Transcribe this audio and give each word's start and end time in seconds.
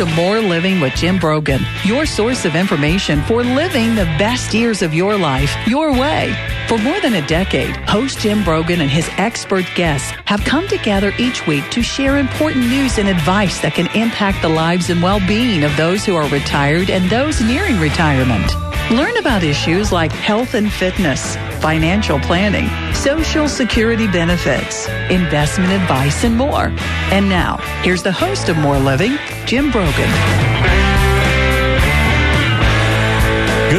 to 0.00 0.06
More 0.14 0.40
Living 0.40 0.80
with 0.80 0.94
Jim 0.94 1.18
Brogan, 1.18 1.60
your 1.84 2.06
source 2.06 2.46
of 2.46 2.56
information 2.56 3.20
for 3.24 3.44
living 3.44 3.94
the 3.94 4.06
best 4.16 4.54
years 4.54 4.80
of 4.80 4.94
your 4.94 5.14
life 5.14 5.54
your 5.66 5.92
way. 5.92 6.34
For 6.68 6.78
more 6.78 6.98
than 7.00 7.16
a 7.16 7.26
decade, 7.26 7.76
host 7.86 8.18
Jim 8.20 8.42
Brogan 8.42 8.80
and 8.80 8.90
his 8.90 9.10
expert 9.18 9.66
guests 9.74 10.10
have 10.24 10.42
come 10.44 10.66
together 10.68 11.12
each 11.18 11.46
week 11.46 11.68
to 11.72 11.82
share 11.82 12.16
important 12.16 12.66
news 12.68 12.96
and 12.96 13.10
advice 13.10 13.60
that 13.60 13.74
can 13.74 13.94
impact 13.94 14.40
the 14.40 14.48
lives 14.48 14.88
and 14.88 15.02
well 15.02 15.20
being 15.28 15.64
of 15.64 15.76
those 15.76 16.06
who 16.06 16.16
are 16.16 16.28
retired 16.30 16.88
and 16.88 17.10
those 17.10 17.42
nearing 17.42 17.78
retirement. 17.78 18.50
Learn 18.90 19.18
about 19.18 19.42
issues 19.42 19.92
like 19.92 20.12
health 20.12 20.54
and 20.54 20.72
fitness, 20.72 21.36
financial 21.60 22.18
planning, 22.20 22.68
social 22.94 23.48
security 23.48 24.06
benefits, 24.06 24.88
investment 25.10 25.72
advice, 25.72 26.24
and 26.24 26.36
more. 26.36 26.72
And 27.12 27.28
now, 27.28 27.58
here's 27.82 28.02
the 28.02 28.12
host 28.12 28.48
of 28.48 28.56
More 28.56 28.78
Living, 28.78 29.16
Jim 29.46 29.70
Brogan. 29.70 30.79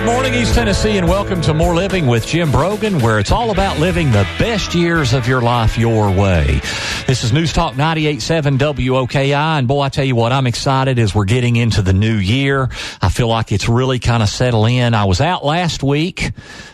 Good 0.01 0.07
morning, 0.07 0.33
East 0.33 0.55
Tennessee, 0.55 0.97
and 0.97 1.07
welcome 1.07 1.41
to 1.41 1.53
More 1.53 1.75
Living 1.75 2.07
with 2.07 2.25
Jim 2.25 2.51
Brogan, 2.51 3.01
where 3.01 3.19
it's 3.19 3.31
all 3.31 3.51
about 3.51 3.77
living 3.77 4.09
the 4.09 4.27
best 4.39 4.73
years 4.73 5.13
of 5.13 5.27
your 5.27 5.43
life 5.43 5.77
your 5.77 6.09
way. 6.09 6.59
This 7.05 7.23
is 7.23 7.31
News 7.31 7.53
Talk 7.53 7.75
98.7 7.75 8.57
WOKI, 8.57 9.35
and 9.59 9.67
boy, 9.67 9.81
I 9.81 9.89
tell 9.89 10.03
you 10.03 10.15
what, 10.15 10.31
I'm 10.31 10.47
excited 10.47 10.97
as 10.97 11.13
we're 11.13 11.25
getting 11.25 11.55
into 11.55 11.83
the 11.83 11.93
new 11.93 12.15
year. 12.15 12.71
I 12.99 13.09
feel 13.09 13.27
like 13.27 13.51
it's 13.51 13.69
really 13.69 13.99
kind 13.99 14.23
of 14.23 14.29
settled 14.29 14.69
in. 14.69 14.95
I 14.95 15.05
was 15.05 15.21
out 15.21 15.45
last 15.45 15.83
week. 15.83 16.31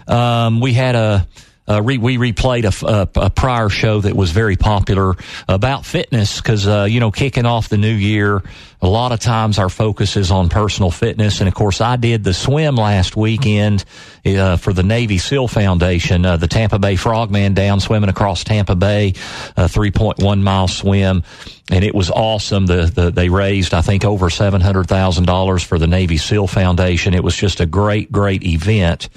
Um, 0.08 0.62
we 0.62 0.72
had 0.72 0.96
a 0.96 1.28
uh, 1.70 1.82
re- 1.82 1.98
we 1.98 2.18
replayed 2.18 2.64
a, 2.64 2.86
a, 2.86 3.26
a, 3.26 3.30
prior 3.30 3.68
show 3.68 4.00
that 4.00 4.16
was 4.16 4.32
very 4.32 4.56
popular 4.56 5.16
about 5.50 5.86
fitness 5.86 6.40
because, 6.40 6.66
uh, 6.66 6.88
you 6.90 7.02
know, 7.02 7.12
kicking 7.12 7.46
off 7.46 7.68
the 7.68 7.78
new 7.78 7.94
year, 7.94 8.42
a 8.82 8.88
lot 8.88 9.12
of 9.12 9.20
times 9.20 9.58
our 9.58 9.70
focus 9.70 10.18
is 10.18 10.30
on 10.30 10.50
personal 10.50 10.92
fitness. 10.92 11.40
And 11.40 11.48
of 11.48 11.56
course, 11.56 11.82
I 11.82 11.96
did 11.96 12.24
the 12.24 12.34
swim 12.34 12.76
last 12.76 13.16
weekend 13.16 13.84
uh, 14.26 14.58
for 14.58 14.72
the 14.72 14.84
Navy 14.84 15.18
SEAL 15.18 15.48
Foundation, 15.48 16.26
uh, 16.26 16.38
the 16.38 16.48
Tampa 16.48 16.78
Bay 16.78 16.96
Frogman 16.96 17.56
down 17.56 17.80
swimming 17.80 18.10
across 18.10 18.44
Tampa 18.44 18.76
Bay, 18.76 19.10
a 19.56 19.66
3.1 19.66 20.42
mile 20.42 20.68
swim. 20.68 21.24
And 21.72 21.84
it 21.84 21.96
was 21.96 22.12
awesome. 22.12 22.68
The, 22.68 22.86
the 22.86 23.12
they 23.12 23.30
raised, 23.30 23.74
I 23.74 23.82
think, 23.82 24.06
over 24.06 24.30
$700,000 24.30 25.66
for 25.66 25.80
the 25.80 25.88
Navy 25.88 26.18
SEAL 26.18 26.48
Foundation. 26.48 27.14
It 27.14 27.24
was 27.24 27.36
just 27.36 27.60
a 27.60 27.66
great, 27.66 28.12
great 28.12 28.44
event. 28.44 29.10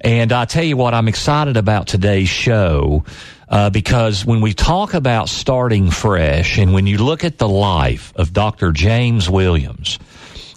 And 0.00 0.32
I 0.32 0.44
tell 0.44 0.64
you 0.64 0.76
what, 0.76 0.92
I'm 0.92 1.08
excited 1.08 1.56
about 1.56 1.86
today's 1.86 2.28
show. 2.28 3.04
Uh, 3.50 3.70
because 3.70 4.26
when 4.26 4.40
we 4.40 4.52
talk 4.52 4.92
about 4.92 5.28
starting 5.28 5.90
fresh 5.90 6.58
and 6.58 6.74
when 6.74 6.86
you 6.86 6.98
look 6.98 7.24
at 7.24 7.38
the 7.38 7.48
life 7.48 8.12
of 8.16 8.32
Dr. 8.32 8.72
James 8.72 9.30
Williams 9.30 9.98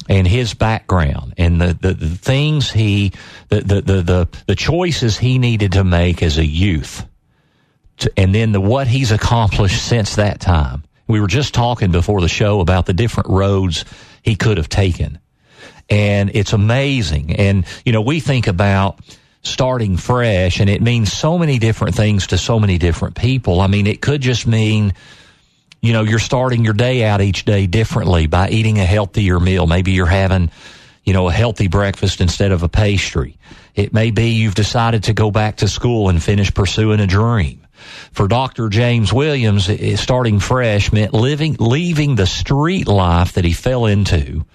and 0.09 0.27
his 0.27 0.53
background 0.53 1.35
and 1.37 1.61
the, 1.61 1.77
the, 1.79 1.93
the 1.93 2.09
things 2.09 2.69
he, 2.69 3.13
the, 3.47 3.61
the, 3.61 4.01
the, 4.01 4.29
the, 4.45 4.55
choices 4.55 5.17
he 5.17 5.39
needed 5.39 5.73
to 5.73 5.85
make 5.85 6.21
as 6.21 6.37
a 6.37 6.45
youth 6.45 7.05
to, 7.97 8.11
and 8.17 8.35
then 8.35 8.51
the, 8.51 8.59
what 8.59 8.87
he's 8.87 9.11
accomplished 9.11 9.81
since 9.81 10.15
that 10.15 10.41
time. 10.41 10.83
We 11.07 11.21
were 11.21 11.27
just 11.27 11.53
talking 11.53 11.91
before 11.91 12.19
the 12.19 12.29
show 12.29 12.59
about 12.59 12.85
the 12.85 12.93
different 12.93 13.29
roads 13.29 13.85
he 14.21 14.35
could 14.35 14.57
have 14.57 14.69
taken. 14.69 15.19
And 15.89 16.31
it's 16.33 16.53
amazing. 16.53 17.35
And, 17.35 17.65
you 17.85 17.91
know, 17.91 18.01
we 18.01 18.19
think 18.19 18.47
about, 18.47 18.99
starting 19.43 19.97
fresh 19.97 20.59
and 20.59 20.69
it 20.69 20.81
means 20.81 21.11
so 21.11 21.37
many 21.37 21.57
different 21.57 21.95
things 21.95 22.27
to 22.27 22.37
so 22.37 22.59
many 22.59 22.77
different 22.77 23.15
people. 23.15 23.59
I 23.59 23.67
mean, 23.67 23.87
it 23.87 24.01
could 24.01 24.21
just 24.21 24.45
mean, 24.45 24.93
you 25.81 25.93
know, 25.93 26.03
you're 26.03 26.19
starting 26.19 26.63
your 26.63 26.75
day 26.75 27.03
out 27.03 27.21
each 27.21 27.43
day 27.45 27.65
differently 27.65 28.27
by 28.27 28.49
eating 28.49 28.79
a 28.79 28.85
healthier 28.85 29.39
meal. 29.39 29.65
Maybe 29.65 29.93
you're 29.93 30.05
having, 30.05 30.51
you 31.03 31.13
know, 31.13 31.27
a 31.27 31.33
healthy 31.33 31.67
breakfast 31.67 32.21
instead 32.21 32.51
of 32.51 32.61
a 32.61 32.69
pastry. 32.69 33.37
It 33.73 33.93
may 33.93 34.11
be 34.11 34.31
you've 34.31 34.55
decided 34.55 35.05
to 35.05 35.13
go 35.13 35.31
back 35.31 35.57
to 35.57 35.67
school 35.67 36.09
and 36.09 36.21
finish 36.21 36.53
pursuing 36.53 36.99
a 36.99 37.07
dream. 37.07 37.65
For 38.11 38.27
Dr. 38.27 38.69
James 38.69 39.13
Williams, 39.13 39.69
starting 39.99 40.39
fresh 40.39 40.91
meant 40.91 41.13
living, 41.13 41.55
leaving 41.59 42.15
the 42.15 42.27
street 42.27 42.87
life 42.87 43.33
that 43.33 43.45
he 43.45 43.53
fell 43.53 43.85
into 43.85 44.45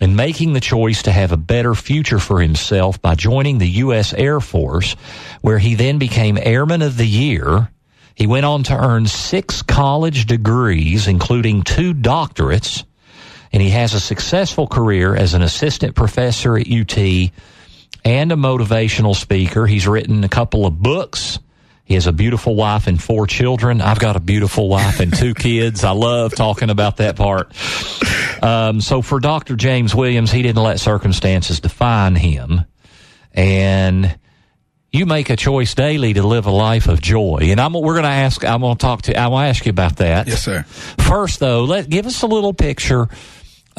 and 0.00 0.16
making 0.16 0.52
the 0.52 0.60
choice 0.60 1.02
to 1.02 1.12
have 1.12 1.32
a 1.32 1.36
better 1.36 1.74
future 1.74 2.18
for 2.18 2.40
himself 2.40 3.00
by 3.00 3.14
joining 3.14 3.58
the 3.58 3.68
U.S. 3.68 4.12
Air 4.12 4.40
Force, 4.40 4.94
where 5.40 5.58
he 5.58 5.74
then 5.74 5.98
became 5.98 6.38
Airman 6.40 6.82
of 6.82 6.96
the 6.96 7.06
Year. 7.06 7.70
He 8.14 8.26
went 8.26 8.46
on 8.46 8.64
to 8.64 8.76
earn 8.76 9.06
six 9.06 9.62
college 9.62 10.26
degrees, 10.26 11.06
including 11.06 11.62
two 11.62 11.94
doctorates, 11.94 12.84
and 13.52 13.62
he 13.62 13.70
has 13.70 13.94
a 13.94 14.00
successful 14.00 14.66
career 14.66 15.14
as 15.14 15.34
an 15.34 15.42
assistant 15.42 15.94
professor 15.94 16.58
at 16.58 16.68
UT 16.68 16.98
and 18.04 18.32
a 18.32 18.36
motivational 18.36 19.14
speaker. 19.14 19.66
He's 19.66 19.88
written 19.88 20.24
a 20.24 20.28
couple 20.28 20.66
of 20.66 20.80
books 20.80 21.38
he 21.88 21.94
has 21.94 22.06
a 22.06 22.12
beautiful 22.12 22.54
wife 22.54 22.86
and 22.86 23.02
four 23.02 23.26
children. 23.26 23.80
I've 23.80 23.98
got 23.98 24.14
a 24.14 24.20
beautiful 24.20 24.68
wife 24.68 25.00
and 25.00 25.16
two 25.16 25.32
kids. 25.32 25.84
I 25.84 25.92
love 25.92 26.34
talking 26.34 26.68
about 26.68 26.98
that 26.98 27.16
part. 27.16 27.50
Um, 28.42 28.82
so 28.82 29.00
for 29.00 29.20
Dr. 29.20 29.56
James 29.56 29.94
Williams, 29.94 30.30
he 30.30 30.42
didn't 30.42 30.62
let 30.62 30.80
circumstances 30.80 31.60
define 31.60 32.14
him. 32.14 32.66
And 33.32 34.18
you 34.92 35.06
make 35.06 35.30
a 35.30 35.36
choice 35.36 35.74
daily 35.74 36.12
to 36.12 36.22
live 36.26 36.44
a 36.44 36.50
life 36.50 36.88
of 36.88 37.00
joy. 37.00 37.38
And 37.44 37.58
I'm, 37.58 37.72
we're 37.72 37.94
going 37.94 38.02
to 38.02 38.10
ask, 38.10 38.44
I'm 38.44 38.60
going 38.60 38.76
to 38.76 38.82
talk 38.82 39.02
to, 39.02 39.18
I 39.18 39.28
want 39.28 39.46
to 39.46 39.48
ask 39.48 39.64
you 39.64 39.70
about 39.70 39.96
that. 39.96 40.28
Yes, 40.28 40.42
sir. 40.42 40.64
First 40.64 41.40
though, 41.40 41.64
let, 41.64 41.88
give 41.88 42.04
us 42.04 42.20
a 42.20 42.26
little 42.26 42.52
picture 42.52 43.08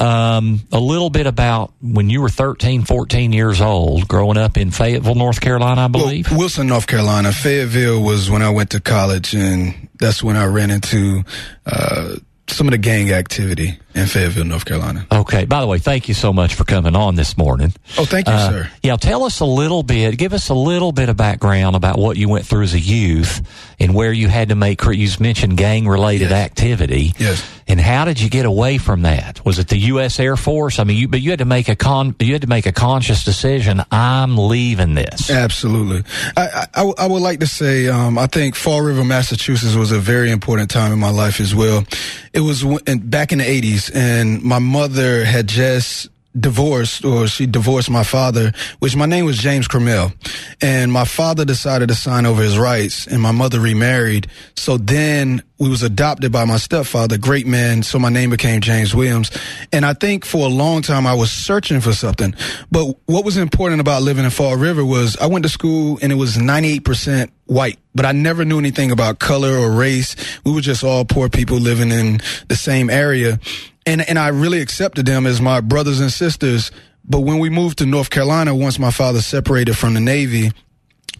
um, 0.00 0.60
a 0.72 0.80
little 0.80 1.10
bit 1.10 1.26
about 1.26 1.72
when 1.82 2.08
you 2.08 2.22
were 2.22 2.30
13, 2.30 2.84
14 2.84 3.32
years 3.32 3.60
old, 3.60 4.08
growing 4.08 4.38
up 4.38 4.56
in 4.56 4.70
Fayetteville, 4.70 5.14
North 5.14 5.40
Carolina, 5.40 5.82
I 5.82 5.88
believe. 5.88 6.30
Well, 6.30 6.40
Wilson, 6.40 6.66
North 6.68 6.86
Carolina. 6.86 7.32
Fayetteville 7.32 8.02
was 8.02 8.30
when 8.30 8.42
I 8.42 8.50
went 8.50 8.70
to 8.70 8.80
college, 8.80 9.34
and 9.34 9.88
that's 9.98 10.22
when 10.22 10.36
I 10.36 10.46
ran 10.46 10.70
into 10.70 11.22
uh, 11.66 12.16
some 12.48 12.66
of 12.66 12.72
the 12.72 12.78
gang 12.78 13.12
activity 13.12 13.78
in 13.94 14.06
Fayetteville, 14.06 14.44
North 14.44 14.64
Carolina. 14.64 15.06
Okay. 15.10 15.44
By 15.44 15.60
the 15.60 15.66
way, 15.66 15.78
thank 15.78 16.08
you 16.08 16.14
so 16.14 16.32
much 16.32 16.54
for 16.54 16.64
coming 16.64 16.94
on 16.94 17.16
this 17.16 17.36
morning. 17.36 17.72
Oh, 17.98 18.04
thank 18.04 18.28
you, 18.28 18.32
uh, 18.32 18.50
sir. 18.50 18.70
Yeah, 18.82 18.96
tell 18.96 19.24
us 19.24 19.40
a 19.40 19.44
little 19.44 19.82
bit, 19.82 20.16
give 20.16 20.32
us 20.32 20.48
a 20.48 20.54
little 20.54 20.92
bit 20.92 21.08
of 21.08 21.16
background 21.16 21.76
about 21.76 21.98
what 21.98 22.16
you 22.16 22.28
went 22.28 22.46
through 22.46 22.62
as 22.62 22.74
a 22.74 22.78
youth 22.78 23.42
and 23.78 23.94
where 23.94 24.12
you 24.12 24.28
had 24.28 24.50
to 24.50 24.54
make, 24.54 24.82
you 24.84 25.08
mentioned 25.18 25.56
gang 25.56 25.88
related 25.88 26.30
yes. 26.30 26.44
activity. 26.44 27.14
Yes. 27.18 27.44
And 27.66 27.80
how 27.80 28.04
did 28.04 28.20
you 28.20 28.28
get 28.28 28.46
away 28.46 28.78
from 28.78 29.02
that? 29.02 29.44
Was 29.44 29.60
it 29.60 29.68
the 29.68 29.78
U.S. 29.78 30.18
Air 30.18 30.36
Force? 30.36 30.78
I 30.80 30.84
mean, 30.84 30.96
you, 30.96 31.08
but 31.08 31.20
you 31.20 31.30
had 31.30 31.38
to 31.38 31.44
make 31.44 31.68
a 31.68 31.76
con, 31.76 32.16
you 32.18 32.32
had 32.32 32.42
to 32.42 32.48
make 32.48 32.66
a 32.66 32.72
conscious 32.72 33.24
decision. 33.24 33.80
I'm 33.92 34.36
leaving 34.36 34.94
this. 34.94 35.30
Absolutely. 35.30 36.02
I, 36.36 36.66
I, 36.74 36.92
I 36.98 37.06
would 37.06 37.22
like 37.22 37.40
to 37.40 37.46
say, 37.46 37.88
um, 37.88 38.18
I 38.18 38.26
think 38.26 38.56
Fall 38.56 38.82
River, 38.82 39.04
Massachusetts 39.04 39.76
was 39.76 39.92
a 39.92 40.00
very 40.00 40.32
important 40.32 40.68
time 40.68 40.92
in 40.92 40.98
my 40.98 41.10
life 41.10 41.40
as 41.40 41.54
well. 41.54 41.84
It 42.32 42.40
was 42.40 42.64
back 43.04 43.30
in 43.32 43.38
the 43.38 43.44
80s 43.44 43.79
and 43.88 44.42
my 44.42 44.58
mother 44.58 45.24
had 45.24 45.48
just 45.48 46.08
divorced 46.38 47.04
or 47.04 47.26
she 47.26 47.46
divorced 47.46 47.90
my 47.90 48.04
father, 48.04 48.52
which 48.78 48.94
my 48.94 49.06
name 49.06 49.24
was 49.24 49.38
James 49.38 49.66
Cromell. 49.66 50.12
And 50.60 50.92
my 50.92 51.04
father 51.04 51.44
decided 51.44 51.88
to 51.88 51.94
sign 51.94 52.26
over 52.26 52.42
his 52.42 52.58
rights 52.58 53.06
and 53.06 53.20
my 53.20 53.32
mother 53.32 53.58
remarried. 53.58 54.28
So 54.56 54.76
then 54.76 55.42
we 55.58 55.68
was 55.68 55.82
adopted 55.82 56.30
by 56.30 56.44
my 56.44 56.56
stepfather, 56.58 57.18
great 57.18 57.46
man. 57.46 57.82
So 57.82 57.98
my 57.98 58.10
name 58.10 58.30
became 58.30 58.60
James 58.60 58.94
Williams. 58.94 59.30
And 59.72 59.84
I 59.84 59.94
think 59.94 60.24
for 60.24 60.46
a 60.46 60.50
long 60.50 60.82
time 60.82 61.06
I 61.06 61.14
was 61.14 61.32
searching 61.32 61.80
for 61.80 61.92
something. 61.92 62.34
But 62.70 62.96
what 63.06 63.24
was 63.24 63.36
important 63.36 63.80
about 63.80 64.02
living 64.02 64.24
in 64.24 64.30
Fall 64.30 64.56
River 64.56 64.84
was 64.84 65.16
I 65.16 65.26
went 65.26 65.42
to 65.44 65.48
school 65.48 65.98
and 66.00 66.12
it 66.12 66.16
was 66.16 66.36
98% 66.36 67.30
white, 67.50 67.78
but 67.94 68.06
I 68.06 68.12
never 68.12 68.44
knew 68.44 68.58
anything 68.58 68.90
about 68.90 69.18
color 69.18 69.56
or 69.58 69.70
race. 69.70 70.14
We 70.44 70.52
were 70.52 70.60
just 70.60 70.84
all 70.84 71.04
poor 71.04 71.28
people 71.28 71.58
living 71.58 71.90
in 71.90 72.20
the 72.48 72.56
same 72.56 72.88
area 72.88 73.38
and 73.86 74.08
and 74.08 74.18
I 74.18 74.28
really 74.28 74.60
accepted 74.60 75.06
them 75.06 75.26
as 75.26 75.40
my 75.40 75.60
brothers 75.60 76.00
and 76.00 76.12
sisters. 76.12 76.70
But 77.04 77.20
when 77.20 77.38
we 77.38 77.50
moved 77.50 77.78
to 77.78 77.86
North 77.86 78.10
Carolina, 78.10 78.54
once 78.54 78.78
my 78.78 78.90
father 78.90 79.20
separated 79.20 79.76
from 79.76 79.94
the 79.94 80.00
Navy, 80.00 80.52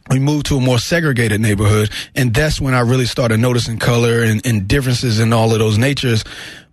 we 0.09 0.19
moved 0.19 0.47
to 0.47 0.57
a 0.57 0.61
more 0.61 0.79
segregated 0.79 1.41
neighborhood, 1.41 1.91
and 2.15 2.33
that's 2.33 2.61
when 2.61 2.75
I 2.75 2.81
really 2.81 3.07
started 3.07 3.39
noticing 3.39 3.79
color 3.79 4.23
and, 4.23 4.45
and 4.47 4.69
differences 4.69 5.19
in 5.19 5.33
all 5.33 5.53
of 5.53 5.59
those 5.59 5.79
natures. 5.79 6.25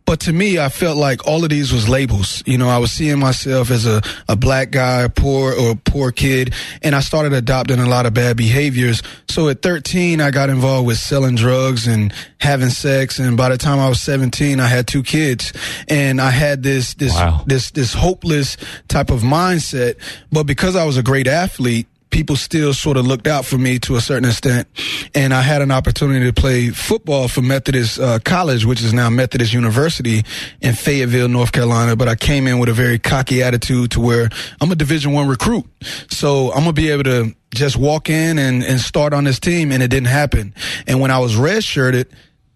But 0.07 0.21
to 0.21 0.31
me, 0.31 0.57
I 0.57 0.69
felt 0.69 0.95
like 0.97 1.27
all 1.27 1.43
of 1.43 1.49
these 1.49 1.73
was 1.73 1.89
labels. 1.89 2.41
You 2.45 2.57
know, 2.57 2.69
I 2.69 2.77
was 2.77 2.93
seeing 2.93 3.19
myself 3.19 3.69
as 3.69 3.85
a, 3.85 4.01
a 4.29 4.37
black 4.37 4.71
guy, 4.71 5.09
poor 5.09 5.53
or 5.53 5.75
poor 5.75 6.13
kid, 6.13 6.53
and 6.81 6.95
I 6.95 7.01
started 7.01 7.33
adopting 7.33 7.79
a 7.79 7.85
lot 7.85 8.05
of 8.05 8.13
bad 8.13 8.37
behaviors. 8.37 9.03
So 9.27 9.49
at 9.49 9.61
13, 9.61 10.21
I 10.21 10.31
got 10.31 10.49
involved 10.49 10.87
with 10.87 10.97
selling 10.97 11.35
drugs 11.35 11.87
and 11.87 12.13
having 12.39 12.69
sex. 12.69 13.19
And 13.19 13.35
by 13.35 13.49
the 13.49 13.57
time 13.57 13.79
I 13.79 13.89
was 13.89 13.99
17, 13.99 14.61
I 14.61 14.67
had 14.67 14.87
two 14.87 15.03
kids 15.03 15.51
and 15.89 16.21
I 16.21 16.29
had 16.29 16.63
this, 16.63 16.93
this, 16.93 17.13
wow. 17.13 17.43
this, 17.45 17.71
this 17.71 17.93
hopeless 17.93 18.55
type 18.87 19.09
of 19.09 19.23
mindset. 19.23 19.97
But 20.31 20.43
because 20.43 20.77
I 20.77 20.85
was 20.85 20.95
a 20.95 21.03
great 21.03 21.27
athlete, 21.27 21.85
people 22.09 22.35
still 22.35 22.73
sort 22.73 22.97
of 22.97 23.05
looked 23.05 23.27
out 23.27 23.45
for 23.45 23.57
me 23.57 23.79
to 23.79 23.95
a 23.95 24.01
certain 24.01 24.29
extent. 24.29 24.67
And 25.13 25.33
I 25.33 25.41
had 25.41 25.61
an 25.61 25.71
opportunity 25.71 26.25
to 26.25 26.33
play 26.33 26.69
football 26.69 27.27
for 27.27 27.41
Methodist 27.41 27.99
uh, 27.99 28.19
College, 28.19 28.65
which 28.65 28.81
is 28.81 28.93
now 28.93 29.09
Methodist 29.09 29.53
University 29.53 30.23
in 30.61 30.73
Fayetteville, 30.73 31.27
North 31.27 31.51
Carolina. 31.51 31.95
But 31.95 32.07
I 32.07 32.15
came 32.15 32.47
in 32.47 32.59
with 32.59 32.69
a 32.69 32.73
very 32.73 32.99
cocky 32.99 33.43
attitude 33.43 33.91
to 33.91 33.99
where 34.01 34.29
I'm 34.61 34.71
a 34.71 34.75
Division 34.75 35.13
One 35.13 35.27
recruit, 35.27 35.65
so 36.09 36.51
I'm 36.51 36.59
gonna 36.59 36.73
be 36.73 36.89
able 36.89 37.03
to 37.03 37.35
just 37.53 37.77
walk 37.77 38.09
in 38.09 38.37
and, 38.37 38.63
and 38.63 38.79
start 38.79 39.13
on 39.13 39.23
this 39.23 39.39
team, 39.39 39.71
and 39.71 39.81
it 39.81 39.89
didn't 39.89 40.07
happen. 40.07 40.53
And 40.85 40.99
when 40.99 41.11
I 41.11 41.19
was 41.19 41.35
redshirted 41.35 42.07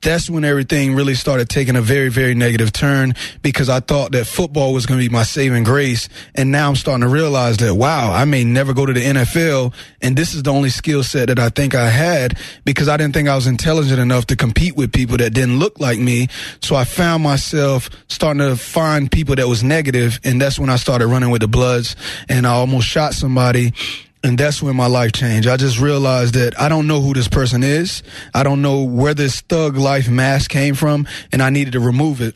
that's 0.02 0.30
when 0.30 0.44
everything 0.44 0.96
really 0.96 1.14
started 1.14 1.48
taking 1.50 1.76
a 1.76 1.82
very, 1.82 2.10
very 2.10 2.34
negative 2.34 2.72
turn 2.72 3.14
because 3.42 3.70
I 3.70 3.80
thought 3.80 4.12
that 4.14 4.26
football 4.26 4.74
was 4.74 4.86
going 4.86 5.00
to 5.00 5.08
be 5.08 5.14
my 5.14 5.24
saving 5.24 5.64
grace. 5.64 6.10
And 6.36 6.52
now 6.52 6.70
I'm 6.70 6.76
starting 6.76 7.02
to 7.02 7.08
realize 7.08 7.58
that, 7.58 7.76
wow, 7.76 8.12
I 8.12 8.26
may 8.26 8.44
never 8.44 8.74
go 8.74 8.86
to 8.86 8.94
the 8.94 9.02
NFL. 9.02 9.74
And 10.02 10.18
this 10.18 10.34
is 10.34 10.44
the 10.44 10.52
only 10.52 10.70
skill 10.70 11.04
set 11.04 11.28
that 11.28 11.40
I 11.40 11.50
think 11.50 11.76
I 11.76 11.90
had 11.90 12.38
because 12.66 12.88
I 12.88 12.98
didn't 12.98 13.14
think 13.14 13.30
I 13.30 13.36
was 13.36 13.48
intelligent 13.48 14.00
enough 14.00 14.26
to 14.28 14.36
compete 14.36 14.76
with 14.76 14.92
people 14.92 15.18
that 15.18 15.34
didn't 15.34 15.60
look 15.60 15.80
like 15.80 16.00
me. 16.00 16.28
So 16.62 16.76
I 16.76 16.84
found 16.84 17.24
myself 17.24 17.90
starting 18.08 18.40
to 18.40 18.56
find 18.56 19.12
people 19.12 19.36
that 19.36 19.48
was 19.48 19.64
negative, 19.64 20.20
And 20.24 20.42
that's 20.42 20.58
when 20.58 20.70
I 20.70 20.78
started 20.78 21.08
running 21.08 21.30
with 21.30 21.42
the 21.42 21.48
Bloods 21.48 21.96
and 22.28 22.48
I 22.48 22.52
almost 22.52 22.88
shot 22.88 23.14
somebody 23.14 23.74
and 24.24 24.38
that's 24.38 24.62
when 24.62 24.76
my 24.76 24.88
life 24.88 25.14
changed. 25.14 25.48
I 25.48 25.58
just 25.58 25.80
realized 25.80 26.36
that 26.36 26.60
I 26.60 26.70
don't 26.70 26.88
know 26.88 27.02
who 27.02 27.14
this 27.14 27.28
person 27.28 27.64
is. 27.64 28.04
I 28.34 28.44
don't 28.44 28.62
know 28.62 28.84
where 28.84 29.14
this 29.14 29.42
thug 29.42 29.78
life 29.78 30.10
mask 30.10 30.52
came 30.52 30.76
from, 30.76 31.08
and 31.32 31.42
I 31.42 31.50
needed 31.50 31.74
to 31.74 31.80
remove 31.80 32.22
it. 32.22 32.36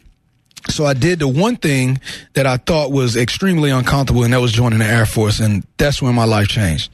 So 0.70 0.86
I 0.86 0.94
did 0.94 1.20
the 1.20 1.28
one 1.28 1.58
thing 1.58 2.02
that 2.34 2.48
I 2.48 2.58
thought 2.58 2.92
was 2.92 3.16
extremely 3.16 3.70
uncomfortable, 3.70 4.24
and 4.24 4.34
that 4.34 4.42
was 4.42 4.52
joining 4.52 4.80
the 4.80 4.86
Air 4.86 5.06
Force, 5.06 5.40
and 5.40 5.66
that's 5.78 6.02
when 6.02 6.16
my 6.16 6.26
life 6.26 6.48
changed. 6.48 6.92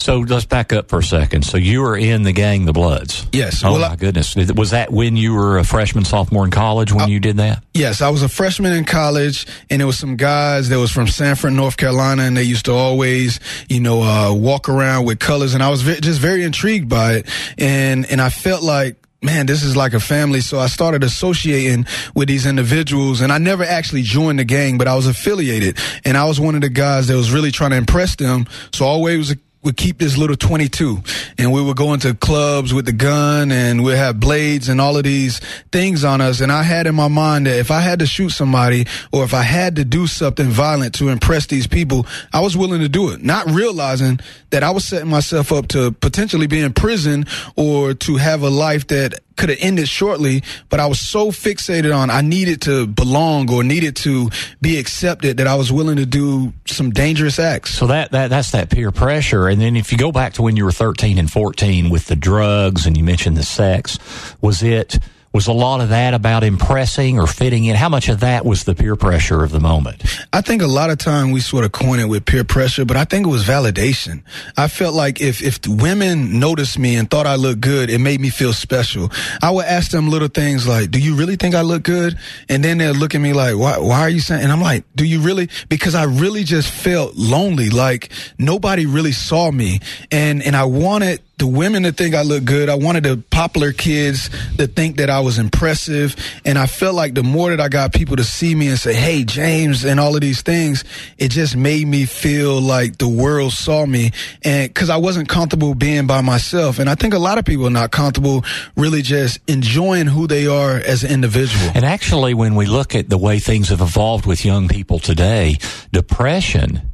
So 0.00 0.20
let's 0.20 0.46
back 0.46 0.72
up 0.72 0.88
for 0.88 1.00
a 1.00 1.04
second. 1.04 1.44
So 1.44 1.58
you 1.58 1.82
were 1.82 1.96
in 1.96 2.22
the 2.22 2.32
gang, 2.32 2.64
the 2.64 2.72
Bloods. 2.72 3.26
Yes. 3.32 3.62
Oh 3.62 3.72
well, 3.72 3.80
my 3.82 3.92
I, 3.92 3.96
goodness. 3.96 4.34
Was 4.34 4.70
that 4.70 4.90
when 4.90 5.16
you 5.16 5.34
were 5.34 5.58
a 5.58 5.64
freshman, 5.64 6.06
sophomore 6.06 6.44
in 6.44 6.50
college 6.50 6.90
when 6.90 7.02
I, 7.02 7.06
you 7.06 7.20
did 7.20 7.36
that? 7.36 7.62
Yes, 7.74 8.00
I 8.00 8.08
was 8.08 8.22
a 8.22 8.28
freshman 8.28 8.72
in 8.72 8.86
college, 8.86 9.46
and 9.68 9.78
there 9.78 9.86
was 9.86 9.98
some 9.98 10.16
guys 10.16 10.70
that 10.70 10.78
was 10.78 10.90
from 10.90 11.06
Sanford, 11.06 11.52
North 11.52 11.76
Carolina, 11.76 12.22
and 12.22 12.34
they 12.34 12.44
used 12.44 12.64
to 12.64 12.72
always, 12.72 13.40
you 13.68 13.80
know, 13.80 14.02
uh, 14.02 14.32
walk 14.34 14.70
around 14.70 15.04
with 15.04 15.18
colors, 15.18 15.52
and 15.52 15.62
I 15.62 15.68
was 15.68 15.82
ve- 15.82 16.00
just 16.00 16.18
very 16.18 16.44
intrigued 16.44 16.88
by 16.88 17.16
it, 17.16 17.28
and 17.58 18.10
and 18.10 18.22
I 18.22 18.30
felt 18.30 18.62
like 18.62 18.96
man, 19.22 19.44
this 19.44 19.62
is 19.62 19.76
like 19.76 19.92
a 19.92 20.00
family. 20.00 20.40
So 20.40 20.58
I 20.58 20.66
started 20.66 21.04
associating 21.04 21.84
with 22.14 22.28
these 22.28 22.46
individuals 22.46 23.20
and 23.20 23.30
I 23.30 23.36
never 23.36 23.62
actually 23.62 24.00
joined 24.00 24.38
the 24.38 24.44
gang, 24.44 24.78
but 24.78 24.88
I 24.88 24.96
was 24.96 25.06
affiliated 25.06 25.76
and 26.06 26.16
I 26.16 26.24
was 26.24 26.40
one 26.40 26.54
of 26.54 26.62
the 26.62 26.70
guys 26.70 27.08
that 27.08 27.16
was 27.16 27.30
really 27.30 27.50
trying 27.50 27.72
to 27.72 27.76
impress 27.76 28.16
them. 28.16 28.46
So 28.72 28.86
always 28.86 29.36
would 29.62 29.76
keep 29.76 29.98
this 29.98 30.16
little 30.16 30.36
22 30.36 31.02
and 31.36 31.52
we 31.52 31.62
would 31.62 31.76
go 31.76 31.92
into 31.92 32.14
clubs 32.14 32.72
with 32.72 32.86
the 32.86 32.92
gun 32.92 33.52
and 33.52 33.84
we'd 33.84 33.96
have 33.96 34.18
blades 34.18 34.70
and 34.70 34.80
all 34.80 34.96
of 34.96 35.04
these 35.04 35.38
things 35.70 36.02
on 36.02 36.22
us. 36.22 36.40
And 36.40 36.50
I 36.50 36.62
had 36.62 36.86
in 36.86 36.94
my 36.94 37.08
mind 37.08 37.46
that 37.46 37.58
if 37.58 37.70
I 37.70 37.80
had 37.80 37.98
to 37.98 38.06
shoot 38.06 38.30
somebody 38.30 38.86
or 39.12 39.22
if 39.22 39.34
I 39.34 39.42
had 39.42 39.76
to 39.76 39.84
do 39.84 40.06
something 40.06 40.48
violent 40.48 40.94
to 40.94 41.10
impress 41.10 41.46
these 41.46 41.66
people, 41.66 42.06
I 42.32 42.40
was 42.40 42.56
willing 42.56 42.80
to 42.80 42.88
do 42.88 43.10
it, 43.10 43.22
not 43.22 43.50
realizing 43.50 44.20
that 44.48 44.62
I 44.62 44.70
was 44.70 44.86
setting 44.86 45.10
myself 45.10 45.52
up 45.52 45.68
to 45.68 45.92
potentially 45.92 46.46
be 46.46 46.60
in 46.60 46.72
prison 46.72 47.26
or 47.56 47.92
to 47.92 48.16
have 48.16 48.42
a 48.42 48.50
life 48.50 48.86
that 48.86 49.20
could 49.36 49.48
have 49.48 49.58
ended 49.60 49.88
shortly, 49.88 50.42
but 50.68 50.80
I 50.80 50.86
was 50.86 51.00
so 51.00 51.30
fixated 51.30 51.96
on 51.96 52.10
I 52.10 52.20
needed 52.20 52.62
to 52.62 52.86
belong 52.86 53.50
or 53.50 53.64
needed 53.64 53.96
to 53.96 54.30
be 54.60 54.78
accepted 54.78 55.38
that 55.38 55.46
I 55.46 55.54
was 55.54 55.72
willing 55.72 55.96
to 55.96 56.06
do 56.06 56.52
some 56.66 56.90
dangerous 56.90 57.38
acts. 57.38 57.70
So 57.70 57.86
that, 57.86 58.10
that 58.12 58.28
that's 58.28 58.50
that 58.52 58.70
peer 58.70 58.92
pressure. 58.92 59.48
And 59.48 59.60
then 59.60 59.76
if 59.76 59.92
you 59.92 59.98
go 59.98 60.12
back 60.12 60.34
to 60.34 60.42
when 60.42 60.56
you 60.56 60.64
were 60.64 60.72
13 60.72 61.18
and 61.18 61.30
14 61.30 61.90
with 61.90 62.06
the 62.06 62.16
drugs 62.16 62.86
and 62.86 62.96
you 62.96 63.04
mentioned 63.04 63.36
the 63.36 63.42
sex, 63.42 63.98
was 64.40 64.62
it 64.62 64.98
was 65.32 65.46
a 65.46 65.52
lot 65.52 65.80
of 65.80 65.90
that 65.90 66.12
about 66.12 66.42
impressing 66.42 67.18
or 67.18 67.26
fitting 67.26 67.64
in? 67.64 67.76
How 67.76 67.88
much 67.88 68.08
of 68.08 68.20
that 68.20 68.44
was 68.44 68.64
the 68.64 68.74
peer 68.74 68.96
pressure 68.96 69.44
of 69.44 69.52
the 69.52 69.60
moment? 69.60 70.02
I 70.32 70.40
think 70.40 70.60
a 70.60 70.66
lot 70.66 70.90
of 70.90 70.98
time 70.98 71.30
we 71.30 71.40
sort 71.40 71.64
of 71.64 71.70
coin 71.70 72.00
it 72.00 72.08
with 72.08 72.24
peer 72.24 72.42
pressure, 72.42 72.84
but 72.84 72.96
I 72.96 73.04
think 73.04 73.26
it 73.26 73.30
was 73.30 73.44
validation. 73.44 74.22
I 74.56 74.66
felt 74.66 74.94
like 74.94 75.20
if, 75.20 75.40
if 75.40 75.60
women 75.66 76.40
noticed 76.40 76.78
me 76.78 76.96
and 76.96 77.08
thought 77.08 77.26
I 77.26 77.36
looked 77.36 77.60
good, 77.60 77.90
it 77.90 77.98
made 77.98 78.20
me 78.20 78.28
feel 78.28 78.52
special. 78.52 79.10
I 79.40 79.52
would 79.52 79.66
ask 79.66 79.92
them 79.92 80.10
little 80.10 80.28
things 80.28 80.66
like, 80.66 80.90
do 80.90 80.98
you 80.98 81.14
really 81.14 81.36
think 81.36 81.54
I 81.54 81.62
look 81.62 81.84
good? 81.84 82.18
And 82.48 82.64
then 82.64 82.78
they'd 82.78 82.96
look 82.96 83.14
at 83.14 83.20
me 83.20 83.32
like, 83.32 83.56
why, 83.56 83.78
why 83.78 84.00
are 84.00 84.10
you 84.10 84.20
saying? 84.20 84.42
And 84.42 84.50
I'm 84.50 84.60
like, 84.60 84.84
do 84.96 85.04
you 85.04 85.20
really? 85.20 85.48
Because 85.68 85.94
I 85.94 86.04
really 86.04 86.42
just 86.42 86.70
felt 86.70 87.14
lonely. 87.14 87.70
Like 87.70 88.10
nobody 88.38 88.86
really 88.86 89.12
saw 89.12 89.50
me 89.50 89.80
and, 90.10 90.42
and 90.42 90.56
I 90.56 90.64
wanted 90.64 91.20
the 91.40 91.46
women 91.46 91.84
to 91.84 91.92
think 91.92 92.14
I 92.14 92.22
look 92.22 92.44
good. 92.44 92.68
I 92.68 92.74
wanted 92.74 93.04
the 93.04 93.16
popular 93.30 93.72
kids 93.72 94.28
to 94.58 94.66
think 94.66 94.98
that 94.98 95.08
I 95.08 95.20
was 95.20 95.38
impressive. 95.38 96.14
And 96.44 96.58
I 96.58 96.66
felt 96.66 96.94
like 96.94 97.14
the 97.14 97.22
more 97.22 97.50
that 97.50 97.60
I 97.60 97.68
got 97.68 97.94
people 97.94 98.16
to 98.16 98.24
see 98.24 98.54
me 98.54 98.68
and 98.68 98.78
say, 98.78 98.92
Hey, 98.94 99.24
James, 99.24 99.84
and 99.84 99.98
all 99.98 100.14
of 100.14 100.20
these 100.20 100.42
things, 100.42 100.84
it 101.18 101.30
just 101.30 101.56
made 101.56 101.86
me 101.86 102.04
feel 102.04 102.60
like 102.60 102.98
the 102.98 103.08
world 103.08 103.52
saw 103.52 103.86
me. 103.86 104.12
And 104.42 104.72
cause 104.74 104.90
I 104.90 104.98
wasn't 104.98 105.28
comfortable 105.28 105.74
being 105.74 106.06
by 106.06 106.20
myself. 106.20 106.78
And 106.78 106.90
I 106.90 106.94
think 106.94 107.14
a 107.14 107.18
lot 107.18 107.38
of 107.38 107.46
people 107.46 107.66
are 107.66 107.70
not 107.70 107.90
comfortable 107.90 108.44
really 108.76 109.00
just 109.00 109.38
enjoying 109.48 110.06
who 110.06 110.26
they 110.26 110.46
are 110.46 110.76
as 110.76 111.04
an 111.04 111.10
individual. 111.10 111.72
And 111.74 111.86
actually, 111.86 112.34
when 112.34 112.54
we 112.54 112.66
look 112.66 112.94
at 112.94 113.08
the 113.08 113.18
way 113.18 113.38
things 113.38 113.70
have 113.70 113.80
evolved 113.80 114.26
with 114.26 114.44
young 114.44 114.68
people 114.68 114.98
today, 114.98 115.56
depression 115.90 116.89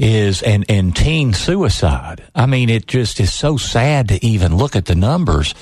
is 0.00 0.40
and 0.42 0.64
and 0.68 0.96
teen 0.96 1.32
suicide. 1.34 2.24
I 2.34 2.46
mean, 2.46 2.70
it 2.70 2.86
just 2.86 3.20
is 3.20 3.32
so 3.32 3.58
sad 3.58 4.08
to 4.08 4.24
even 4.24 4.56
look 4.56 4.74
at 4.74 4.86
the 4.86 4.94
numbers. 4.94 5.54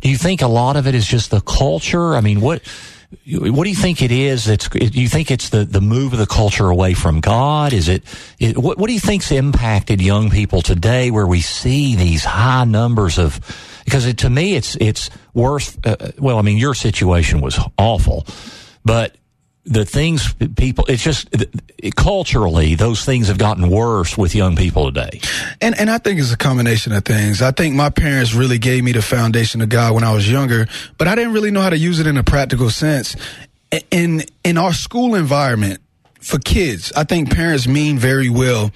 Do 0.00 0.10
you 0.10 0.16
think 0.16 0.42
a 0.42 0.48
lot 0.48 0.76
of 0.76 0.86
it 0.86 0.94
is 0.94 1.06
just 1.06 1.30
the 1.30 1.40
culture? 1.40 2.16
I 2.16 2.20
mean, 2.20 2.40
what 2.40 2.62
what 3.24 3.64
do 3.64 3.70
you 3.70 3.76
think 3.76 4.02
it 4.02 4.10
is? 4.10 4.44
That's 4.44 4.68
you 4.74 5.08
think 5.08 5.30
it's 5.30 5.50
the 5.50 5.64
the 5.64 5.80
move 5.80 6.12
of 6.12 6.18
the 6.18 6.26
culture 6.26 6.68
away 6.68 6.94
from 6.94 7.20
God? 7.20 7.72
Is 7.72 7.88
it, 7.88 8.02
it 8.40 8.58
what 8.58 8.76
what 8.76 8.88
do 8.88 8.92
you 8.92 9.00
think's 9.00 9.30
impacted 9.30 10.00
young 10.02 10.30
people 10.30 10.62
today, 10.62 11.12
where 11.12 11.26
we 11.26 11.40
see 11.40 11.94
these 11.94 12.24
high 12.24 12.64
numbers 12.64 13.18
of? 13.18 13.40
Because 13.84 14.04
it, 14.04 14.18
to 14.18 14.30
me, 14.30 14.56
it's 14.56 14.76
it's 14.80 15.10
worse. 15.32 15.78
Uh, 15.84 16.10
well, 16.18 16.38
I 16.38 16.42
mean, 16.42 16.58
your 16.58 16.74
situation 16.74 17.40
was 17.40 17.56
awful, 17.78 18.26
but 18.84 19.16
the 19.66 19.84
things 19.84 20.32
people 20.56 20.84
it's 20.88 21.02
just 21.02 21.28
culturally 21.96 22.76
those 22.76 23.04
things 23.04 23.26
have 23.26 23.36
gotten 23.36 23.68
worse 23.68 24.16
with 24.16 24.34
young 24.34 24.54
people 24.54 24.90
today 24.92 25.20
and 25.60 25.78
and 25.78 25.90
i 25.90 25.98
think 25.98 26.20
it's 26.20 26.32
a 26.32 26.36
combination 26.36 26.92
of 26.92 27.04
things 27.04 27.42
i 27.42 27.50
think 27.50 27.74
my 27.74 27.90
parents 27.90 28.32
really 28.32 28.58
gave 28.58 28.84
me 28.84 28.92
the 28.92 29.02
foundation 29.02 29.60
of 29.60 29.68
god 29.68 29.92
when 29.92 30.04
i 30.04 30.12
was 30.12 30.30
younger 30.30 30.66
but 30.98 31.08
i 31.08 31.16
didn't 31.16 31.32
really 31.32 31.50
know 31.50 31.60
how 31.60 31.70
to 31.70 31.78
use 31.78 31.98
it 31.98 32.06
in 32.06 32.16
a 32.16 32.22
practical 32.22 32.70
sense 32.70 33.16
in 33.90 34.22
in 34.44 34.56
our 34.56 34.72
school 34.72 35.16
environment 35.16 35.80
for 36.26 36.40
kids, 36.40 36.92
I 36.96 37.04
think 37.04 37.32
parents 37.32 37.68
mean 37.68 37.98
very 37.98 38.28
well. 38.28 38.72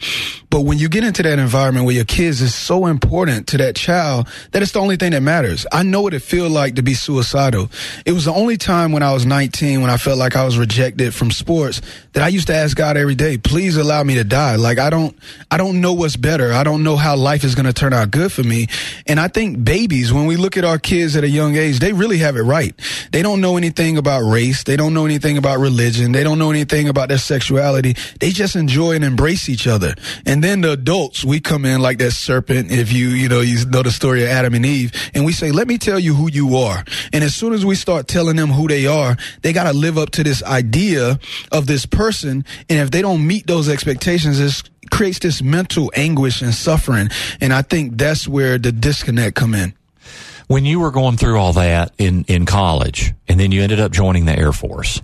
But 0.51 0.63
when 0.63 0.79
you 0.79 0.89
get 0.89 1.05
into 1.05 1.23
that 1.23 1.39
environment 1.39 1.87
where 1.87 1.95
your 1.95 2.05
kids 2.05 2.41
is 2.43 2.55
so 2.55 2.87
important 2.87 3.47
to 3.49 3.59
that 3.59 3.77
child 3.77 4.29
that 4.51 4.63
it's 4.63 4.73
the 4.73 4.81
only 4.81 4.97
thing 4.97 5.13
that 5.13 5.23
matters. 5.23 5.67
I 5.71 5.85
know 5.85 6.03
what 6.03 6.13
it 6.13 6.23
feels 6.23 6.51
like 6.51 6.75
to 6.75 6.83
be 6.83 6.95
suicidal. 6.95 7.71
It 8.05 8.13
was 8.13 8.25
the 8.25 8.33
only 8.33 8.57
time 8.57 8.91
when 8.91 9.03
I 9.03 9.13
was 9.13 9.25
19 9.25 9.81
when 9.81 9.91
I 9.91 9.97
felt 9.97 10.19
like 10.19 10.35
I 10.35 10.45
was 10.45 10.59
rejected 10.59 11.15
from 11.15 11.31
sports 11.31 11.81
that 12.13 12.25
I 12.25 12.29
used 12.29 12.49
to 12.49 12.55
ask 12.55 12.77
God 12.77 12.97
every 12.97 13.15
day, 13.15 13.39
please 13.39 13.77
allow 13.77 14.03
me 14.03 14.17
to 14.17 14.25
die. 14.25 14.57
Like 14.57 14.79
I 14.79 14.91
don't, 14.91 15.17
I 15.51 15.57
don't 15.57 15.81
know 15.81 15.93
what's 15.93 16.17
better. 16.17 16.53
I 16.53 16.65
don't 16.65 16.83
know 16.83 16.97
how 16.97 17.15
life 17.17 17.45
is 17.45 17.55
going 17.55 17.67
to 17.67 17.73
turn 17.73 17.93
out 17.93 18.11
good 18.11 18.33
for 18.33 18.43
me. 18.43 18.67
And 19.07 19.21
I 19.21 19.29
think 19.29 19.63
babies, 19.63 20.13
when 20.13 20.27
we 20.27 20.37
look 20.37 20.57
at 20.57 20.65
our 20.65 20.79
kids 20.79 21.15
at 21.17 21.23
a 21.23 21.29
young 21.29 21.57
age, 21.57 21.79
they 21.79 21.93
really 21.93 22.19
have 22.19 22.37
it 22.37 22.43
right. 22.43 22.75
They 23.13 23.23
don't 23.23 23.41
know 23.41 23.57
anything 23.57 23.97
about 23.99 24.21
race. 24.23 24.65
They 24.65 24.77
don't 24.77 24.95
know 24.95 25.05
anything 25.05 25.39
about 25.39 25.61
religion. 25.61 26.11
They 26.13 26.25
don't 26.25 26.39
know 26.39 26.51
anything 26.51 26.89
about 26.89 27.09
their 27.09 27.19
sexuality. 27.19 27.95
They 28.19 28.31
just 28.31 28.57
enjoy 28.57 28.97
and 28.97 29.05
embrace 29.05 29.49
each 29.49 29.67
other. 29.67 29.95
And 30.27 30.40
then 30.45 30.61
the 30.61 30.73
adults, 30.73 31.25
we 31.25 31.41
come 31.41 31.65
in 31.65 31.81
like 31.81 31.99
that 31.99 32.13
serpent. 32.13 32.71
If 32.71 32.93
you, 32.93 33.09
you 33.09 33.29
know, 33.29 33.41
you 33.41 33.65
know 33.67 33.83
the 33.83 33.91
story 33.91 34.23
of 34.23 34.29
Adam 34.29 34.55
and 34.55 34.65
Eve 34.65 34.93
and 35.15 35.25
we 35.25 35.33
say, 35.33 35.51
let 35.51 35.67
me 35.67 35.79
tell 35.79 35.99
you 35.99 36.15
who 36.15 36.31
you 36.31 36.57
are. 36.57 36.85
And 37.13 37.25
as 37.25 37.35
soon 37.35 37.53
as 37.53 37.65
we 37.65 37.75
start 37.75 38.09
telling 38.09 38.37
them 38.37 38.51
who 38.51 38.69
they 38.69 38.87
are, 38.87 39.17
they 39.43 39.53
got 39.53 39.65
to 39.65 39.73
live 39.73 39.99
up 39.99 40.11
to 40.11 40.25
this 40.25 40.43
idea 40.43 41.19
of 41.51 41.67
this 41.67 41.87
person. 41.87 42.45
And 42.69 42.79
if 42.79 42.91
they 42.91 43.03
don't 43.03 43.27
meet 43.27 43.47
those 43.47 43.69
expectations, 43.69 44.39
it 44.41 44.71
creates 44.91 45.19
this 45.19 45.43
mental 45.43 45.91
anguish 45.95 46.43
and 46.43 46.55
suffering. 46.55 47.09
And 47.41 47.53
I 47.53 47.63
think 47.63 47.97
that's 47.97 48.29
where 48.29 48.59
the 48.59 48.73
disconnect 48.73 49.37
come 49.37 49.55
in. 49.55 49.75
When 50.47 50.65
you 50.65 50.81
were 50.81 50.91
going 50.91 51.17
through 51.17 51.39
all 51.39 51.53
that 51.55 51.93
in, 51.97 52.25
in 52.25 52.45
college 52.45 53.15
and 53.29 53.39
then 53.39 53.53
you 53.53 53.63
ended 53.63 53.79
up 53.79 53.93
joining 53.93 54.25
the 54.25 54.37
Air 54.37 54.53
Force, 54.53 55.01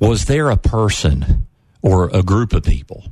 was 0.00 0.24
there 0.24 0.50
a 0.50 0.56
person 0.56 1.46
or 1.82 2.08
a 2.12 2.22
group 2.22 2.52
of 2.52 2.62
people 2.62 3.11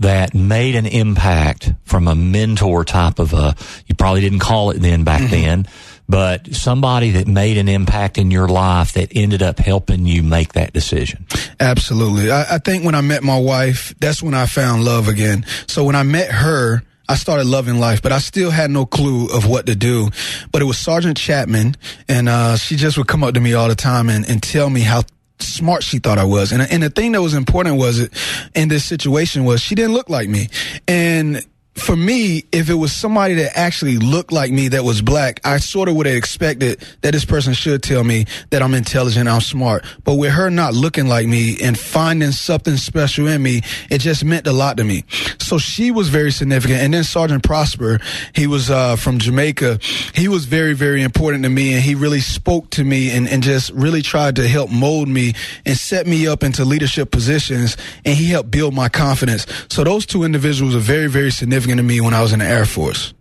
that 0.00 0.34
made 0.34 0.74
an 0.74 0.86
impact 0.86 1.72
from 1.84 2.08
a 2.08 2.14
mentor 2.14 2.84
type 2.84 3.18
of 3.18 3.32
a, 3.34 3.54
you 3.86 3.94
probably 3.94 4.22
didn't 4.22 4.40
call 4.40 4.70
it 4.70 4.78
then 4.80 5.04
back 5.04 5.20
mm-hmm. 5.20 5.30
then, 5.30 5.68
but 6.08 6.54
somebody 6.54 7.10
that 7.10 7.28
made 7.28 7.58
an 7.58 7.68
impact 7.68 8.18
in 8.18 8.30
your 8.30 8.48
life 8.48 8.94
that 8.94 9.12
ended 9.14 9.42
up 9.42 9.58
helping 9.58 10.06
you 10.06 10.22
make 10.22 10.54
that 10.54 10.72
decision. 10.72 11.26
Absolutely. 11.60 12.30
I, 12.30 12.56
I 12.56 12.58
think 12.58 12.84
when 12.84 12.94
I 12.94 13.02
met 13.02 13.22
my 13.22 13.38
wife, 13.38 13.94
that's 14.00 14.22
when 14.22 14.34
I 14.34 14.46
found 14.46 14.84
love 14.84 15.06
again. 15.06 15.44
So 15.66 15.84
when 15.84 15.94
I 15.94 16.02
met 16.02 16.30
her, 16.32 16.82
I 17.06 17.16
started 17.16 17.46
loving 17.46 17.78
life, 17.78 18.00
but 18.00 18.12
I 18.12 18.18
still 18.18 18.50
had 18.50 18.70
no 18.70 18.86
clue 18.86 19.26
of 19.26 19.46
what 19.46 19.66
to 19.66 19.76
do. 19.76 20.10
But 20.50 20.62
it 20.62 20.64
was 20.64 20.78
Sergeant 20.78 21.18
Chapman, 21.18 21.76
and 22.08 22.28
uh, 22.28 22.56
she 22.56 22.76
just 22.76 22.96
would 22.96 23.08
come 23.08 23.22
up 23.22 23.34
to 23.34 23.40
me 23.40 23.52
all 23.52 23.68
the 23.68 23.74
time 23.74 24.08
and, 24.08 24.28
and 24.28 24.42
tell 24.42 24.70
me 24.70 24.80
how 24.80 25.02
smart 25.42 25.82
she 25.82 25.98
thought 25.98 26.18
I 26.18 26.24
was. 26.24 26.52
And, 26.52 26.62
and 26.62 26.82
the 26.82 26.90
thing 26.90 27.12
that 27.12 27.22
was 27.22 27.34
important 27.34 27.76
was 27.76 27.98
it 27.98 28.12
in 28.54 28.68
this 28.68 28.84
situation 28.84 29.44
was 29.44 29.60
she 29.60 29.74
didn't 29.74 29.92
look 29.92 30.08
like 30.08 30.28
me. 30.28 30.48
And 30.86 31.44
for 31.74 31.94
me, 31.94 32.44
if 32.50 32.68
it 32.68 32.74
was 32.74 32.92
somebody 32.92 33.34
that 33.34 33.56
actually 33.56 33.96
looked 33.96 34.32
like 34.32 34.50
me 34.50 34.68
that 34.68 34.84
was 34.84 35.02
black, 35.02 35.40
I 35.44 35.58
sort 35.58 35.88
of 35.88 35.94
would 35.96 36.06
have 36.06 36.16
expected 36.16 36.84
that 37.02 37.12
this 37.12 37.24
person 37.24 37.54
should 37.54 37.82
tell 37.82 38.02
me 38.02 38.26
that 38.50 38.60
I'm 38.60 38.74
intelligent, 38.74 39.28
I'm 39.28 39.40
smart. 39.40 39.84
But 40.02 40.14
with 40.14 40.32
her 40.32 40.50
not 40.50 40.74
looking 40.74 41.06
like 41.06 41.28
me 41.28 41.58
and 41.62 41.78
finding 41.78 42.32
something 42.32 42.76
special 42.76 43.28
in 43.28 43.42
me, 43.42 43.62
it 43.88 43.98
just 43.98 44.24
meant 44.24 44.48
a 44.48 44.52
lot 44.52 44.78
to 44.78 44.84
me. 44.84 45.04
So 45.38 45.58
she 45.58 45.92
was 45.92 46.08
very 46.08 46.32
significant. 46.32 46.80
And 46.80 46.92
then 46.92 47.04
Sergeant 47.04 47.44
Prosper, 47.44 48.00
he 48.34 48.48
was 48.48 48.68
uh, 48.68 48.96
from 48.96 49.18
Jamaica. 49.18 49.78
He 50.14 50.26
was 50.26 50.46
very, 50.46 50.74
very 50.74 51.02
important 51.02 51.44
to 51.44 51.50
me, 51.50 51.72
and 51.72 51.82
he 51.82 51.94
really 51.94 52.20
spoke 52.20 52.70
to 52.70 52.84
me 52.84 53.10
and, 53.10 53.28
and 53.28 53.42
just 53.44 53.70
really 53.70 54.02
tried 54.02 54.36
to 54.36 54.48
help 54.48 54.70
mold 54.70 55.08
me 55.08 55.34
and 55.64 55.76
set 55.76 56.06
me 56.06 56.26
up 56.26 56.42
into 56.42 56.64
leadership 56.64 57.12
positions. 57.12 57.76
And 58.04 58.16
he 58.16 58.26
helped 58.26 58.50
build 58.50 58.74
my 58.74 58.88
confidence. 58.88 59.46
So 59.68 59.84
those 59.84 60.04
two 60.04 60.24
individuals 60.24 60.74
are 60.74 60.80
very, 60.80 61.06
very 61.06 61.30
significant 61.30 61.59
significant 61.60 61.86
to 61.86 61.94
me 61.94 62.00
when 62.00 62.14
I 62.14 62.22
was 62.22 62.32
in 62.32 62.38
the 62.38 62.46
Air 62.46 62.64
Force. 62.64 63.12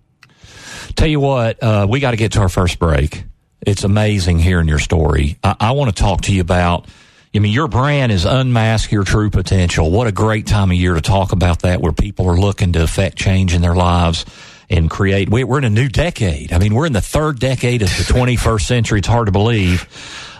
Tell 0.95 1.07
you 1.07 1.19
what, 1.19 1.61
uh, 1.61 1.87
we 1.89 1.99
got 1.99 2.11
to 2.11 2.17
get 2.17 2.33
to 2.33 2.39
our 2.39 2.49
first 2.49 2.79
break. 2.79 3.25
It's 3.61 3.83
amazing 3.83 4.39
hearing 4.39 4.67
your 4.67 4.79
story. 4.79 5.37
I, 5.43 5.55
I 5.59 5.71
want 5.71 5.93
to 5.95 6.01
talk 6.01 6.21
to 6.21 6.33
you 6.33 6.41
about. 6.41 6.87
I 7.35 7.39
mean, 7.39 7.51
your 7.51 7.67
brand 7.67 8.11
is 8.11 8.25
unmask 8.25 8.91
your 8.91 9.03
true 9.03 9.29
potential. 9.29 9.91
What 9.91 10.07
a 10.07 10.11
great 10.11 10.47
time 10.47 10.71
of 10.71 10.77
year 10.77 10.95
to 10.95 11.01
talk 11.01 11.31
about 11.31 11.59
that, 11.59 11.81
where 11.81 11.91
people 11.91 12.27
are 12.27 12.39
looking 12.39 12.71
to 12.73 12.81
affect 12.81 13.17
change 13.17 13.53
in 13.53 13.61
their 13.61 13.75
lives 13.75 14.25
and 14.69 14.89
create. 14.89 15.29
We, 15.29 15.43
are 15.43 15.57
in 15.57 15.65
a 15.65 15.69
new 15.69 15.89
decade. 15.89 16.53
I 16.53 16.59
mean, 16.59 16.73
we're 16.73 16.87
in 16.87 16.93
the 16.93 17.01
third 17.01 17.39
decade 17.39 17.81
of 17.81 17.89
the 17.89 18.03
21st 18.05 18.61
century. 18.61 18.99
It's 18.99 19.07
hard 19.07 19.27
to 19.27 19.31
believe. 19.31 19.85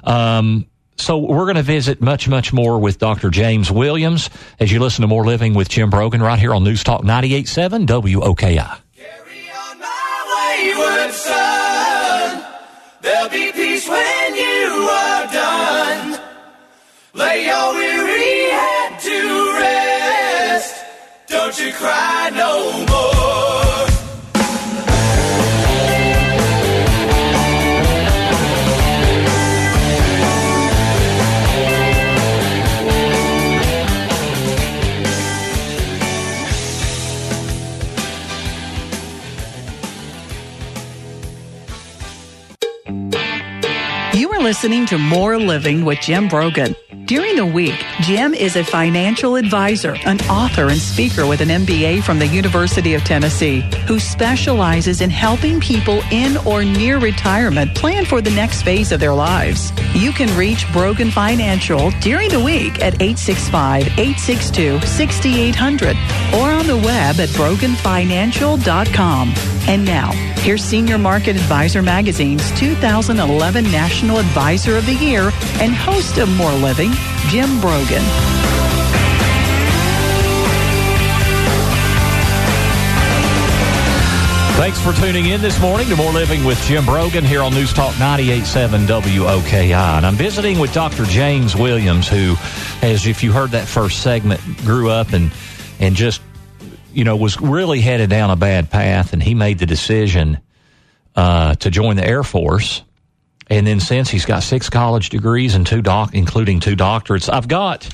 Um, 0.03 0.65
so 0.99 1.17
we're 1.17 1.45
going 1.45 1.55
to 1.55 1.63
visit 1.63 2.01
much, 2.01 2.27
much 2.27 2.51
more 2.53 2.79
with 2.79 2.99
Dr. 2.99 3.29
James 3.29 3.71
Williams 3.71 4.29
as 4.59 4.71
you 4.71 4.79
listen 4.79 5.01
to 5.01 5.07
More 5.07 5.25
Living 5.25 5.53
with 5.53 5.69
Jim 5.69 5.89
Brogan 5.89 6.21
right 6.21 6.39
here 6.39 6.53
on 6.53 6.63
News 6.63 6.83
Talk 6.83 7.03
98.7 7.03 7.85
WOKI. 7.87 8.79
Carry 8.95 9.49
on 9.49 9.79
my 9.79 10.71
wayward 10.75 11.13
son. 11.13 12.45
There'll 13.01 13.29
be 13.29 13.51
peace 13.51 13.87
when 13.87 14.35
you 14.35 14.89
are 14.91 15.27
done. 15.31 16.21
Lay 17.13 17.45
your 17.45 17.73
weary 17.73 18.49
head 18.51 18.99
to 18.99 19.53
rest. 19.59 20.85
Don't 21.27 21.59
you 21.59 21.71
cry 21.73 22.31
no 22.33 22.85
more. 22.85 22.88
Listening 44.49 44.83
to 44.83 44.97
More 44.97 45.37
Living 45.37 45.85
with 45.85 46.01
Jim 46.01 46.27
Brogan. 46.27 46.75
During 47.05 47.35
the 47.35 47.45
week, 47.45 47.79
Jim 48.01 48.33
is 48.33 48.55
a 48.55 48.63
financial 48.63 49.35
advisor, 49.35 49.95
an 50.07 50.19
author, 50.21 50.69
and 50.69 50.79
speaker 50.79 51.27
with 51.27 51.41
an 51.41 51.49
MBA 51.49 52.01
from 52.01 52.17
the 52.17 52.25
University 52.25 52.95
of 52.95 53.03
Tennessee 53.03 53.61
who 53.87 53.99
specializes 53.99 55.01
in 55.01 55.11
helping 55.11 55.59
people 55.59 56.01
in 56.09 56.35
or 56.47 56.65
near 56.65 56.97
retirement 56.97 57.75
plan 57.75 58.05
for 58.05 58.21
the 58.21 58.31
next 58.31 58.63
phase 58.63 58.91
of 58.91 58.99
their 58.99 59.13
lives. 59.13 59.71
You 59.93 60.11
can 60.11 60.35
reach 60.35 60.65
Brogan 60.73 61.11
Financial 61.11 61.91
during 62.01 62.29
the 62.29 62.43
week 62.43 62.81
at 62.81 62.99
865 62.99 63.83
862 63.99 64.81
6800 64.81 65.95
or 66.33 66.49
on 66.49 66.65
the 66.65 66.77
web 66.77 67.19
at 67.19 67.29
broganfinancial.com. 67.37 69.58
And 69.67 69.85
now, 69.85 70.11
here's 70.41 70.63
Senior 70.63 70.97
Market 70.97 71.35
Advisor 71.35 71.81
Magazine's 71.81 72.49
2011 72.59 73.63
National 73.65 74.17
Advisor 74.17 74.77
of 74.77 74.85
the 74.85 74.95
Year 74.95 75.31
and 75.59 75.73
host 75.73 76.17
of 76.17 76.29
More 76.35 76.53
Living, 76.53 76.91
Jim 77.27 77.59
Brogan. 77.61 78.03
Thanks 84.59 84.81
for 84.81 84.91
tuning 84.91 85.27
in 85.27 85.39
this 85.41 85.59
morning 85.61 85.87
to 85.87 85.95
More 85.95 86.11
Living 86.11 86.43
with 86.43 86.61
Jim 86.65 86.85
Brogan 86.85 87.23
here 87.23 87.41
on 87.41 87.53
News 87.53 87.71
Talk 87.71 87.93
98.7 87.95 88.87
WOKI. 88.87 89.71
And 89.71 90.05
I'm 90.05 90.15
visiting 90.15 90.59
with 90.59 90.73
Dr. 90.73 91.05
James 91.05 91.55
Williams, 91.55 92.09
who, 92.09 92.35
as 92.81 93.07
if 93.07 93.23
you 93.23 93.31
heard 93.31 93.51
that 93.51 93.67
first 93.67 94.03
segment, 94.03 94.41
grew 94.57 94.89
up 94.89 95.13
and, 95.13 95.31
and 95.79 95.95
just 95.95 96.21
you 96.93 97.03
know, 97.03 97.15
was 97.15 97.39
really 97.39 97.81
headed 97.81 98.09
down 98.09 98.29
a 98.29 98.35
bad 98.35 98.69
path, 98.69 99.13
and 99.13 99.21
he 99.21 99.35
made 99.35 99.59
the 99.59 99.65
decision 99.65 100.39
uh, 101.15 101.55
to 101.55 101.69
join 101.69 101.95
the 101.95 102.05
Air 102.05 102.23
Force. 102.23 102.83
And 103.49 103.65
then 103.65 103.79
since 103.79 104.09
he's 104.09 104.25
got 104.25 104.43
six 104.43 104.69
college 104.69 105.09
degrees 105.09 105.55
and 105.55 105.65
two 105.65 105.81
doc, 105.81 106.13
including 106.13 106.59
two 106.59 106.75
doctorates, 106.75 107.31
I've 107.31 107.47
got, 107.47 107.89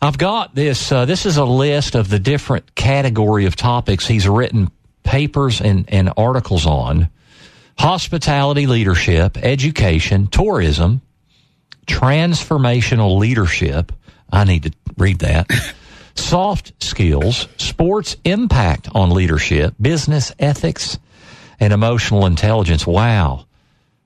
I've 0.00 0.16
got 0.16 0.54
this. 0.54 0.90
Uh, 0.90 1.04
this 1.04 1.26
is 1.26 1.36
a 1.36 1.44
list 1.44 1.94
of 1.94 2.08
the 2.08 2.18
different 2.18 2.74
category 2.74 3.44
of 3.44 3.56
topics 3.56 4.06
he's 4.06 4.26
written 4.26 4.70
papers 5.02 5.60
and, 5.60 5.84
and 5.88 6.12
articles 6.16 6.64
on: 6.66 7.10
hospitality 7.78 8.66
leadership, 8.66 9.36
education, 9.36 10.28
tourism, 10.28 11.02
transformational 11.86 13.18
leadership. 13.18 13.92
I 14.32 14.44
need 14.44 14.62
to 14.62 14.72
read 14.96 15.18
that. 15.18 15.50
Soft 16.14 16.72
skills, 16.82 17.48
sports 17.56 18.16
impact 18.24 18.88
on 18.94 19.10
leadership, 19.10 19.74
business 19.80 20.32
ethics, 20.38 20.98
and 21.60 21.72
emotional 21.72 22.26
intelligence. 22.26 22.86
Wow. 22.86 23.46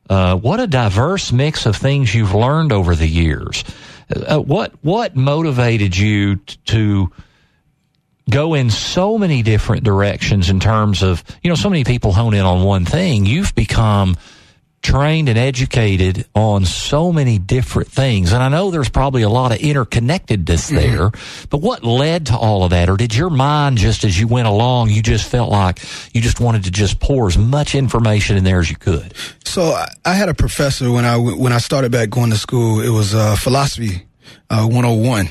Uh, 0.09 0.37
what 0.37 0.61
a 0.61 0.67
diverse 0.67 1.33
mix 1.33 1.67
of 1.67 1.77
things 1.77 2.15
you've 2.15 2.35
learned 2.35 2.73
over 2.73 2.95
the 2.95 3.09
years. 3.09 3.65
Uh, 4.15 4.39
what 4.39 4.73
what 4.83 5.17
motivated 5.17 5.97
you 5.97 6.37
t- 6.37 6.57
to 6.67 7.11
go 8.31 8.55
in 8.55 8.71
so 8.71 9.19
many 9.19 9.43
different 9.43 9.85
directions 9.85 10.49
in 10.49 10.61
terms 10.61 11.03
of 11.03 11.25
you 11.43 11.49
know 11.49 11.57
so 11.57 11.69
many 11.69 11.83
people 11.83 12.13
hone 12.13 12.35
in 12.35 12.45
on 12.45 12.63
one 12.65 12.85
thing. 12.85 13.27
You've 13.27 13.55
become 13.55 14.17
trained 14.83 15.29
and 15.29 15.39
educated 15.39 16.27
on 16.35 16.65
so 16.65 17.13
many 17.13 17.39
different 17.39 17.91
things. 17.91 18.33
And 18.33 18.43
I 18.43 18.49
know 18.49 18.71
there's 18.71 18.89
probably 18.89 19.23
a 19.23 19.29
lot 19.29 19.53
of 19.53 19.59
interconnectedness 19.59 20.71
mm-hmm. 20.71 20.77
there, 20.77 21.11
but 21.51 21.59
what 21.59 21.83
led 21.83 22.27
to 22.27 22.37
all 22.37 22.63
of 22.63 22.71
that? 22.71 22.89
Or 22.89 22.97
did 22.97 23.15
your 23.15 23.31
mind 23.31 23.79
just 23.79 24.05
as 24.05 24.19
you 24.19 24.29
went 24.29 24.47
along, 24.47 24.91
you 24.91 25.03
just 25.03 25.29
felt 25.29 25.51
like 25.51 25.81
you 26.15 26.21
just 26.21 26.41
wanted 26.41 26.65
to 26.65 26.71
just 26.71 27.01
pour 27.01 27.27
as 27.27 27.37
much 27.37 27.75
information 27.75 28.37
in 28.37 28.45
there 28.45 28.61
as 28.61 28.71
you 28.71 28.77
could? 28.77 29.15
So 29.45 29.77
I 30.05 30.15
had 30.15 30.29
a 30.29 30.35
professor 30.35 30.91
when 30.91 31.05
I, 31.05 31.17
when 31.17 31.53
I 31.53 31.59
started 31.59 31.91
back 31.91 32.11
going 32.11 32.31
to 32.31 32.39
school, 32.39 32.81
it 32.81 32.91
was 32.91 33.15
uh, 33.15 33.37
philosophy 33.37 34.07
uh, 34.51 34.67
101 34.67 35.29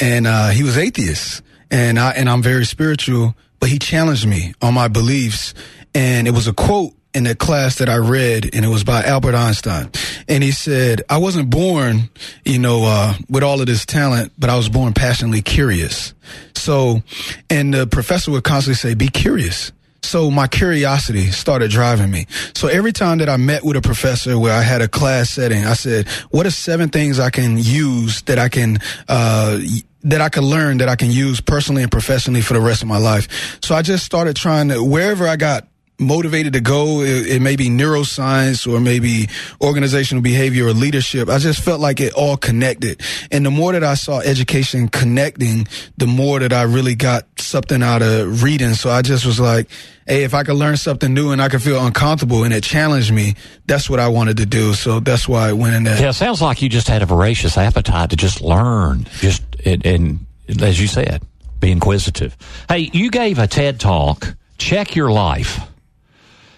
and 0.00 0.26
uh, 0.26 0.48
he 0.48 0.62
was 0.62 0.78
atheist 0.78 1.42
and 1.70 1.98
I, 1.98 2.12
and 2.12 2.28
I'm 2.28 2.42
very 2.42 2.64
spiritual, 2.64 3.34
but 3.58 3.68
he 3.68 3.78
challenged 3.78 4.26
me 4.26 4.54
on 4.62 4.74
my 4.74 4.88
beliefs. 4.88 5.54
And 5.94 6.26
it 6.28 6.32
was 6.32 6.46
a 6.46 6.52
quote 6.52 6.92
in 7.14 7.26
a 7.26 7.34
class 7.34 7.76
that 7.76 7.88
I 7.88 7.96
read, 7.96 8.50
and 8.54 8.64
it 8.64 8.68
was 8.68 8.84
by 8.84 9.02
Albert 9.02 9.34
Einstein. 9.34 9.90
And 10.28 10.42
he 10.42 10.50
said, 10.50 11.02
I 11.08 11.18
wasn't 11.18 11.48
born, 11.48 12.10
you 12.44 12.58
know, 12.58 12.84
uh, 12.84 13.14
with 13.30 13.42
all 13.42 13.60
of 13.60 13.66
this 13.66 13.86
talent, 13.86 14.32
but 14.38 14.50
I 14.50 14.56
was 14.56 14.68
born 14.68 14.92
passionately 14.92 15.42
curious. 15.42 16.12
So, 16.54 17.02
and 17.48 17.72
the 17.72 17.86
professor 17.86 18.30
would 18.32 18.44
constantly 18.44 18.76
say, 18.76 18.94
be 18.94 19.08
curious. 19.08 19.70
So 20.02 20.30
my 20.30 20.48
curiosity 20.48 21.30
started 21.30 21.70
driving 21.70 22.10
me. 22.10 22.26
So 22.54 22.68
every 22.68 22.92
time 22.92 23.18
that 23.18 23.28
I 23.28 23.36
met 23.36 23.64
with 23.64 23.76
a 23.76 23.80
professor 23.80 24.38
where 24.38 24.52
I 24.52 24.62
had 24.62 24.82
a 24.82 24.88
class 24.88 25.30
setting, 25.30 25.64
I 25.64 25.74
said, 25.74 26.08
what 26.30 26.46
are 26.46 26.50
seven 26.50 26.90
things 26.90 27.18
I 27.18 27.30
can 27.30 27.56
use 27.58 28.22
that 28.22 28.38
I 28.38 28.48
can, 28.48 28.78
uh, 29.08 29.60
that 30.02 30.20
I 30.20 30.28
can 30.28 30.44
learn 30.44 30.78
that 30.78 30.88
I 30.88 30.96
can 30.96 31.10
use 31.10 31.40
personally 31.40 31.82
and 31.82 31.90
professionally 31.90 32.42
for 32.42 32.52
the 32.52 32.60
rest 32.60 32.82
of 32.82 32.88
my 32.88 32.98
life. 32.98 33.58
So 33.62 33.74
I 33.74 33.80
just 33.80 34.04
started 34.04 34.36
trying 34.36 34.68
to, 34.68 34.84
wherever 34.84 35.26
I 35.26 35.36
got 35.36 35.66
motivated 35.98 36.54
to 36.54 36.60
go. 36.60 37.00
It, 37.02 37.26
it, 37.26 37.42
may 37.42 37.56
be 37.56 37.68
neuroscience 37.68 38.70
or 38.70 38.80
maybe 38.80 39.28
organizational 39.60 40.22
behavior 40.22 40.66
or 40.66 40.72
leadership. 40.72 41.28
I 41.28 41.38
just 41.38 41.60
felt 41.60 41.80
like 41.80 42.00
it 42.00 42.12
all 42.14 42.36
connected. 42.36 43.00
And 43.30 43.44
the 43.44 43.50
more 43.50 43.72
that 43.72 43.84
I 43.84 43.94
saw 43.94 44.20
education 44.20 44.88
connecting, 44.88 45.68
the 45.96 46.06
more 46.06 46.40
that 46.40 46.52
I 46.52 46.62
really 46.62 46.94
got 46.94 47.26
something 47.38 47.82
out 47.82 48.02
of 48.02 48.42
reading. 48.42 48.74
So 48.74 48.90
I 48.90 49.02
just 49.02 49.24
was 49.24 49.38
like, 49.38 49.68
Hey, 50.06 50.24
if 50.24 50.34
I 50.34 50.42
could 50.42 50.56
learn 50.56 50.76
something 50.76 51.14
new 51.14 51.30
and 51.30 51.40
I 51.40 51.48
could 51.48 51.62
feel 51.62 51.84
uncomfortable 51.84 52.44
and 52.44 52.52
it 52.52 52.62
challenged 52.62 53.12
me, 53.12 53.36
that's 53.66 53.88
what 53.88 54.00
I 54.00 54.08
wanted 54.08 54.36
to 54.38 54.46
do. 54.46 54.74
So 54.74 55.00
that's 55.00 55.26
why 55.26 55.48
I 55.48 55.52
went 55.54 55.76
in 55.76 55.84
there. 55.84 55.98
Yeah, 55.98 56.10
it 56.10 56.14
sounds 56.14 56.42
like 56.42 56.60
you 56.60 56.68
just 56.68 56.88
had 56.88 57.02
a 57.02 57.06
voracious 57.06 57.56
appetite 57.56 58.10
to 58.10 58.16
just 58.16 58.42
learn, 58.42 59.06
just 59.20 59.42
and, 59.64 59.84
and 59.86 60.26
as 60.60 60.78
you 60.78 60.88
said, 60.88 61.22
Be 61.58 61.70
inquisitive. 61.70 62.36
Hey, 62.68 62.90
you 62.92 63.10
gave 63.10 63.38
a 63.38 63.46
TED 63.46 63.80
talk, 63.80 64.36
Check 64.58 64.94
Your 64.94 65.10
Life. 65.10 65.60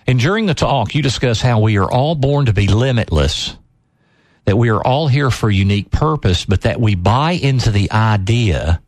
And 0.06 0.18
during 0.20 0.46
the 0.46 0.54
talk, 0.54 0.94
you 0.94 1.02
discuss 1.02 1.40
how 1.40 1.60
we 1.60 1.78
are 1.78 1.90
all 1.90 2.14
born 2.14 2.46
to 2.46 2.52
be 2.52 2.68
limitless, 2.68 3.56
that 4.44 4.56
we 4.56 4.68
are 4.68 4.82
all 4.82 5.08
here 5.08 5.30
for 5.30 5.48
a 5.48 5.54
unique 5.54 5.90
purpose, 5.90 6.44
but 6.44 6.62
that 6.62 6.80
we 6.80 6.94
buy 6.94 7.32
into 7.32 7.70
the 7.70 7.90
idea 7.90 8.80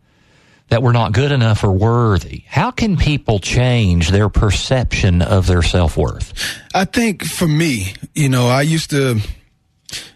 that 0.68 0.82
we're 0.82 0.92
not 0.92 1.12
good 1.12 1.32
enough 1.32 1.64
or 1.64 1.72
worthy. 1.72 2.44
How 2.46 2.70
can 2.70 2.96
people 2.96 3.38
change 3.40 4.10
their 4.10 4.28
perception 4.28 5.22
of 5.22 5.46
their 5.46 5.62
self 5.62 5.96
worth? 5.96 6.32
I 6.74 6.84
think 6.84 7.24
for 7.24 7.48
me, 7.48 7.94
you 8.14 8.28
know, 8.28 8.46
I 8.48 8.62
used 8.62 8.90
to 8.90 9.20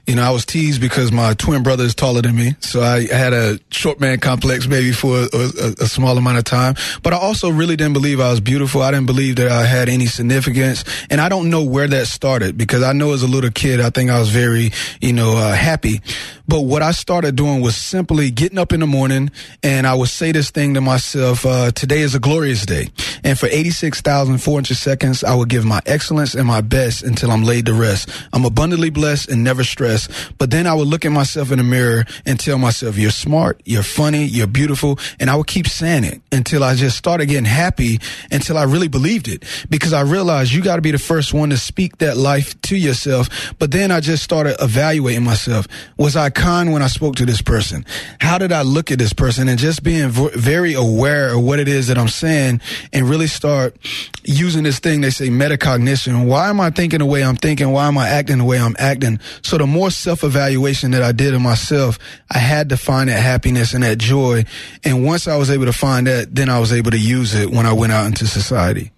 you 0.07 0.17
know, 0.17 0.23
I 0.23 0.31
was 0.31 0.45
teased 0.45 0.81
because 0.81 1.13
my 1.13 1.35
twin 1.35 1.63
brother 1.63 1.85
is 1.85 1.95
taller 1.95 2.23
than 2.23 2.35
me. 2.35 2.57
So 2.61 2.83
I 2.83 3.07
had 3.07 3.33
a 3.33 3.59
short 3.71 4.01
man 4.01 4.19
complex 4.19 4.67
maybe 4.67 4.93
for 4.93 5.17
a, 5.17 5.29
a, 5.33 5.75
a, 5.81 5.87
small 5.87 6.19
amount 6.19 6.39
of 6.39 6.45
time. 6.45 6.75
But 7.03 7.13
I 7.13 7.19
also 7.19 7.51
really 7.51 7.77
didn't 7.77 7.93
believe 7.93 8.19
I 8.19 8.31
was 8.31 8.41
beautiful. 8.41 8.83
I 8.83 8.91
didn't 8.91 9.07
believe 9.07 9.37
that 9.37 9.51
I 9.51 9.65
had 9.65 9.89
any 9.89 10.07
significance. 10.07 10.85
And 11.09 11.21
I 11.21 11.29
don't 11.29 11.51
know 11.51 11.63
where 11.63 11.87
that 11.87 12.09
started 12.09 12.59
because 12.59 12.83
I 12.83 12.93
know 12.93 13.13
as 13.13 13.23
a 13.23 13.29
little 13.29 13.51
kid, 13.51 13.81
I 13.81 13.91
think 13.91 14.11
I 14.11 14.19
was 14.19 14.31
very, 14.31 14.73
you 15.01 15.13
know, 15.13 15.37
uh, 15.37 15.53
happy. 15.53 16.01
But 16.49 16.63
what 16.63 16.83
I 16.83 16.91
started 16.91 17.37
doing 17.37 17.61
was 17.61 17.77
simply 17.77 18.33
getting 18.33 18.59
up 18.59 18.73
in 18.73 18.81
the 18.81 18.87
morning 18.87 19.31
and 19.63 19.87
I 19.87 19.95
would 19.95 20.09
say 20.09 20.33
this 20.33 20.51
thing 20.51 20.75
to 20.75 20.81
myself, 20.81 21.47
uh, 21.47 21.71
today 21.71 22.01
is 22.01 22.17
a 22.17 22.21
glorious 22.21 22.67
day. 22.67 22.89
And 23.23 23.39
for 23.39 23.47
86,400 23.47 24.77
seconds, 24.77 25.23
I 25.23 25.35
would 25.35 25.49
give 25.49 25.65
my 25.65 25.81
excellence 25.87 26.35
and 26.35 26.47
my 26.47 26.61
best 26.61 27.05
until 27.05 27.31
I'm 27.31 27.45
laid 27.45 27.67
to 27.67 27.75
rest. 27.75 28.11
I'm 28.33 28.45
abundantly 28.45 28.91
blessed 28.91 29.29
and 29.29 29.45
never 29.45 29.62
stressed. 29.65 30.11
But 30.39 30.51
then 30.51 30.67
I 30.67 30.75
would 30.75 30.89
look 30.89 31.05
at 31.05 31.13
myself 31.13 31.51
in 31.51 31.59
the 31.59 31.65
mirror 31.65 32.05
and 32.27 32.39
tell 32.39 32.59
myself, 32.59 32.97
you're 32.97 33.11
smart, 33.11 33.61
you're 33.65 33.83
funny, 33.83 34.25
you're 34.25 34.47
beautiful. 34.47 34.99
And 35.19 35.31
I 35.31 35.37
would 35.37 35.47
keep 35.47 35.67
saying 35.67 36.05
it 36.05 36.21
until 36.31 36.65
I 36.65 36.75
just 36.75 36.97
started 36.97 37.27
getting 37.27 37.45
happy 37.45 37.99
until 38.31 38.59
I 38.59 38.65
really 38.65 38.89
believed 38.89 39.29
it 39.29 39.45
because 39.69 39.93
I 39.93 40.03
realized 40.03 40.53
you 40.53 40.63
got 40.63 40.77
to 40.77 40.83
be 40.83 40.91
the 40.91 40.99
first 40.99 41.35
one 41.35 41.51
to 41.51 41.57
speak 41.57 41.99
that 41.99 42.17
life 42.17 42.61
to 42.63 42.77
yourself. 42.77 43.29
But 43.59 43.71
then 43.71 43.91
I 43.91 44.01
just 44.01 44.23
started 44.23 44.57
evaluating 44.61 45.25
myself. 45.25 45.67
Was 45.97 46.17
I 46.17 46.31
kind 46.31 46.73
when 46.73 46.83
I 46.83 46.87
spoke 46.87 47.17
to 47.17 47.27
this 47.27 47.43
person? 47.43 47.85
How 48.21 48.39
did 48.39 48.53
I 48.53 48.63
look 48.63 48.91
at 48.91 48.99
this 48.99 49.13
person? 49.13 49.49
And 49.49 49.59
just 49.59 49.83
being 49.83 50.09
v- 50.09 50.31
very 50.35 50.75
aware 50.75 51.35
of 51.35 51.43
what 51.43 51.59
it 51.59 51.69
is 51.69 51.89
that 51.89 51.99
I'm 51.99 52.09
saying 52.09 52.61
and 52.93 53.09
really 53.09 53.27
start 53.27 53.77
using 54.25 54.63
this 54.63 54.79
thing 54.79 55.01
they 55.01 55.11
say 55.11 55.29
metacognition. 55.29 56.27
Why 56.27 56.49
am 56.49 56.61
I 56.61 56.71
thinking 56.71 57.01
the 57.01 57.07
way 57.07 57.25
I'm 57.25 57.37
thinking? 57.37 57.71
Why 57.71 57.89
am 57.89 57.99
I 57.99 58.09
acting 58.09 58.39
the 58.39 58.45
way 58.45 58.59
I'm 58.59 58.77
acting? 58.79 59.21
So 59.43 59.52
the 59.59 59.67
more 59.67 59.91
self 59.91 60.25
evaluation 60.25 60.93
that 60.93 61.03
I 61.03 61.13
did 61.13 61.35
of 61.35 61.41
myself, 61.41 61.99
I 62.31 62.39
had 62.39 62.69
to 62.71 62.77
find 62.77 63.09
that 63.09 63.21
happiness 63.21 63.75
and 63.75 63.83
that 63.83 63.99
joy. 63.99 64.45
And 64.85 65.05
once 65.05 65.29
I 65.29 65.37
was 65.37 65.51
able 65.51 65.67
to 65.67 65.73
find 65.73 66.07
that, 66.07 66.35
then 66.35 66.49
I 66.49 66.59
was 66.59 66.73
able 66.73 66.91
to 66.91 66.99
use 66.99 67.35
it 67.35 67.51
when 67.51 67.67
I 67.67 67.73
went 67.73 67.93
out 67.93 68.07
into 68.07 68.27
society. 68.27 68.93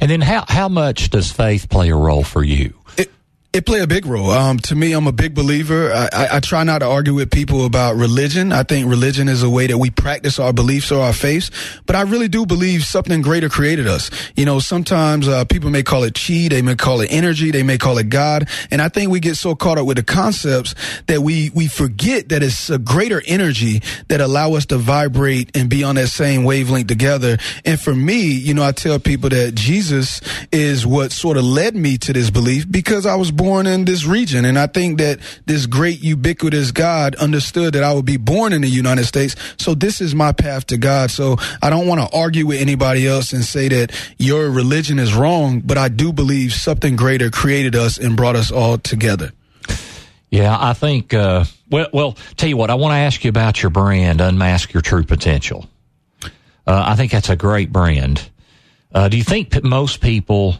And 0.00 0.10
then 0.10 0.20
how, 0.20 0.44
how 0.48 0.68
much 0.68 1.10
does 1.10 1.32
faith 1.32 1.68
play 1.68 1.90
a 1.90 1.96
role 1.96 2.22
for 2.22 2.44
you? 2.44 2.77
It 3.58 3.66
play 3.66 3.80
a 3.80 3.88
big 3.88 4.06
role. 4.06 4.30
Um, 4.30 4.60
to 4.60 4.76
me, 4.76 4.92
I'm 4.92 5.08
a 5.08 5.12
big 5.12 5.34
believer. 5.34 5.92
I, 5.92 6.08
I, 6.12 6.36
I, 6.36 6.38
try 6.38 6.62
not 6.62 6.78
to 6.78 6.86
argue 6.86 7.14
with 7.14 7.28
people 7.28 7.66
about 7.66 7.96
religion. 7.96 8.52
I 8.52 8.62
think 8.62 8.88
religion 8.88 9.26
is 9.26 9.42
a 9.42 9.50
way 9.50 9.66
that 9.66 9.78
we 9.78 9.90
practice 9.90 10.38
our 10.38 10.52
beliefs 10.52 10.92
or 10.92 11.02
our 11.02 11.12
faiths. 11.12 11.50
But 11.84 11.96
I 11.96 12.02
really 12.02 12.28
do 12.28 12.46
believe 12.46 12.84
something 12.84 13.20
greater 13.20 13.48
created 13.48 13.88
us. 13.88 14.12
You 14.36 14.44
know, 14.44 14.60
sometimes 14.60 15.26
uh, 15.26 15.44
people 15.44 15.70
may 15.70 15.82
call 15.82 16.04
it 16.04 16.14
chi, 16.14 16.46
they 16.48 16.62
may 16.62 16.76
call 16.76 17.00
it 17.00 17.08
energy, 17.10 17.50
they 17.50 17.64
may 17.64 17.78
call 17.78 17.98
it 17.98 18.10
God. 18.10 18.48
And 18.70 18.80
I 18.80 18.88
think 18.88 19.10
we 19.10 19.18
get 19.18 19.34
so 19.34 19.56
caught 19.56 19.76
up 19.76 19.86
with 19.86 19.96
the 19.96 20.04
concepts 20.04 20.76
that 21.08 21.22
we 21.22 21.50
we 21.52 21.66
forget 21.66 22.28
that 22.28 22.44
it's 22.44 22.70
a 22.70 22.78
greater 22.78 23.24
energy 23.26 23.82
that 24.06 24.20
allow 24.20 24.52
us 24.52 24.66
to 24.66 24.78
vibrate 24.78 25.56
and 25.56 25.68
be 25.68 25.82
on 25.82 25.96
that 25.96 26.10
same 26.10 26.44
wavelength 26.44 26.86
together. 26.86 27.38
And 27.64 27.80
for 27.80 27.92
me, 27.92 28.22
you 28.22 28.54
know, 28.54 28.62
I 28.62 28.70
tell 28.70 29.00
people 29.00 29.30
that 29.30 29.56
Jesus 29.56 30.20
is 30.52 30.86
what 30.86 31.10
sort 31.10 31.36
of 31.36 31.42
led 31.42 31.74
me 31.74 31.98
to 31.98 32.12
this 32.12 32.30
belief 32.30 32.70
because 32.70 33.04
I 33.04 33.16
was 33.16 33.32
born 33.32 33.47
in 33.56 33.84
this 33.84 34.04
region. 34.04 34.44
And 34.44 34.58
I 34.58 34.66
think 34.66 34.98
that 34.98 35.18
this 35.46 35.66
great 35.66 36.02
ubiquitous 36.02 36.70
God 36.70 37.14
understood 37.16 37.74
that 37.74 37.82
I 37.82 37.92
would 37.92 38.04
be 38.04 38.16
born 38.16 38.52
in 38.52 38.62
the 38.62 38.68
United 38.68 39.04
States. 39.04 39.34
So 39.58 39.74
this 39.74 40.00
is 40.00 40.14
my 40.14 40.32
path 40.32 40.66
to 40.66 40.76
God. 40.76 41.10
So 41.10 41.36
I 41.62 41.70
don't 41.70 41.86
want 41.86 42.00
to 42.00 42.16
argue 42.16 42.46
with 42.46 42.60
anybody 42.60 43.06
else 43.06 43.32
and 43.32 43.44
say 43.44 43.68
that 43.68 43.92
your 44.18 44.50
religion 44.50 44.98
is 44.98 45.14
wrong, 45.14 45.60
but 45.60 45.78
I 45.78 45.88
do 45.88 46.12
believe 46.12 46.52
something 46.52 46.96
greater 46.96 47.30
created 47.30 47.74
us 47.74 47.98
and 47.98 48.16
brought 48.16 48.36
us 48.36 48.50
all 48.52 48.78
together. 48.78 49.32
Yeah, 50.30 50.56
I 50.58 50.74
think, 50.74 51.14
uh, 51.14 51.44
well, 51.70 51.88
well, 51.92 52.16
tell 52.36 52.48
you 52.48 52.56
what, 52.56 52.68
I 52.70 52.74
want 52.74 52.92
to 52.92 52.98
ask 52.98 53.24
you 53.24 53.30
about 53.30 53.62
your 53.62 53.70
brand, 53.70 54.20
Unmask 54.20 54.74
Your 54.74 54.82
True 54.82 55.04
Potential. 55.04 55.66
Uh, 56.22 56.28
I 56.66 56.96
think 56.96 57.12
that's 57.12 57.30
a 57.30 57.36
great 57.36 57.72
brand. 57.72 58.28
Uh, 58.92 59.08
do 59.08 59.16
you 59.16 59.24
think 59.24 59.62
most 59.64 60.02
people 60.02 60.56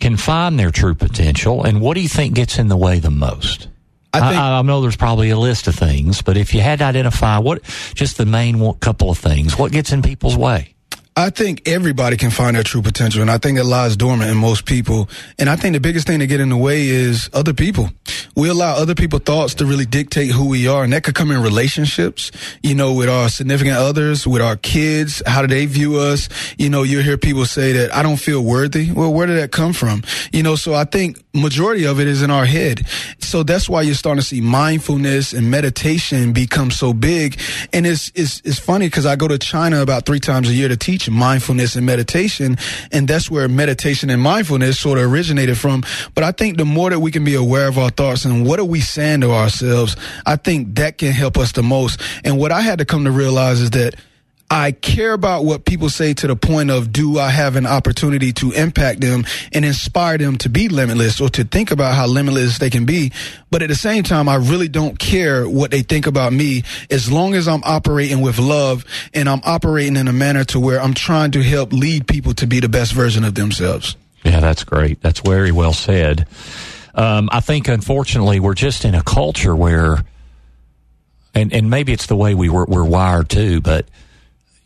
can 0.00 0.16
find 0.16 0.58
their 0.58 0.70
true 0.70 0.94
potential, 0.94 1.64
and 1.64 1.80
what 1.80 1.94
do 1.94 2.00
you 2.00 2.08
think 2.08 2.34
gets 2.34 2.58
in 2.58 2.68
the 2.68 2.76
way 2.76 2.98
the 2.98 3.10
most? 3.10 3.68
I, 4.12 4.20
think, 4.30 4.40
I, 4.40 4.58
I, 4.58 4.62
know 4.62 4.80
there's 4.80 4.96
probably 4.96 5.30
a 5.30 5.38
list 5.38 5.66
of 5.66 5.74
things, 5.74 6.22
but 6.22 6.36
if 6.36 6.54
you 6.54 6.60
had 6.60 6.78
to 6.78 6.86
identify 6.86 7.38
what, 7.38 7.62
just 7.94 8.16
the 8.16 8.24
main 8.24 8.74
couple 8.74 9.10
of 9.10 9.18
things, 9.18 9.58
what 9.58 9.72
gets 9.72 9.92
in 9.92 10.00
people's 10.00 10.36
way? 10.36 10.75
I 11.18 11.30
think 11.30 11.66
everybody 11.66 12.18
can 12.18 12.30
find 12.30 12.56
their 12.56 12.62
true 12.62 12.82
potential, 12.82 13.22
and 13.22 13.30
I 13.30 13.38
think 13.38 13.58
it 13.58 13.64
lies 13.64 13.96
dormant 13.96 14.30
in 14.30 14.36
most 14.36 14.66
people. 14.66 15.08
And 15.38 15.48
I 15.48 15.56
think 15.56 15.72
the 15.72 15.80
biggest 15.80 16.06
thing 16.06 16.18
to 16.18 16.26
get 16.26 16.40
in 16.40 16.50
the 16.50 16.58
way 16.58 16.88
is 16.88 17.30
other 17.32 17.54
people. 17.54 17.88
We 18.36 18.50
allow 18.50 18.74
other 18.74 18.94
people's 18.94 19.22
thoughts 19.22 19.54
to 19.54 19.64
really 19.64 19.86
dictate 19.86 20.30
who 20.30 20.46
we 20.46 20.68
are, 20.68 20.84
and 20.84 20.92
that 20.92 21.04
could 21.04 21.14
come 21.14 21.30
in 21.30 21.42
relationships, 21.42 22.30
you 22.62 22.74
know, 22.74 22.92
with 22.92 23.08
our 23.08 23.30
significant 23.30 23.78
others, 23.78 24.26
with 24.26 24.42
our 24.42 24.56
kids. 24.56 25.22
How 25.26 25.40
do 25.40 25.48
they 25.48 25.64
view 25.64 25.96
us? 25.96 26.28
You 26.58 26.68
know, 26.68 26.82
you 26.82 27.00
hear 27.00 27.16
people 27.16 27.46
say 27.46 27.72
that 27.72 27.94
I 27.94 28.02
don't 28.02 28.18
feel 28.18 28.44
worthy. 28.44 28.92
Well, 28.92 29.10
where 29.14 29.26
did 29.26 29.38
that 29.38 29.52
come 29.52 29.72
from? 29.72 30.02
You 30.34 30.42
know, 30.42 30.54
so 30.54 30.74
I 30.74 30.84
think 30.84 31.24
majority 31.32 31.86
of 31.86 31.98
it 31.98 32.08
is 32.08 32.20
in 32.20 32.30
our 32.30 32.44
head. 32.44 32.86
So 33.20 33.42
that's 33.42 33.70
why 33.70 33.82
you're 33.82 33.94
starting 33.94 34.20
to 34.20 34.26
see 34.26 34.42
mindfulness 34.42 35.32
and 35.32 35.50
meditation 35.50 36.34
become 36.34 36.70
so 36.70 36.92
big. 36.92 37.40
And 37.72 37.86
it's 37.86 38.12
it's 38.14 38.42
it's 38.44 38.58
funny 38.58 38.88
because 38.88 39.06
I 39.06 39.16
go 39.16 39.28
to 39.28 39.38
China 39.38 39.80
about 39.80 40.04
three 40.04 40.20
times 40.20 40.50
a 40.50 40.52
year 40.52 40.68
to 40.68 40.76
teach 40.76 41.05
mindfulness 41.10 41.76
and 41.76 41.86
meditation. 41.86 42.56
And 42.92 43.08
that's 43.08 43.30
where 43.30 43.48
meditation 43.48 44.10
and 44.10 44.20
mindfulness 44.20 44.78
sort 44.78 44.98
of 44.98 45.10
originated 45.10 45.58
from. 45.58 45.82
But 46.14 46.24
I 46.24 46.32
think 46.32 46.56
the 46.56 46.64
more 46.64 46.90
that 46.90 47.00
we 47.00 47.10
can 47.10 47.24
be 47.24 47.34
aware 47.34 47.68
of 47.68 47.78
our 47.78 47.90
thoughts 47.90 48.24
and 48.24 48.46
what 48.46 48.58
are 48.58 48.64
we 48.64 48.80
saying 48.80 49.20
to 49.22 49.32
ourselves, 49.32 49.96
I 50.24 50.36
think 50.36 50.76
that 50.76 50.98
can 50.98 51.12
help 51.12 51.38
us 51.38 51.52
the 51.52 51.62
most. 51.62 52.00
And 52.24 52.38
what 52.38 52.52
I 52.52 52.60
had 52.60 52.78
to 52.78 52.84
come 52.84 53.04
to 53.04 53.10
realize 53.10 53.60
is 53.60 53.70
that 53.70 53.94
I 54.48 54.70
care 54.70 55.12
about 55.12 55.44
what 55.44 55.64
people 55.64 55.90
say 55.90 56.14
to 56.14 56.28
the 56.28 56.36
point 56.36 56.70
of 56.70 56.92
do 56.92 57.18
I 57.18 57.30
have 57.30 57.56
an 57.56 57.66
opportunity 57.66 58.32
to 58.34 58.52
impact 58.52 59.00
them 59.00 59.24
and 59.52 59.64
inspire 59.64 60.18
them 60.18 60.36
to 60.38 60.48
be 60.48 60.68
limitless 60.68 61.20
or 61.20 61.28
to 61.30 61.44
think 61.44 61.72
about 61.72 61.94
how 61.94 62.06
limitless 62.06 62.58
they 62.58 62.70
can 62.70 62.84
be. 62.84 63.10
But 63.50 63.62
at 63.62 63.68
the 63.68 63.74
same 63.74 64.04
time, 64.04 64.28
I 64.28 64.36
really 64.36 64.68
don't 64.68 64.98
care 64.98 65.48
what 65.48 65.72
they 65.72 65.82
think 65.82 66.06
about 66.06 66.32
me 66.32 66.62
as 66.90 67.10
long 67.10 67.34
as 67.34 67.48
I'm 67.48 67.62
operating 67.64 68.20
with 68.20 68.38
love 68.38 68.84
and 69.12 69.28
I'm 69.28 69.40
operating 69.44 69.96
in 69.96 70.06
a 70.06 70.12
manner 70.12 70.44
to 70.44 70.60
where 70.60 70.80
I'm 70.80 70.94
trying 70.94 71.32
to 71.32 71.42
help 71.42 71.72
lead 71.72 72.06
people 72.06 72.32
to 72.34 72.46
be 72.46 72.60
the 72.60 72.68
best 72.68 72.92
version 72.92 73.24
of 73.24 73.34
themselves. 73.34 73.96
Yeah, 74.24 74.38
that's 74.40 74.62
great. 74.62 75.02
That's 75.02 75.20
very 75.20 75.50
well 75.50 75.72
said. 75.72 76.26
Um, 76.94 77.28
I 77.32 77.40
think 77.40 77.66
unfortunately 77.68 78.38
we're 78.38 78.54
just 78.54 78.84
in 78.84 78.94
a 78.94 79.02
culture 79.02 79.56
where, 79.56 80.04
and, 81.34 81.52
and 81.52 81.68
maybe 81.68 81.92
it's 81.92 82.06
the 82.06 82.16
way 82.16 82.34
we 82.34 82.48
were, 82.48 82.64
we're 82.64 82.84
wired 82.84 83.28
too, 83.28 83.60
but 83.60 83.86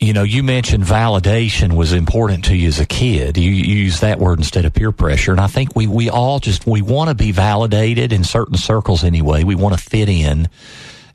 you 0.00 0.14
know, 0.14 0.22
you 0.22 0.42
mentioned 0.42 0.82
validation 0.84 1.74
was 1.74 1.92
important 1.92 2.46
to 2.46 2.56
you 2.56 2.68
as 2.68 2.80
a 2.80 2.86
kid. 2.86 3.36
You, 3.36 3.50
you 3.50 3.76
use 3.76 4.00
that 4.00 4.18
word 4.18 4.38
instead 4.38 4.64
of 4.64 4.72
peer 4.72 4.92
pressure. 4.92 5.30
And 5.30 5.40
I 5.40 5.46
think 5.46 5.76
we, 5.76 5.86
we 5.86 6.08
all 6.08 6.40
just, 6.40 6.66
we 6.66 6.80
want 6.80 7.10
to 7.10 7.14
be 7.14 7.32
validated 7.32 8.10
in 8.10 8.24
certain 8.24 8.56
circles 8.56 9.04
anyway. 9.04 9.44
We 9.44 9.54
want 9.54 9.76
to 9.76 9.82
fit 9.82 10.08
in. 10.08 10.48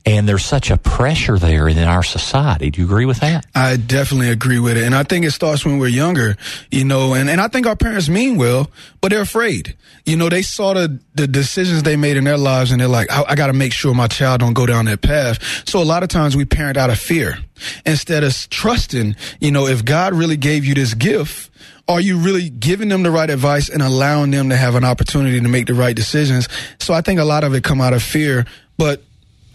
And 0.06 0.28
there's 0.28 0.44
such 0.44 0.70
a 0.70 0.76
pressure 0.76 1.36
there 1.36 1.66
in 1.66 1.78
our 1.78 2.04
society. 2.04 2.70
Do 2.70 2.80
you 2.80 2.86
agree 2.86 3.06
with 3.06 3.18
that? 3.20 3.44
I 3.56 3.76
definitely 3.76 4.30
agree 4.30 4.60
with 4.60 4.76
it. 4.76 4.84
And 4.84 4.94
I 4.94 5.02
think 5.02 5.24
it 5.24 5.32
starts 5.32 5.64
when 5.64 5.78
we're 5.78 5.88
younger, 5.88 6.36
you 6.70 6.84
know, 6.84 7.14
and, 7.14 7.28
and 7.28 7.40
I 7.40 7.48
think 7.48 7.66
our 7.66 7.74
parents 7.74 8.08
mean 8.08 8.36
well, 8.36 8.70
but 9.00 9.10
they're 9.10 9.22
afraid. 9.22 9.76
You 10.04 10.16
know, 10.16 10.28
they 10.28 10.42
saw 10.42 10.74
the, 10.74 11.00
the 11.16 11.26
decisions 11.26 11.82
they 11.82 11.96
made 11.96 12.16
in 12.16 12.22
their 12.22 12.38
lives 12.38 12.70
and 12.70 12.80
they're 12.80 12.86
like, 12.86 13.10
I, 13.10 13.24
I 13.30 13.34
got 13.34 13.48
to 13.48 13.52
make 13.52 13.72
sure 13.72 13.94
my 13.94 14.06
child 14.06 14.40
don't 14.40 14.52
go 14.52 14.64
down 14.64 14.84
that 14.84 15.02
path. 15.02 15.42
So 15.68 15.82
a 15.82 15.84
lot 15.84 16.04
of 16.04 16.08
times 16.08 16.36
we 16.36 16.44
parent 16.44 16.76
out 16.76 16.88
of 16.90 17.00
fear 17.00 17.38
instead 17.84 18.22
of 18.22 18.32
trusting, 18.48 19.16
you 19.40 19.50
know, 19.50 19.66
if 19.66 19.84
God 19.84 20.14
really 20.14 20.36
gave 20.36 20.64
you 20.64 20.74
this 20.74 20.94
gift, 20.94 21.50
are 21.88 22.00
you 22.00 22.18
really 22.18 22.48
giving 22.48 22.90
them 22.90 23.02
the 23.02 23.10
right 23.10 23.28
advice 23.28 23.68
and 23.68 23.82
allowing 23.82 24.30
them 24.30 24.50
to 24.50 24.56
have 24.56 24.76
an 24.76 24.84
opportunity 24.84 25.40
to 25.40 25.48
make 25.48 25.66
the 25.66 25.74
right 25.74 25.96
decisions? 25.96 26.48
So 26.78 26.94
I 26.94 27.00
think 27.00 27.18
a 27.18 27.24
lot 27.24 27.42
of 27.42 27.54
it 27.54 27.64
come 27.64 27.80
out 27.80 27.92
of 27.92 28.04
fear, 28.04 28.46
but 28.78 29.02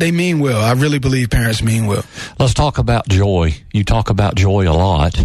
they 0.01 0.11
mean 0.11 0.39
well. 0.39 0.59
I 0.59 0.73
really 0.73 0.97
believe 0.97 1.29
parents 1.29 1.61
mean 1.61 1.85
well. 1.85 2.03
Let's 2.39 2.55
talk 2.55 2.79
about 2.79 3.07
joy. 3.07 3.53
You 3.71 3.83
talk 3.83 4.09
about 4.09 4.33
joy 4.33 4.67
a 4.67 4.73
lot. 4.73 5.23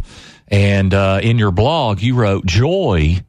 And 0.49 0.93
uh, 0.93 1.21
in 1.23 1.39
your 1.39 1.51
blog, 1.51 2.03
you 2.03 2.15
wrote, 2.15 2.45
Joy 2.45 3.23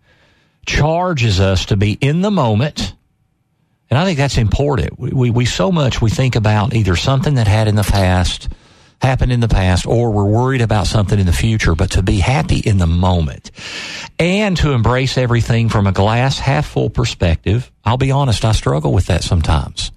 charges 0.66 1.40
us 1.40 1.68
to 1.68 1.78
be 1.78 1.94
in 1.94 2.22
the 2.22 2.30
moment. 2.30 2.94
And 3.90 3.98
I 3.98 4.04
think 4.04 4.18
that's 4.18 4.38
important. 4.38 5.00
We, 5.00 5.12
we, 5.12 5.30
we 5.30 5.46
so 5.46 5.72
much 5.72 6.02
we 6.02 6.10
think 6.10 6.36
about 6.36 6.74
either 6.76 6.98
something 6.98 7.36
that 7.36 7.48
had 7.48 7.70
in 7.70 7.76
the 7.76 7.84
past, 7.84 8.50
happened 9.02 9.32
in 9.32 9.40
the 9.40 9.48
past 9.48 9.88
or 9.88 10.12
we're 10.12 10.26
worried 10.26 10.62
about 10.62 10.86
something 10.86 11.18
in 11.18 11.28
the 11.28 11.32
future, 11.32 11.76
but 11.76 11.92
to 11.92 12.04
be 12.04 12.18
happy 12.20 12.60
in 12.60 12.78
the 12.78 12.88
moment 12.88 13.52
and 14.20 14.58
to 14.58 14.72
embrace 14.74 15.18
everything 15.18 15.70
from 15.70 15.88
a 15.88 15.94
glass 15.94 16.40
half 16.40 16.68
full 16.68 16.90
perspective. 16.90 17.72
I'll 17.86 17.96
be 17.96 18.12
honest, 18.12 18.44
I 18.44 18.52
struggle 18.52 18.92
with 18.92 19.06
that 19.06 19.24
sometimes. 19.24 19.92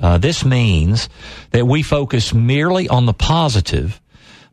Uh, 0.00 0.18
this 0.18 0.44
means 0.44 1.08
that 1.50 1.66
we 1.66 1.82
focus 1.82 2.32
merely 2.32 2.88
on 2.88 3.06
the 3.06 3.12
positive 3.12 4.00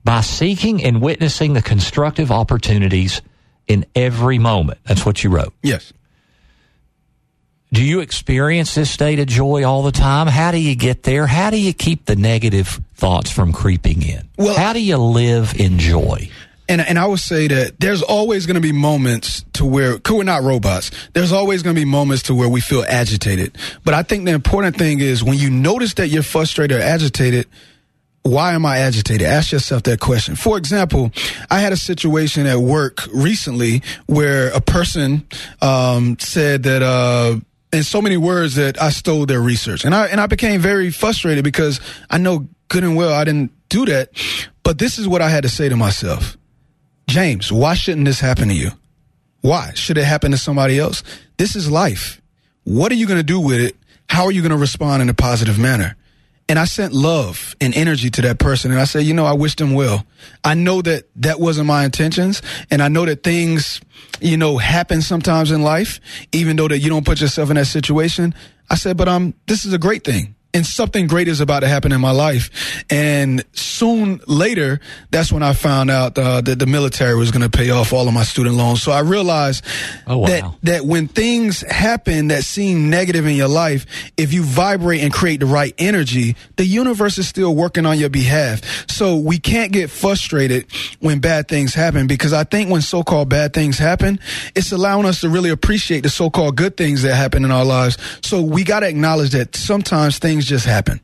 by 0.03 0.21
seeking 0.21 0.83
and 0.83 1.01
witnessing 1.01 1.53
the 1.53 1.61
constructive 1.61 2.31
opportunities 2.31 3.21
in 3.67 3.85
every 3.95 4.37
moment. 4.39 4.79
That's 4.85 5.05
what 5.05 5.23
you 5.23 5.29
wrote. 5.29 5.53
Yes. 5.63 5.91
Do 7.73 7.83
you 7.83 7.99
experience 7.99 8.75
this 8.75 8.89
state 8.89 9.19
of 9.19 9.27
joy 9.27 9.63
all 9.65 9.83
the 9.83 9.91
time? 9.91 10.27
How 10.27 10.51
do 10.51 10.57
you 10.59 10.75
get 10.75 11.03
there? 11.03 11.27
How 11.27 11.49
do 11.49 11.59
you 11.59 11.73
keep 11.73 12.05
the 12.05 12.15
negative 12.15 12.79
thoughts 12.93 13.31
from 13.31 13.51
creeping 13.51 14.01
in? 14.03 14.29
Well- 14.37 14.55
How 14.55 14.73
do 14.73 14.81
you 14.81 14.97
live 14.97 15.59
in 15.59 15.77
joy? 15.79 16.29
And 16.67 16.81
and 16.81 16.97
I 16.97 17.05
would 17.05 17.19
say 17.19 17.47
that 17.47 17.79
there's 17.79 18.01
always 18.01 18.45
going 18.45 18.55
to 18.55 18.61
be 18.61 18.71
moments 18.71 19.45
to 19.53 19.65
where 19.65 19.99
we're 20.09 20.23
not 20.23 20.43
robots. 20.43 20.91
There's 21.13 21.31
always 21.31 21.61
going 21.61 21.75
to 21.75 21.79
be 21.79 21.85
moments 21.85 22.23
to 22.23 22.35
where 22.35 22.49
we 22.49 22.61
feel 22.61 22.83
agitated. 22.87 23.57
But 23.83 23.93
I 23.93 24.03
think 24.03 24.25
the 24.25 24.31
important 24.31 24.77
thing 24.77 24.99
is 24.99 25.23
when 25.23 25.37
you 25.37 25.49
notice 25.49 25.93
that 25.95 26.07
you're 26.07 26.23
frustrated 26.23 26.79
or 26.79 26.81
agitated, 26.81 27.47
why 28.23 28.53
am 28.53 28.65
I 28.65 28.79
agitated? 28.79 29.27
Ask 29.27 29.51
yourself 29.51 29.83
that 29.83 29.99
question. 29.99 30.35
For 30.35 30.57
example, 30.57 31.11
I 31.51 31.59
had 31.59 31.71
a 31.71 31.77
situation 31.77 32.47
at 32.47 32.57
work 32.57 33.01
recently 33.13 33.83
where 34.07 34.49
a 34.49 34.61
person 34.61 35.27
um, 35.61 36.17
said 36.19 36.63
that. 36.63 36.81
Uh, 36.81 37.39
in 37.73 37.83
so 37.83 38.01
many 38.01 38.15
words 38.15 38.55
that 38.55 38.81
I 38.81 38.89
stole 38.89 39.25
their 39.25 39.41
research. 39.41 39.83
And 39.83 39.93
I 39.93 40.07
and 40.07 40.21
I 40.21 40.27
became 40.27 40.61
very 40.61 40.91
frustrated 40.91 41.43
because 41.43 41.81
I 42.09 42.17
know 42.17 42.47
good 42.69 42.85
and 42.85 42.95
well 42.95 43.13
I 43.13 43.25
didn't 43.25 43.51
do 43.67 43.85
that. 43.85 44.11
But 44.63 44.79
this 44.79 44.97
is 44.97 45.07
what 45.07 45.21
I 45.21 45.29
had 45.29 45.43
to 45.43 45.49
say 45.49 45.67
to 45.67 45.75
myself. 45.75 46.37
James, 47.07 47.51
why 47.51 47.73
shouldn't 47.73 48.05
this 48.05 48.19
happen 48.19 48.49
to 48.49 48.53
you? 48.53 48.71
Why? 49.41 49.71
Should 49.75 49.97
it 49.97 50.05
happen 50.05 50.31
to 50.31 50.37
somebody 50.37 50.79
else? 50.79 51.03
This 51.37 51.55
is 51.55 51.69
life. 51.69 52.21
What 52.63 52.91
are 52.91 52.95
you 52.95 53.05
going 53.05 53.19
to 53.19 53.23
do 53.23 53.39
with 53.39 53.61
it? 53.61 53.75
How 54.09 54.25
are 54.25 54.31
you 54.31 54.41
going 54.41 54.51
to 54.51 54.57
respond 54.57 55.01
in 55.01 55.09
a 55.09 55.13
positive 55.13 55.59
manner? 55.59 55.95
And 56.47 56.59
I 56.59 56.65
sent 56.65 56.93
love 56.93 57.55
and 57.59 57.75
energy 57.75 58.09
to 58.11 58.21
that 58.23 58.37
person. 58.37 58.71
And 58.71 58.79
I 58.79 58.83
said, 58.83 59.03
you 59.03 59.13
know, 59.13 59.25
I 59.25 59.33
wish 59.33 59.55
them 59.55 59.73
well. 59.73 60.05
I 60.43 60.53
know 60.53 60.81
that 60.83 61.05
that 61.17 61.39
wasn't 61.39 61.67
my 61.67 61.85
intentions. 61.85 62.41
And 62.69 62.83
I 62.83 62.87
know 62.87 63.05
that 63.05 63.23
things, 63.23 63.81
you 64.21 64.37
know, 64.37 64.57
happen 64.57 65.01
sometimes 65.01 65.49
in 65.49 65.63
life, 65.63 65.99
even 66.31 66.55
though 66.55 66.67
that 66.67 66.79
you 66.79 66.89
don't 66.89 67.05
put 67.05 67.19
yourself 67.19 67.49
in 67.49 67.55
that 67.55 67.65
situation. 67.65 68.35
I 68.69 68.75
said, 68.75 68.95
but 68.95 69.07
um, 69.07 69.33
this 69.47 69.65
is 69.65 69.73
a 69.73 69.79
great 69.79 70.03
thing. 70.03 70.34
And 70.55 70.65
something 70.65 71.05
great 71.07 71.27
is 71.27 71.41
about 71.41 71.59
to 71.59 71.67
happen 71.67 71.91
in 71.91 71.99
my 72.01 72.11
life. 72.11 72.83
And 72.89 73.43
soon 73.53 74.21
later, 74.25 74.79
that's 75.11 75.31
when 75.31 75.43
I 75.43 75.53
found 75.53 75.91
out 75.91 76.17
uh, 76.17 76.41
that 76.41 76.57
the 76.59 76.65
military 76.65 77.15
was 77.15 77.29
going 77.29 77.41
to 77.49 77.49
pay 77.55 77.69
off 77.69 77.93
all 77.93 78.07
of 78.07 78.13
my 78.13 78.23
student 78.23 78.55
loans. 78.55 78.81
So 78.81 78.91
I 78.91 79.01
realized 79.01 79.63
Oh, 80.07 80.19
wow. 80.19 80.27
that 80.27 80.43
that 80.63 80.85
when 80.85 81.07
things 81.07 81.61
happen 81.61 82.29
that 82.29 82.43
seem 82.43 82.89
negative 82.89 83.25
in 83.27 83.35
your 83.35 83.47
life, 83.49 83.85
if 84.17 84.33
you 84.33 84.43
vibrate 84.43 85.01
and 85.03 85.11
create 85.11 85.41
the 85.41 85.45
right 85.45 85.73
energy, 85.77 86.35
the 86.55 86.65
universe 86.65 87.17
is 87.17 87.27
still 87.27 87.53
working 87.53 87.85
on 87.85 87.99
your 87.99 88.09
behalf. 88.09 88.61
So 88.89 89.17
we 89.17 89.37
can't 89.39 89.71
get 89.73 89.89
frustrated 89.89 90.65
when 91.01 91.19
bad 91.19 91.47
things 91.47 91.73
happen 91.73 92.07
because 92.07 92.31
I 92.33 92.45
think 92.45 92.69
when 92.71 92.81
so-called 92.81 93.29
bad 93.29 93.53
things 93.53 93.77
happen, 93.77 94.19
it's 94.55 94.71
allowing 94.71 95.05
us 95.05 95.21
to 95.21 95.29
really 95.29 95.49
appreciate 95.49 96.01
the 96.03 96.09
so-called 96.09 96.55
good 96.55 96.77
things 96.77 97.01
that 97.01 97.15
happen 97.15 97.43
in 97.43 97.51
our 97.51 97.65
lives. 97.65 97.97
So 98.23 98.41
we 98.41 98.63
got 98.63 98.79
to 98.81 98.87
acknowledge 98.87 99.31
that 99.31 99.55
sometimes 99.55 100.17
things 100.17 100.44
just 100.47 100.65
happen. 100.65 100.99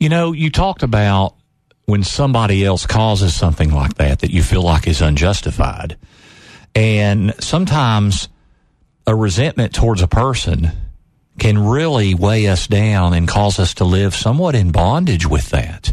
You 0.00 0.08
know, 0.08 0.32
you 0.32 0.50
talked 0.50 0.82
about 0.82 1.34
when 1.86 2.04
somebody 2.04 2.64
else 2.64 2.86
causes 2.86 3.34
something 3.34 3.72
like 3.72 3.94
that 3.94 4.20
that 4.20 4.30
you 4.30 4.42
feel 4.42 4.62
like 4.62 4.86
is 4.86 5.00
unjustified. 5.00 5.96
And 6.74 7.34
sometimes 7.40 8.28
a 9.06 9.14
resentment 9.14 9.74
towards 9.74 10.02
a 10.02 10.08
person 10.08 10.70
can 11.38 11.58
really 11.58 12.14
weigh 12.14 12.46
us 12.48 12.66
down 12.66 13.14
and 13.14 13.26
cause 13.26 13.58
us 13.58 13.74
to 13.74 13.84
live 13.84 14.14
somewhat 14.14 14.54
in 14.54 14.70
bondage 14.70 15.26
with 15.26 15.50
that. 15.50 15.92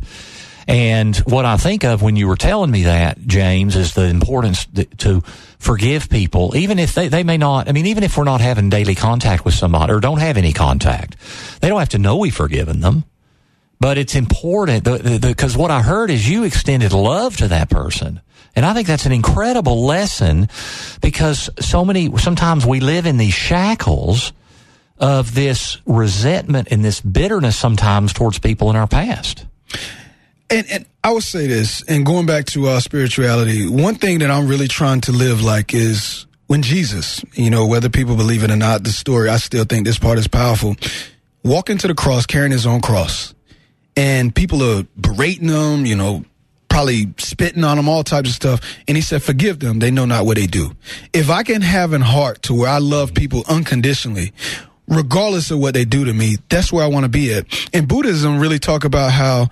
And 0.67 1.15
what 1.17 1.45
I 1.45 1.57
think 1.57 1.83
of 1.83 2.01
when 2.01 2.15
you 2.15 2.27
were 2.27 2.35
telling 2.35 2.71
me 2.71 2.83
that, 2.83 3.19
James, 3.27 3.75
is 3.75 3.93
the 3.93 4.05
importance 4.05 4.65
to 4.97 5.21
forgive 5.59 6.09
people, 6.09 6.55
even 6.55 6.79
if 6.79 6.95
they, 6.95 7.07
they 7.07 7.23
may 7.23 7.37
not, 7.37 7.69
I 7.69 7.71
mean, 7.71 7.85
even 7.85 8.03
if 8.03 8.17
we're 8.17 8.23
not 8.23 8.41
having 8.41 8.69
daily 8.69 8.95
contact 8.95 9.45
with 9.45 9.53
somebody 9.53 9.93
or 9.93 9.99
don't 9.99 10.19
have 10.19 10.37
any 10.37 10.53
contact, 10.53 11.17
they 11.61 11.69
don't 11.69 11.79
have 11.79 11.89
to 11.89 11.99
know 11.99 12.17
we've 12.17 12.35
forgiven 12.35 12.81
them. 12.81 13.05
But 13.79 13.97
it's 13.97 14.15
important 14.15 14.83
because 15.21 15.55
what 15.55 15.69
I 15.69 15.81
heard 15.81 16.09
is 16.09 16.27
you 16.27 16.43
extended 16.45 16.93
love 16.93 17.37
to 17.37 17.49
that 17.49 17.69
person. 17.69 18.21
And 18.55 18.65
I 18.65 18.73
think 18.73 18.87
that's 18.87 19.05
an 19.05 19.11
incredible 19.11 19.85
lesson 19.85 20.47
because 21.01 21.49
so 21.59 21.83
many, 21.83 22.17
sometimes 22.17 22.65
we 22.65 22.79
live 22.79 23.05
in 23.05 23.17
these 23.17 23.33
shackles 23.33 24.31
of 24.97 25.35
this 25.35 25.77
resentment 25.85 26.69
and 26.71 26.83
this 26.83 27.01
bitterness 27.01 27.57
sometimes 27.57 28.13
towards 28.13 28.39
people 28.39 28.69
in 28.69 28.77
our 28.77 28.87
past. 28.87 29.45
And, 30.49 30.65
and 30.69 30.85
I 31.03 31.11
would 31.11 31.23
say 31.23 31.47
this, 31.47 31.83
and 31.83 32.05
going 32.05 32.25
back 32.25 32.45
to 32.47 32.67
uh, 32.67 32.79
spirituality, 32.79 33.67
one 33.67 33.95
thing 33.95 34.19
that 34.19 34.29
I'm 34.29 34.47
really 34.47 34.67
trying 34.67 35.01
to 35.01 35.11
live 35.11 35.41
like 35.41 35.73
is 35.73 36.27
when 36.47 36.61
Jesus, 36.61 37.23
you 37.33 37.49
know, 37.49 37.65
whether 37.65 37.89
people 37.89 38.15
believe 38.15 38.43
it 38.43 38.51
or 38.51 38.55
not, 38.55 38.83
the 38.83 38.91
story, 38.91 39.29
I 39.29 39.37
still 39.37 39.65
think 39.65 39.85
this 39.85 39.97
part 39.97 40.19
is 40.19 40.27
powerful. 40.27 40.75
Walking 41.43 41.77
to 41.79 41.87
the 41.87 41.95
cross, 41.95 42.25
carrying 42.25 42.51
his 42.51 42.67
own 42.67 42.81
cross, 42.81 43.33
and 43.95 44.33
people 44.33 44.61
are 44.61 44.83
berating 44.99 45.49
him, 45.49 45.85
you 45.85 45.95
know, 45.95 46.23
probably 46.69 47.13
spitting 47.17 47.63
on 47.63 47.79
him, 47.79 47.87
all 47.87 48.03
types 48.03 48.29
of 48.29 48.35
stuff. 48.35 48.61
And 48.87 48.97
he 48.97 49.01
said, 49.01 49.23
forgive 49.23 49.59
them. 49.59 49.79
They 49.79 49.91
know 49.91 50.05
not 50.05 50.25
what 50.25 50.37
they 50.37 50.45
do. 50.45 50.75
If 51.13 51.29
I 51.29 51.43
can 51.43 51.61
have 51.61 51.93
a 51.93 51.99
heart 51.99 52.43
to 52.43 52.53
where 52.53 52.69
I 52.69 52.79
love 52.79 53.13
people 53.13 53.43
unconditionally, 53.47 54.33
regardless 54.87 55.51
of 55.51 55.59
what 55.59 55.73
they 55.73 55.85
do 55.85 56.05
to 56.05 56.13
me, 56.13 56.35
that's 56.49 56.71
where 56.71 56.83
I 56.83 56.87
want 56.87 57.05
to 57.05 57.09
be 57.09 57.33
at. 57.33 57.45
And 57.73 57.87
Buddhism 57.87 58.39
really 58.39 58.59
talk 58.59 58.83
about 58.83 59.11
how 59.11 59.49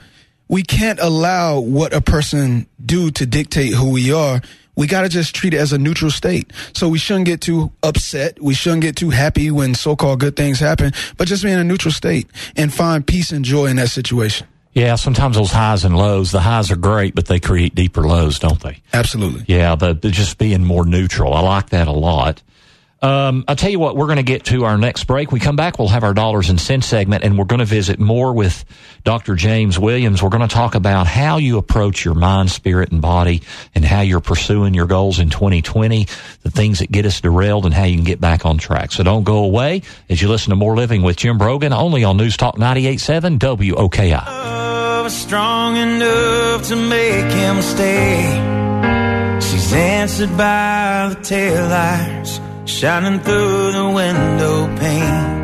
we 0.47 0.63
can't 0.63 0.99
allow 0.99 1.59
what 1.59 1.93
a 1.93 2.01
person 2.01 2.67
do 2.83 3.11
to 3.11 3.25
dictate 3.25 3.73
who 3.73 3.91
we 3.91 4.11
are. 4.13 4.41
We 4.75 4.87
got 4.87 5.03
to 5.03 5.09
just 5.09 5.35
treat 5.35 5.53
it 5.53 5.57
as 5.57 5.71
a 5.71 5.77
neutral 5.77 6.09
state. 6.09 6.51
So 6.73 6.89
we 6.89 6.97
shouldn't 6.97 7.25
get 7.25 7.41
too 7.41 7.71
upset. 7.83 8.41
We 8.41 8.55
shouldn't 8.55 8.81
get 8.81 8.95
too 8.95 9.11
happy 9.11 9.51
when 9.51 9.75
so-called 9.75 10.19
good 10.19 10.35
things 10.35 10.59
happen, 10.59 10.93
but 11.17 11.27
just 11.27 11.43
be 11.43 11.51
in 11.51 11.59
a 11.59 11.63
neutral 11.63 11.91
state 11.91 12.27
and 12.55 12.73
find 12.73 13.05
peace 13.05 13.31
and 13.31 13.45
joy 13.45 13.67
in 13.67 13.75
that 13.75 13.89
situation. 13.89 14.47
Yeah, 14.73 14.95
sometimes 14.95 15.35
those 15.35 15.51
highs 15.51 15.85
and 15.85 15.95
lows, 15.95 16.31
the 16.31 16.39
highs 16.39 16.71
are 16.71 16.75
great, 16.75 17.13
but 17.13 17.27
they 17.27 17.39
create 17.39 17.75
deeper 17.75 18.01
lows, 18.01 18.39
don't 18.39 18.59
they? 18.59 18.81
Absolutely. 18.91 19.45
Yeah, 19.47 19.75
the 19.75 19.93
just 19.93 20.39
being 20.39 20.63
more 20.63 20.83
neutral. 20.83 21.35
I 21.35 21.41
like 21.41 21.69
that 21.69 21.87
a 21.87 21.91
lot. 21.91 22.41
Um, 23.03 23.43
I'll 23.49 23.57
tell 23.57 23.69
you 23.69 23.79
what, 23.79 23.97
we're 23.97 24.05
going 24.05 24.15
to 24.15 24.23
get 24.23 24.45
to 24.45 24.63
our 24.63 24.77
next 24.77 25.03
break. 25.03 25.33
We 25.33 25.41
come 25.41 25.57
back, 25.57 25.77
we'll 25.77 25.89
have 25.89 26.05
our 26.05 26.13
dollars 26.13 26.49
and 26.49 26.59
cents 26.59 26.87
segment, 26.87 27.25
and 27.25 27.37
we're 27.37 27.43
going 27.43 27.59
to 27.59 27.65
visit 27.65 27.99
more 27.99 28.31
with 28.31 28.63
Dr. 29.03 29.35
James 29.35 29.77
Williams. 29.77 30.23
We're 30.23 30.29
going 30.29 30.47
to 30.47 30.53
talk 30.53 30.73
about 30.73 31.05
how 31.05 31.35
you 31.35 31.57
approach 31.57 32.05
your 32.05 32.13
mind, 32.13 32.49
spirit, 32.49 32.93
and 32.93 33.01
body, 33.01 33.41
and 33.75 33.83
how 33.83 33.99
you're 33.99 34.21
pursuing 34.21 34.73
your 34.73 34.85
goals 34.85 35.19
in 35.19 35.29
2020, 35.29 36.07
the 36.43 36.51
things 36.51 36.79
that 36.79 36.93
get 36.93 37.05
us 37.05 37.19
derailed, 37.19 37.65
and 37.65 37.73
how 37.73 37.83
you 37.83 37.97
can 37.97 38.05
get 38.05 38.21
back 38.21 38.45
on 38.45 38.57
track. 38.57 38.93
So 38.93 39.03
don't 39.03 39.25
go 39.25 39.43
away 39.43 39.81
as 40.09 40.21
you 40.21 40.29
listen 40.29 40.51
to 40.51 40.55
More 40.55 40.77
Living 40.77 41.01
with 41.01 41.17
Jim 41.17 41.37
Brogan, 41.37 41.73
only 41.73 42.05
on 42.05 42.15
News 42.15 42.37
Talk 42.37 42.55
98.7 42.55 43.37
WOKI. 43.37 44.25
love 44.25 45.07
is 45.07 45.13
strong 45.13 45.75
enough 45.75 46.69
to 46.69 46.77
make 46.77 47.29
him 47.33 47.61
stay. 47.61 49.39
She's 49.41 49.73
answered 49.73 50.37
by 50.37 51.09
the 51.13 51.19
taillights 51.19 52.52
shining 52.65 53.19
through 53.19 53.71
the 53.71 53.89
window 53.89 54.67
pane. 54.77 55.41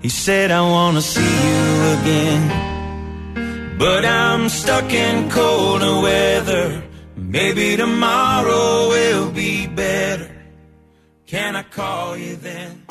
He 0.00 0.08
said, 0.08 0.50
I 0.50 0.60
want 0.60 0.96
to 0.96 1.02
see 1.02 1.34
you 1.48 1.64
again. 1.98 3.78
But 3.78 4.04
I'm 4.04 4.48
stuck 4.48 4.92
in 4.92 5.30
colder 5.30 6.00
weather. 6.00 6.82
Maybe 7.16 7.76
tomorrow 7.76 8.88
will 8.88 9.30
be 9.30 9.66
better. 9.66 10.30
Can 11.26 11.56
I 11.56 11.62
call 11.62 12.16
you 12.16 12.36
then? 12.36 12.82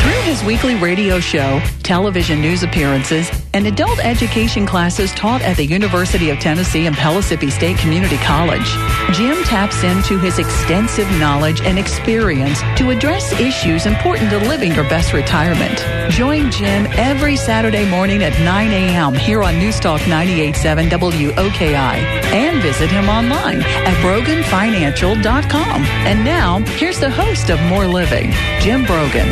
Through 0.00 0.22
his 0.22 0.44
weekly 0.44 0.74
radio 0.74 1.20
show, 1.20 1.60
television 1.82 2.40
news 2.40 2.62
appearances, 2.62 3.30
and 3.54 3.66
adult 3.66 3.98
education 4.04 4.66
classes 4.66 5.12
taught 5.12 5.40
at 5.42 5.56
the 5.56 5.64
University 5.64 6.30
of 6.30 6.38
Tennessee 6.38 6.86
and 6.86 6.94
Pellissippi 6.94 7.50
State 7.50 7.78
Community 7.78 8.18
College, 8.18 8.66
Jim 9.12 9.42
taps 9.44 9.82
into 9.84 10.18
his 10.18 10.38
extensive 10.38 11.10
knowledge 11.18 11.60
and 11.62 11.78
experience 11.78 12.60
to 12.76 12.90
address 12.90 13.32
issues 13.40 13.86
important 13.86 14.30
to 14.30 14.38
living 14.38 14.74
your 14.74 14.88
best 14.88 15.12
retirement. 15.12 15.78
Join 16.12 16.50
Jim 16.50 16.86
every 16.92 17.36
Saturday 17.36 17.88
morning 17.88 18.22
at 18.22 18.38
9 18.40 18.70
a.m. 18.70 19.14
here 19.14 19.42
on 19.42 19.58
News 19.58 19.80
Talk 19.80 20.00
98.7 20.02 20.90
WOKI 20.90 21.96
and 22.32 22.62
visit 22.62 22.90
him 22.90 23.08
online 23.08 23.62
at 23.62 23.94
broganfinancial.com. 24.04 25.82
And 25.82 26.24
now, 26.24 26.58
here's 26.76 27.00
the 27.00 27.10
host 27.10 27.50
of 27.50 27.60
More 27.62 27.86
Living, 27.86 28.30
Jim 28.60 28.84
Brogan. 28.84 29.28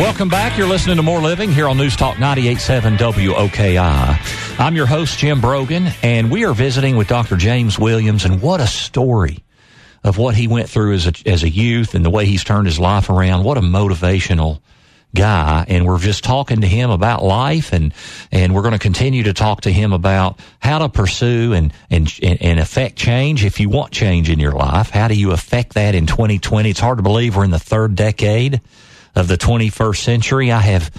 Welcome 0.00 0.30
back. 0.30 0.56
You're 0.56 0.66
listening 0.66 0.96
to 0.96 1.02
More 1.02 1.20
Living 1.20 1.52
here 1.52 1.68
on 1.68 1.76
News 1.76 1.94
Talk 1.94 2.16
98.7 2.16 2.96
WOKI. 2.96 4.58
I'm 4.58 4.74
your 4.74 4.86
host, 4.86 5.18
Jim 5.18 5.42
Brogan, 5.42 5.88
and 6.02 6.30
we 6.30 6.46
are 6.46 6.54
visiting 6.54 6.96
with 6.96 7.06
Dr. 7.06 7.36
James 7.36 7.78
Williams, 7.78 8.24
and 8.24 8.40
what 8.40 8.60
a 8.60 8.66
story 8.66 9.44
of 10.02 10.16
what 10.16 10.34
he 10.34 10.48
went 10.48 10.70
through 10.70 10.94
as 10.94 11.06
a, 11.06 11.12
as 11.26 11.42
a 11.42 11.50
youth 11.50 11.94
and 11.94 12.02
the 12.02 12.08
way 12.08 12.24
he's 12.24 12.42
turned 12.44 12.66
his 12.66 12.80
life 12.80 13.10
around. 13.10 13.44
What 13.44 13.58
a 13.58 13.60
motivational 13.60 14.62
guy. 15.14 15.66
And 15.68 15.84
we're 15.84 15.98
just 15.98 16.24
talking 16.24 16.62
to 16.62 16.66
him 16.66 16.88
about 16.88 17.22
life 17.22 17.74
and, 17.74 17.92
and 18.32 18.54
we're 18.54 18.62
going 18.62 18.72
to 18.72 18.78
continue 18.78 19.24
to 19.24 19.34
talk 19.34 19.60
to 19.62 19.70
him 19.70 19.92
about 19.92 20.40
how 20.60 20.78
to 20.78 20.88
pursue 20.88 21.52
and, 21.52 21.74
and, 21.90 22.10
and 22.22 22.58
affect 22.58 22.96
change. 22.96 23.44
If 23.44 23.60
you 23.60 23.68
want 23.68 23.92
change 23.92 24.30
in 24.30 24.38
your 24.38 24.52
life, 24.52 24.88
how 24.88 25.08
do 25.08 25.14
you 25.14 25.32
affect 25.32 25.74
that 25.74 25.94
in 25.94 26.06
2020? 26.06 26.70
It's 26.70 26.80
hard 26.80 26.96
to 26.96 27.02
believe 27.02 27.36
we're 27.36 27.44
in 27.44 27.50
the 27.50 27.58
third 27.58 27.96
decade 27.96 28.62
of 29.14 29.28
the 29.28 29.36
21st 29.36 29.96
century. 29.96 30.52
I 30.52 30.60
have, 30.60 30.90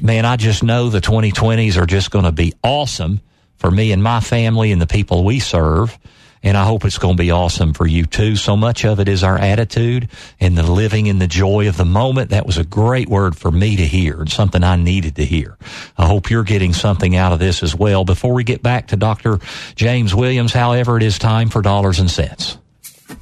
man, 0.00 0.24
I 0.24 0.36
just 0.36 0.62
know 0.62 0.88
the 0.88 1.00
2020s 1.00 1.76
are 1.76 1.86
just 1.86 2.10
going 2.10 2.24
to 2.24 2.32
be 2.32 2.54
awesome 2.62 3.20
for 3.56 3.70
me 3.70 3.92
and 3.92 4.02
my 4.02 4.20
family 4.20 4.72
and 4.72 4.80
the 4.82 4.86
people 4.86 5.24
we 5.24 5.38
serve. 5.38 5.98
And 6.44 6.56
I 6.56 6.64
hope 6.64 6.84
it's 6.84 6.98
going 6.98 7.16
to 7.16 7.22
be 7.22 7.30
awesome 7.30 7.72
for 7.72 7.86
you 7.86 8.04
too. 8.04 8.34
So 8.34 8.56
much 8.56 8.84
of 8.84 8.98
it 8.98 9.08
is 9.08 9.22
our 9.22 9.38
attitude 9.38 10.08
and 10.40 10.58
the 10.58 10.64
living 10.64 11.06
in 11.06 11.20
the 11.20 11.28
joy 11.28 11.68
of 11.68 11.76
the 11.76 11.84
moment. 11.84 12.30
That 12.30 12.46
was 12.46 12.58
a 12.58 12.64
great 12.64 13.08
word 13.08 13.36
for 13.36 13.52
me 13.52 13.76
to 13.76 13.86
hear 13.86 14.20
and 14.20 14.30
something 14.30 14.64
I 14.64 14.74
needed 14.74 15.14
to 15.16 15.24
hear. 15.24 15.56
I 15.96 16.06
hope 16.06 16.30
you're 16.30 16.42
getting 16.42 16.72
something 16.72 17.14
out 17.14 17.32
of 17.32 17.38
this 17.38 17.62
as 17.62 17.76
well. 17.76 18.04
Before 18.04 18.34
we 18.34 18.42
get 18.42 18.60
back 18.60 18.88
to 18.88 18.96
Dr. 18.96 19.38
James 19.76 20.12
Williams, 20.12 20.52
however, 20.52 20.96
it 20.96 21.04
is 21.04 21.16
time 21.16 21.48
for 21.48 21.62
dollars 21.62 22.00
and 22.00 22.10
cents. 22.10 22.58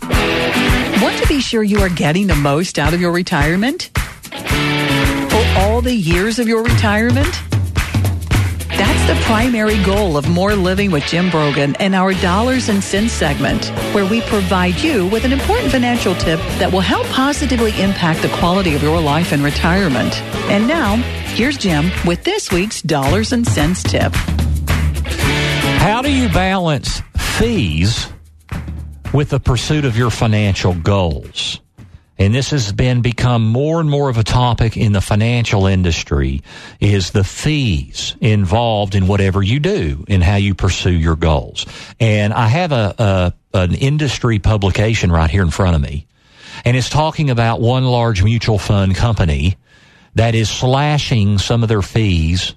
Want 0.01 1.19
to 1.19 1.27
be 1.29 1.43
sure 1.43 1.63
you 1.63 1.81
are 1.81 1.91
getting 1.91 2.27
the 2.27 2.37
most 2.37 2.79
out 2.79 2.95
of 2.95 3.03
your 3.03 3.13
retirement? 3.13 3.91
For 5.31 5.61
all 5.61 5.81
the 5.81 5.95
years 5.95 6.39
of 6.39 6.49
your 6.49 6.63
retirement? 6.63 7.33
That's 8.69 9.07
the 9.07 9.25
primary 9.27 9.83
goal 9.85 10.17
of 10.17 10.29
More 10.29 10.55
Living 10.55 10.91
with 10.91 11.05
Jim 11.05 11.29
Brogan 11.29 11.77
and 11.77 11.95
our 11.95 12.15
Dollars 12.15 12.69
and 12.69 12.83
Cents 12.83 13.13
segment, 13.13 13.67
where 13.95 14.07
we 14.07 14.21
provide 14.23 14.81
you 14.81 15.07
with 15.09 15.25
an 15.25 15.33
important 15.33 15.71
financial 15.71 16.15
tip 16.15 16.41
that 16.59 16.73
will 16.73 16.81
help 16.81 17.07
positively 17.09 17.79
impact 17.81 18.23
the 18.23 18.29
quality 18.39 18.75
of 18.75 18.83
your 18.83 19.01
life 19.01 19.33
in 19.33 19.43
retirement. 19.43 20.21
And 20.51 20.67
now, 20.67 20.97
here's 21.35 21.59
Jim 21.59 21.91
with 22.07 22.25
this 22.25 22.51
week's 22.51 22.81
Dollars 22.81 23.33
and 23.33 23.47
Cents 23.47 23.83
tip. 23.83 24.15
How 25.81 26.01
do 26.03 26.11
you 26.11 26.29
balance 26.29 27.03
fees 27.17 28.09
with 29.13 29.31
the 29.31 29.41
pursuit 29.41 29.85
of 29.85 29.97
your 29.97 30.11
financial 30.11 30.75
goals? 30.75 31.61
And 32.21 32.35
this 32.35 32.51
has 32.51 32.71
been 32.71 33.01
become 33.01 33.49
more 33.49 33.81
and 33.81 33.89
more 33.89 34.11
of 34.11 34.19
a 34.19 34.23
topic 34.23 34.77
in 34.77 34.93
the 34.93 35.01
financial 35.01 35.67
industry 35.67 36.43
is 36.79 37.13
the 37.13 37.25
fees 37.25 38.15
involved 38.21 38.95
in 38.95 39.07
whatever 39.07 39.43
you 39.43 39.59
do 39.59 40.05
and 40.07 40.23
how 40.23 40.37
you 40.37 40.55
pursue 40.55 40.93
your 40.93 41.17
goals. 41.17 41.65
And 41.99 42.35
I 42.35 42.47
have 42.47 42.73
a, 42.73 42.95
a 42.99 43.33
an 43.53 43.75
industry 43.75 44.39
publication 44.39 45.11
right 45.11 45.31
here 45.31 45.43
in 45.43 45.51
front 45.51 45.75
of 45.75 45.83
me, 45.83 46.07
and 46.65 46.77
it's 46.77 46.91
talking 46.91 47.31
about 47.31 47.63
one 47.63 47.85
large 47.85 48.23
mutual 48.23 48.59
fund 48.59 48.95
company 48.95 49.57
that 50.15 50.35
is 50.35 50.51
slashing 50.51 51.39
some 51.39 51.63
of 51.63 51.71
their 51.71 51.83
fees 51.83 52.55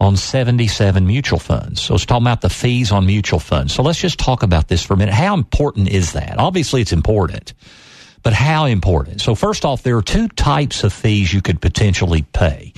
on 0.00 0.16
77 0.16 1.06
mutual 1.06 1.38
funds. 1.38 1.80
So 1.80 1.94
it's 1.94 2.04
talking 2.04 2.26
about 2.26 2.40
the 2.40 2.50
fees 2.50 2.90
on 2.90 3.06
mutual 3.06 3.38
funds. 3.38 3.72
So 3.72 3.82
let's 3.84 4.00
just 4.00 4.18
talk 4.18 4.42
about 4.42 4.66
this 4.66 4.82
for 4.82 4.94
a 4.94 4.96
minute. 4.96 5.14
How 5.14 5.34
important 5.34 5.88
is 5.88 6.14
that? 6.14 6.38
Obviously, 6.38 6.80
it's 6.80 6.92
important 6.92 7.54
but 8.24 8.32
how 8.32 8.64
important? 8.64 9.20
So 9.20 9.34
first 9.34 9.66
off, 9.66 9.82
there 9.82 9.98
are 9.98 10.02
two 10.02 10.28
types 10.28 10.82
of 10.82 10.92
fees 10.94 11.32
you 11.32 11.42
could 11.42 11.60
potentially 11.60 12.22
pay. 12.22 12.72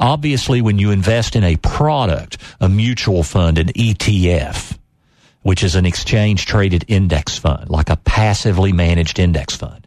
Obviously, 0.00 0.62
when 0.62 0.78
you 0.78 0.90
invest 0.90 1.36
in 1.36 1.44
a 1.44 1.56
product, 1.56 2.38
a 2.60 2.68
mutual 2.68 3.22
fund, 3.22 3.58
an 3.58 3.68
ETF, 3.68 4.76
which 5.42 5.62
is 5.62 5.76
an 5.76 5.84
exchange 5.84 6.46
traded 6.46 6.86
index 6.88 7.38
fund, 7.38 7.68
like 7.68 7.90
a 7.90 7.96
passively 7.96 8.72
managed 8.72 9.18
index 9.18 9.54
fund, 9.54 9.86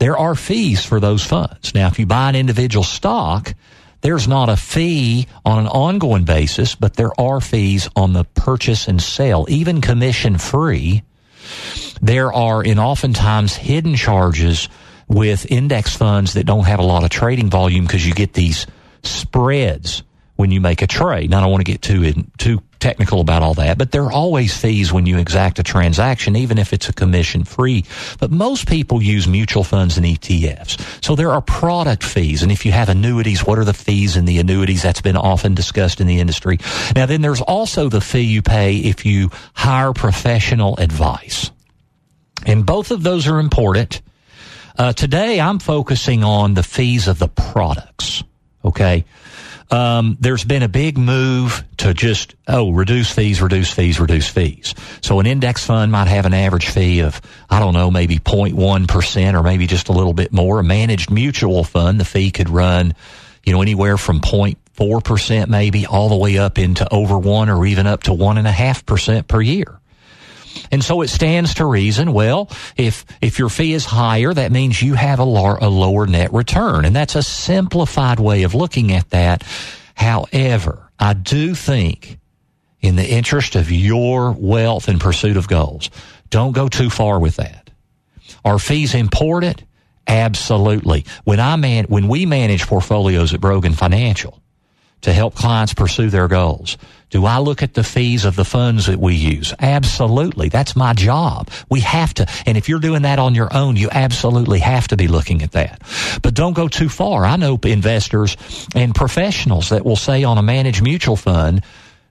there 0.00 0.18
are 0.18 0.34
fees 0.34 0.84
for 0.84 0.98
those 0.98 1.24
funds. 1.24 1.72
Now, 1.72 1.86
if 1.86 2.00
you 2.00 2.06
buy 2.06 2.28
an 2.28 2.36
individual 2.36 2.84
stock, 2.84 3.54
there's 4.00 4.26
not 4.26 4.48
a 4.48 4.56
fee 4.56 5.28
on 5.44 5.60
an 5.60 5.68
ongoing 5.68 6.24
basis, 6.24 6.74
but 6.74 6.94
there 6.94 7.18
are 7.20 7.40
fees 7.40 7.88
on 7.94 8.12
the 8.12 8.24
purchase 8.24 8.88
and 8.88 9.00
sale, 9.00 9.46
even 9.48 9.80
commission 9.80 10.36
free 10.36 11.04
there 12.00 12.32
are, 12.32 12.62
in 12.62 12.78
oftentimes, 12.78 13.54
hidden 13.56 13.94
charges 13.96 14.68
with 15.08 15.50
index 15.50 15.96
funds 15.96 16.34
that 16.34 16.44
don't 16.44 16.66
have 16.66 16.78
a 16.78 16.84
lot 16.84 17.04
of 17.04 17.10
trading 17.10 17.50
volume 17.50 17.84
because 17.84 18.06
you 18.06 18.14
get 18.14 18.34
these 18.34 18.66
spreads 19.02 20.02
when 20.38 20.52
you 20.52 20.60
make 20.60 20.82
a 20.82 20.86
trade. 20.86 21.30
Now, 21.30 21.38
I 21.38 21.40
don't 21.40 21.50
want 21.50 21.66
to 21.66 21.72
get 21.72 21.82
too 21.82 22.04
in, 22.04 22.30
too 22.38 22.62
technical 22.78 23.20
about 23.20 23.42
all 23.42 23.54
that, 23.54 23.76
but 23.76 23.90
there 23.90 24.04
are 24.04 24.12
always 24.12 24.56
fees 24.56 24.92
when 24.92 25.04
you 25.04 25.18
exact 25.18 25.58
a 25.58 25.64
transaction, 25.64 26.36
even 26.36 26.58
if 26.58 26.72
it's 26.72 26.88
a 26.88 26.92
commission 26.92 27.42
free. 27.42 27.84
But 28.20 28.30
most 28.30 28.68
people 28.68 29.02
use 29.02 29.26
mutual 29.26 29.64
funds 29.64 29.96
and 29.96 30.06
ETFs. 30.06 31.04
So 31.04 31.16
there 31.16 31.30
are 31.32 31.40
product 31.40 32.04
fees. 32.04 32.44
And 32.44 32.52
if 32.52 32.64
you 32.64 32.70
have 32.70 32.88
annuities, 32.88 33.44
what 33.44 33.58
are 33.58 33.64
the 33.64 33.74
fees 33.74 34.16
in 34.16 34.26
the 34.26 34.38
annuities? 34.38 34.82
That's 34.82 35.00
been 35.00 35.16
often 35.16 35.54
discussed 35.54 36.00
in 36.00 36.06
the 36.06 36.20
industry. 36.20 36.58
Now, 36.94 37.06
then 37.06 37.20
there's 37.20 37.40
also 37.40 37.88
the 37.88 38.00
fee 38.00 38.20
you 38.20 38.42
pay 38.42 38.76
if 38.76 39.04
you 39.04 39.30
hire 39.54 39.92
professional 39.92 40.76
advice. 40.76 41.50
And 42.46 42.64
both 42.64 42.90
of 42.90 43.02
those 43.02 43.26
are 43.26 43.38
important. 43.38 44.00
Uh, 44.76 44.92
today, 44.92 45.40
I'm 45.40 45.58
focusing 45.58 46.22
on 46.22 46.54
the 46.54 46.62
fees 46.62 47.08
of 47.08 47.18
the 47.18 47.28
products. 47.28 48.22
Okay. 48.64 49.04
Um, 49.70 50.16
there's 50.20 50.44
been 50.44 50.62
a 50.62 50.68
big 50.68 50.96
move 50.96 51.62
to 51.78 51.92
just, 51.92 52.34
oh, 52.46 52.70
reduce 52.70 53.10
fees, 53.10 53.42
reduce 53.42 53.70
fees, 53.70 54.00
reduce 54.00 54.28
fees. 54.28 54.74
So 55.02 55.20
an 55.20 55.26
index 55.26 55.64
fund 55.66 55.92
might 55.92 56.08
have 56.08 56.24
an 56.24 56.32
average 56.32 56.68
fee 56.68 57.00
of, 57.00 57.20
I 57.50 57.58
don't 57.58 57.74
know, 57.74 57.90
maybe 57.90 58.18
0.1% 58.18 59.34
or 59.34 59.42
maybe 59.42 59.66
just 59.66 59.88
a 59.88 59.92
little 59.92 60.14
bit 60.14 60.32
more. 60.32 60.60
A 60.60 60.64
managed 60.64 61.10
mutual 61.10 61.64
fund, 61.64 62.00
the 62.00 62.06
fee 62.06 62.30
could 62.30 62.48
run, 62.48 62.94
you 63.44 63.52
know, 63.52 63.60
anywhere 63.60 63.98
from 63.98 64.20
0.4% 64.20 65.48
maybe 65.48 65.86
all 65.86 66.08
the 66.08 66.16
way 66.16 66.38
up 66.38 66.58
into 66.58 66.90
over 66.92 67.18
one 67.18 67.50
or 67.50 67.66
even 67.66 67.86
up 67.86 68.04
to 68.04 68.14
one 68.14 68.38
and 68.38 68.46
a 68.46 68.52
half 68.52 68.86
percent 68.86 69.28
per 69.28 69.40
year. 69.40 69.80
And 70.70 70.82
so 70.82 71.02
it 71.02 71.08
stands 71.08 71.54
to 71.54 71.66
reason, 71.66 72.12
well, 72.12 72.50
if, 72.76 73.04
if 73.20 73.38
your 73.38 73.48
fee 73.48 73.72
is 73.72 73.84
higher, 73.84 74.32
that 74.32 74.52
means 74.52 74.80
you 74.80 74.94
have 74.94 75.18
a, 75.18 75.24
lar- 75.24 75.62
a 75.62 75.68
lower 75.68 76.06
net 76.06 76.32
return. 76.32 76.84
And 76.84 76.94
that's 76.94 77.14
a 77.14 77.22
simplified 77.22 78.20
way 78.20 78.42
of 78.42 78.54
looking 78.54 78.92
at 78.92 79.10
that. 79.10 79.44
However, 79.94 80.90
I 80.98 81.14
do 81.14 81.54
think 81.54 82.18
in 82.80 82.96
the 82.96 83.08
interest 83.08 83.56
of 83.56 83.70
your 83.70 84.32
wealth 84.32 84.88
and 84.88 85.00
pursuit 85.00 85.36
of 85.36 85.48
goals, 85.48 85.90
don't 86.30 86.52
go 86.52 86.68
too 86.68 86.90
far 86.90 87.18
with 87.18 87.36
that. 87.36 87.70
Are 88.44 88.58
fees 88.58 88.94
important? 88.94 89.64
Absolutely. 90.06 91.04
When 91.24 91.40
I 91.40 91.56
man, 91.56 91.84
when 91.84 92.08
we 92.08 92.24
manage 92.24 92.66
portfolios 92.66 93.34
at 93.34 93.40
Brogan 93.40 93.74
Financial 93.74 94.40
to 95.02 95.12
help 95.12 95.34
clients 95.34 95.74
pursue 95.74 96.10
their 96.10 96.28
goals, 96.28 96.76
do 97.10 97.24
I 97.24 97.38
look 97.38 97.62
at 97.62 97.72
the 97.72 97.84
fees 97.84 98.24
of 98.24 98.36
the 98.36 98.44
funds 98.44 98.86
that 98.86 98.98
we 98.98 99.14
use? 99.14 99.54
Absolutely. 99.58 100.50
That's 100.50 100.76
my 100.76 100.92
job. 100.92 101.48
We 101.70 101.80
have 101.80 102.12
to. 102.14 102.26
And 102.44 102.58
if 102.58 102.68
you're 102.68 102.80
doing 102.80 103.02
that 103.02 103.18
on 103.18 103.34
your 103.34 103.54
own, 103.54 103.76
you 103.76 103.88
absolutely 103.90 104.58
have 104.58 104.88
to 104.88 104.96
be 104.96 105.08
looking 105.08 105.42
at 105.42 105.52
that. 105.52 105.82
But 106.22 106.34
don't 106.34 106.52
go 106.52 106.68
too 106.68 106.90
far. 106.90 107.24
I 107.24 107.36
know 107.36 107.58
investors 107.64 108.36
and 108.74 108.94
professionals 108.94 109.70
that 109.70 109.84
will 109.84 109.96
say 109.96 110.24
on 110.24 110.36
a 110.36 110.42
managed 110.42 110.82
mutual 110.82 111.16
fund, 111.16 111.64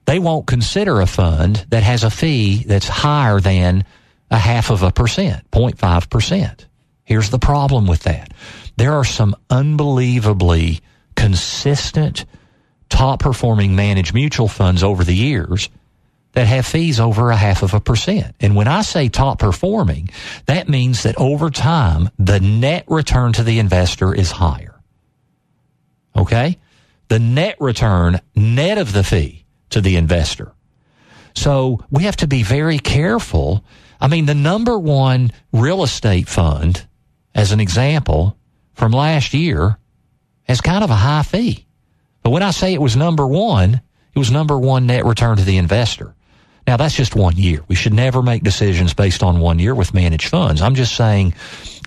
they 0.06 0.18
won't 0.18 0.46
consider 0.46 1.00
a 1.00 1.06
fund 1.06 1.64
that 1.68 1.82
has 1.84 2.02
a 2.02 2.10
fee 2.10 2.64
that's 2.64 2.88
higher 2.88 3.40
than 3.40 3.84
a 4.30 4.38
half 4.38 4.70
of 4.70 4.82
a 4.82 4.90
percent, 4.90 5.48
0.5 5.52 6.10
percent. 6.10 6.66
Here's 7.04 7.30
the 7.30 7.38
problem 7.38 7.86
with 7.86 8.02
that. 8.02 8.32
There 8.76 8.94
are 8.94 9.04
some 9.04 9.36
unbelievably 9.48 10.80
consistent 11.14 12.26
top 12.88 13.20
performing 13.20 13.76
managed 13.76 14.14
mutual 14.14 14.48
funds 14.48 14.82
over 14.82 15.04
the 15.04 15.14
years 15.14 15.68
that 16.32 16.46
have 16.46 16.66
fees 16.66 17.00
over 17.00 17.30
a 17.30 17.36
half 17.36 17.62
of 17.62 17.74
a 17.74 17.80
percent. 17.80 18.34
And 18.40 18.54
when 18.54 18.68
I 18.68 18.82
say 18.82 19.08
top 19.08 19.38
performing, 19.38 20.10
that 20.46 20.68
means 20.68 21.02
that 21.02 21.16
over 21.18 21.50
time, 21.50 22.10
the 22.18 22.40
net 22.40 22.84
return 22.86 23.32
to 23.34 23.42
the 23.42 23.58
investor 23.58 24.14
is 24.14 24.30
higher. 24.30 24.78
Okay? 26.16 26.58
The 27.08 27.18
net 27.18 27.56
return, 27.60 28.20
net 28.34 28.78
of 28.78 28.92
the 28.92 29.02
fee 29.02 29.44
to 29.70 29.80
the 29.80 29.96
investor. 29.96 30.52
So 31.34 31.84
we 31.90 32.04
have 32.04 32.16
to 32.16 32.26
be 32.26 32.42
very 32.42 32.78
careful. 32.78 33.64
I 34.00 34.08
mean, 34.08 34.26
the 34.26 34.34
number 34.34 34.78
one 34.78 35.32
real 35.52 35.82
estate 35.82 36.28
fund, 36.28 36.86
as 37.34 37.52
an 37.52 37.60
example, 37.60 38.36
from 38.74 38.92
last 38.92 39.34
year 39.34 39.78
has 40.44 40.60
kind 40.60 40.84
of 40.84 40.90
a 40.90 40.94
high 40.94 41.22
fee. 41.22 41.67
But 42.28 42.32
when 42.32 42.42
I 42.42 42.50
say 42.50 42.74
it 42.74 42.82
was 42.82 42.94
number 42.94 43.26
one, 43.26 43.80
it 44.14 44.18
was 44.18 44.30
number 44.30 44.58
one 44.58 44.86
net 44.86 45.06
return 45.06 45.38
to 45.38 45.44
the 45.44 45.56
investor. 45.56 46.14
Now 46.66 46.76
that's 46.76 46.94
just 46.94 47.16
one 47.16 47.38
year. 47.38 47.64
We 47.68 47.74
should 47.74 47.94
never 47.94 48.20
make 48.22 48.42
decisions 48.42 48.92
based 48.92 49.22
on 49.22 49.40
one 49.40 49.58
year 49.58 49.74
with 49.74 49.94
managed 49.94 50.28
funds. 50.28 50.60
I'm 50.60 50.74
just 50.74 50.94
saying 50.94 51.32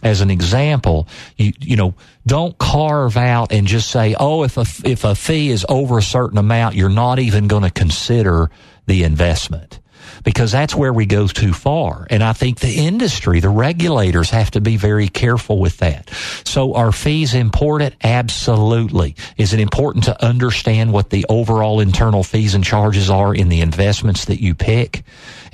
as 0.02 0.22
an 0.22 0.32
example, 0.32 1.08
you 1.38 1.54
you 1.60 1.76
know, 1.76 1.94
don't 2.26 2.58
carve 2.58 3.18
out 3.18 3.52
and 3.52 3.68
just 3.68 3.92
say, 3.92 4.16
"Oh, 4.20 4.42
if 4.42 4.58
a 4.58 4.66
if 4.84 5.04
a 5.04 5.14
fee 5.14 5.52
is 5.52 5.64
over 5.70 6.00
a 6.00 6.02
certain 6.02 6.40
amount, 6.40 6.74
you're 6.74 6.90
not 6.90 7.20
even 7.20 7.48
going 7.48 7.62
to 7.62 7.70
consider 7.70 8.50
the 8.88 9.04
investment." 9.04 9.78
Because 10.24 10.52
that's 10.52 10.76
where 10.76 10.94
we 10.94 11.06
go 11.06 11.28
too 11.28 11.54
far. 11.54 12.06
And 12.10 12.24
I 12.24 12.34
think 12.34 12.60
the 12.60 12.74
industry, 12.74 13.40
the 13.40 13.50
regulators 13.50 14.30
have 14.32 14.52
to 14.52 14.62
be 14.62 14.78
very 14.78 15.08
careful 15.08 15.60
with 15.60 15.78
that. 15.78 16.10
So 16.46 16.74
are 16.76 16.92
fees 16.92 17.34
important? 17.34 17.96
Absolutely. 18.04 19.16
Is 19.38 19.54
it 19.54 19.60
important 19.60 20.06
to 20.06 20.26
understand 20.26 20.94
what 20.94 21.10
the 21.10 21.26
overall 21.30 21.80
internal 21.80 22.24
fees 22.24 22.54
and 22.54 22.64
charges 22.64 23.10
are 23.10 23.34
in 23.34 23.50
the 23.50 23.62
investments 23.62 24.26
that 24.26 24.42
you 24.42 24.56
pick 24.56 25.04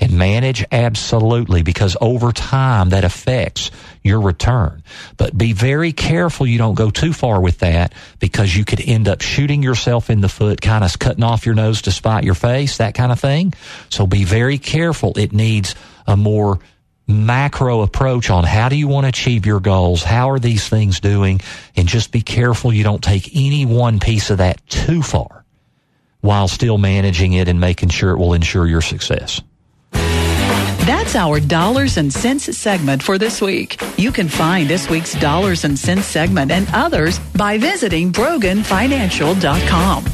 and 0.00 0.12
manage? 0.12 0.64
Absolutely. 0.70 1.62
Because 1.62 1.96
over 2.00 2.32
time 2.32 2.90
that 2.90 3.04
affects 3.04 3.70
your 4.08 4.20
return. 4.20 4.82
But 5.16 5.38
be 5.38 5.52
very 5.52 5.92
careful 5.92 6.46
you 6.46 6.58
don't 6.58 6.74
go 6.74 6.90
too 6.90 7.12
far 7.12 7.40
with 7.40 7.60
that 7.60 7.92
because 8.18 8.56
you 8.56 8.64
could 8.64 8.80
end 8.80 9.06
up 9.06 9.20
shooting 9.20 9.62
yourself 9.62 10.10
in 10.10 10.20
the 10.20 10.28
foot, 10.28 10.60
kind 10.60 10.82
of 10.82 10.98
cutting 10.98 11.22
off 11.22 11.46
your 11.46 11.54
nose 11.54 11.82
to 11.82 11.92
spite 11.92 12.24
your 12.24 12.34
face, 12.34 12.78
that 12.78 12.94
kind 12.94 13.12
of 13.12 13.20
thing. 13.20 13.54
So 13.90 14.06
be 14.06 14.24
very 14.24 14.58
careful. 14.58 15.16
It 15.16 15.32
needs 15.32 15.76
a 16.06 16.16
more 16.16 16.58
macro 17.06 17.80
approach 17.80 18.28
on 18.28 18.44
how 18.44 18.68
do 18.68 18.76
you 18.76 18.88
want 18.88 19.04
to 19.04 19.08
achieve 19.08 19.46
your 19.46 19.60
goals? 19.60 20.02
How 20.02 20.30
are 20.30 20.38
these 20.38 20.68
things 20.68 21.00
doing? 21.00 21.40
And 21.76 21.88
just 21.88 22.12
be 22.12 22.20
careful 22.20 22.72
you 22.72 22.84
don't 22.84 23.02
take 23.02 23.30
any 23.34 23.64
one 23.64 24.00
piece 24.00 24.30
of 24.30 24.38
that 24.38 24.64
too 24.66 25.02
far 25.02 25.44
while 26.20 26.48
still 26.48 26.78
managing 26.78 27.32
it 27.32 27.48
and 27.48 27.60
making 27.60 27.88
sure 27.90 28.10
it 28.10 28.18
will 28.18 28.34
ensure 28.34 28.66
your 28.66 28.82
success. 28.82 29.40
That's 30.88 31.14
our 31.16 31.38
dollars 31.38 31.98
and 31.98 32.10
cents 32.10 32.56
segment 32.56 33.02
for 33.02 33.18
this 33.18 33.42
week. 33.42 33.78
You 33.98 34.10
can 34.10 34.26
find 34.26 34.66
this 34.66 34.88
week's 34.88 35.12
dollars 35.20 35.64
and 35.64 35.78
cents 35.78 36.06
segment 36.06 36.50
and 36.50 36.66
others 36.72 37.18
by 37.36 37.58
visiting 37.58 38.10
broganfinancial.com. 38.10 40.04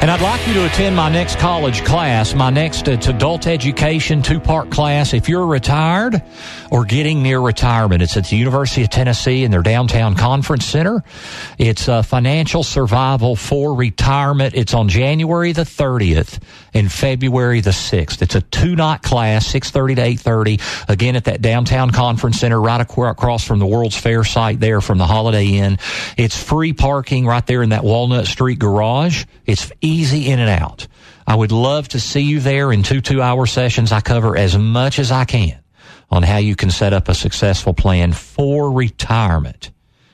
And 0.00 0.12
I'd 0.12 0.20
like 0.20 0.46
you 0.46 0.54
to 0.54 0.66
attend 0.66 0.94
my 0.94 1.08
next 1.08 1.40
college 1.40 1.84
class, 1.84 2.32
my 2.32 2.50
next 2.50 2.88
uh, 2.88 2.92
adult 2.92 3.48
education 3.48 4.22
two 4.22 4.38
part 4.38 4.70
class. 4.70 5.12
If 5.12 5.28
you're 5.28 5.46
retired 5.46 6.22
or 6.70 6.84
getting 6.84 7.20
near 7.20 7.40
retirement, 7.40 8.02
it's 8.02 8.16
at 8.16 8.28
the 8.28 8.36
University 8.36 8.84
of 8.84 8.90
Tennessee 8.90 9.42
in 9.42 9.50
their 9.50 9.62
downtown 9.62 10.14
conference 10.14 10.64
center. 10.64 11.02
It's 11.58 11.88
uh, 11.88 12.02
financial 12.02 12.62
survival 12.62 13.34
for 13.34 13.74
retirement. 13.74 14.54
It's 14.54 14.72
on 14.72 14.88
January 14.88 15.50
the 15.50 15.62
30th 15.64 16.40
and 16.78 16.90
February 16.90 17.60
the 17.60 17.70
6th. 17.70 18.22
It's 18.22 18.34
a 18.34 18.40
two 18.40 18.76
night 18.76 19.02
class, 19.02 19.52
6.30 19.52 19.96
to 19.96 20.30
8.30. 20.30 20.88
Again, 20.88 21.16
at 21.16 21.24
that 21.24 21.42
downtown 21.42 21.90
conference 21.90 22.38
center 22.38 22.60
right 22.60 22.80
across 22.80 23.44
from 23.44 23.58
the 23.58 23.66
World's 23.66 23.96
Fair 23.96 24.22
site 24.24 24.60
there 24.60 24.80
from 24.80 24.98
the 24.98 25.06
Holiday 25.06 25.46
Inn. 25.46 25.78
It's 26.16 26.40
free 26.40 26.72
parking 26.72 27.26
right 27.26 27.44
there 27.46 27.62
in 27.62 27.70
that 27.70 27.84
Walnut 27.84 28.26
Street 28.26 28.58
garage. 28.58 29.24
It's 29.44 29.72
easy 29.80 30.28
in 30.30 30.38
and 30.38 30.50
out. 30.50 30.86
I 31.26 31.34
would 31.34 31.52
love 31.52 31.88
to 31.88 32.00
see 32.00 32.20
you 32.20 32.40
there 32.40 32.72
in 32.72 32.82
two 32.82 33.00
two 33.00 33.20
hour 33.20 33.46
sessions. 33.46 33.92
I 33.92 34.00
cover 34.00 34.36
as 34.36 34.56
much 34.56 34.98
as 34.98 35.10
I 35.10 35.24
can 35.24 35.58
on 36.10 36.22
how 36.22 36.38
you 36.38 36.56
can 36.56 36.70
set 36.70 36.92
up 36.92 37.08
a 37.08 37.14
successful 37.14 37.74
plan 37.74 38.12
for 38.12 38.72
retirement 38.72 39.70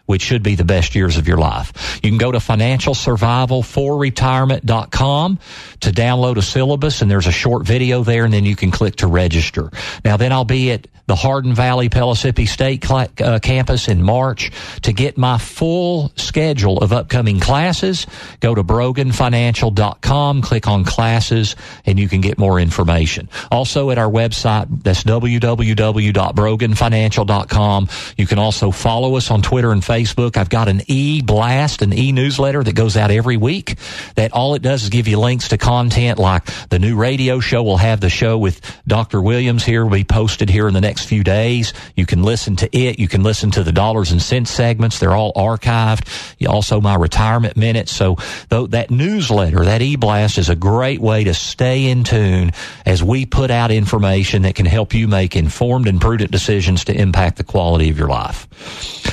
which 0.07 0.23
should 0.23 0.43
be 0.43 0.55
the 0.55 0.65
best 0.65 0.95
years 0.95 1.17
of 1.17 1.27
your 1.29 1.39
life. 1.39 2.01
You 2.03 2.11
can 2.11 2.19
go 2.19 2.33
to 2.33 2.39
financialsurvivalforretirement.com 2.39 5.39
to 5.81 5.91
download 5.91 6.37
a 6.37 6.43
syllabus 6.43 7.01
and 7.03 7.11
there's 7.11 7.27
a 7.27 7.33
short 7.33 7.67
video 7.67 8.05
there 8.05 8.25
and 8.25 8.33
then 8.33 8.45
you 8.45 8.55
can 8.57 8.71
click 8.71 8.97
to 8.97 9.07
register. 9.07 9.71
Now 10.05 10.17
then 10.17 10.33
I'll 10.33 10.45
be 10.45 10.71
at 10.73 10.87
the 11.07 11.15
Hardin 11.15 11.55
Valley 11.55 11.91
Pellissippi 11.91 12.47
State 12.47 12.83
cl- 12.85 13.09
uh, 13.23 13.39
campus 13.39 13.89
in 13.89 14.03
March. 14.03 14.51
To 14.83 14.93
get 14.93 15.17
my 15.19 15.39
full 15.39 16.11
schedule 16.17 16.79
of 16.79 16.95
upcoming 16.95 17.39
classes, 17.41 18.07
go 18.41 18.55
to 18.55 18.65
broganfinancial.com, 18.65 20.43
click 20.43 20.67
on 20.67 20.85
classes, 20.85 21.57
and 21.85 21.99
you 21.99 22.09
can 22.09 22.23
get 22.23 22.39
more 22.39 22.59
information. 22.59 23.29
Also 23.51 23.91
at 23.91 23.99
our 23.99 24.11
website, 24.11 24.83
that's 24.83 25.05
www.broganfinancial.com. 25.05 27.89
You 28.17 28.27
can 28.27 28.39
also 28.39 28.71
follow 28.71 29.17
us 29.17 29.31
on 29.31 29.43
Twitter 29.43 29.73
and 29.73 29.83
Facebook. 29.83 29.94
I've 29.95 30.49
got 30.49 30.69
an 30.69 30.83
e-blast, 30.87 31.83
an 31.83 31.93
e-newsletter 31.93 32.65
that 32.65 32.75
goes 32.75 32.97
out 32.97 33.11
every 33.11 33.37
week 33.37 33.77
that 34.17 34.33
all 34.33 34.55
it 34.55 34.63
does 34.63 34.85
is 34.85 34.89
give 34.89 35.07
you 35.07 35.19
links 35.19 35.49
to 35.49 35.59
content 35.59 36.19
like 36.19 36.45
the 36.69 36.79
new 36.79 36.97
radio 36.97 37.39
show. 37.41 37.63
We'll 37.63 37.77
have 37.77 38.01
the 38.01 38.11
show 38.11 38.39
with 38.39 38.61
Dr. 38.87 39.21
Williams 39.21 39.65
here 39.65 39.85
will 39.85 39.93
be 39.93 40.05
posted 40.05 40.49
here 40.49 40.67
in 40.67 40.75
the 40.75 40.81
next 40.81 41.07
few 41.07 41.23
days. 41.23 41.73
You 41.95 42.07
can 42.07 42.23
listen 42.23 42.57
to 42.57 42.77
it. 42.77 42.99
You 42.99 43.09
can 43.09 43.23
listen 43.23 43.51
to 43.53 43.63
the 43.63 43.73
dollars 43.73 44.11
and 44.11 44.21
cents 44.21 44.51
segments. 44.51 44.99
They're 44.99 45.15
all 45.15 45.33
archived. 45.35 46.09
Also 46.49 46.81
my 46.81 46.95
retirement 46.95 47.57
minutes. 47.57 47.93
So 47.93 48.17
though 48.49 48.67
that 48.69 48.91
newsletter, 48.91 49.65
that 49.65 49.83
e-blast 49.83 50.39
is 50.39 50.49
a 50.49 50.57
great 50.57 51.01
way 51.01 51.25
to 51.25 51.35
stay 51.35 51.87
in 51.87 52.05
tune 52.05 52.53
as 52.87 53.03
we 53.03 53.27
put 53.27 53.51
out 53.51 53.71
information 53.71 54.43
that 54.43 54.55
can 54.55 54.67
help 54.67 54.95
you 54.95 55.09
make 55.09 55.37
informed 55.37 55.87
and 55.87 56.01
prudent 56.01 56.31
decisions 56.31 56.85
to 56.85 56.95
impact 56.95 57.37
the 57.37 57.45
quality 57.45 57.91
of 57.91 57.99
your 57.99 58.09
life. 58.09 58.49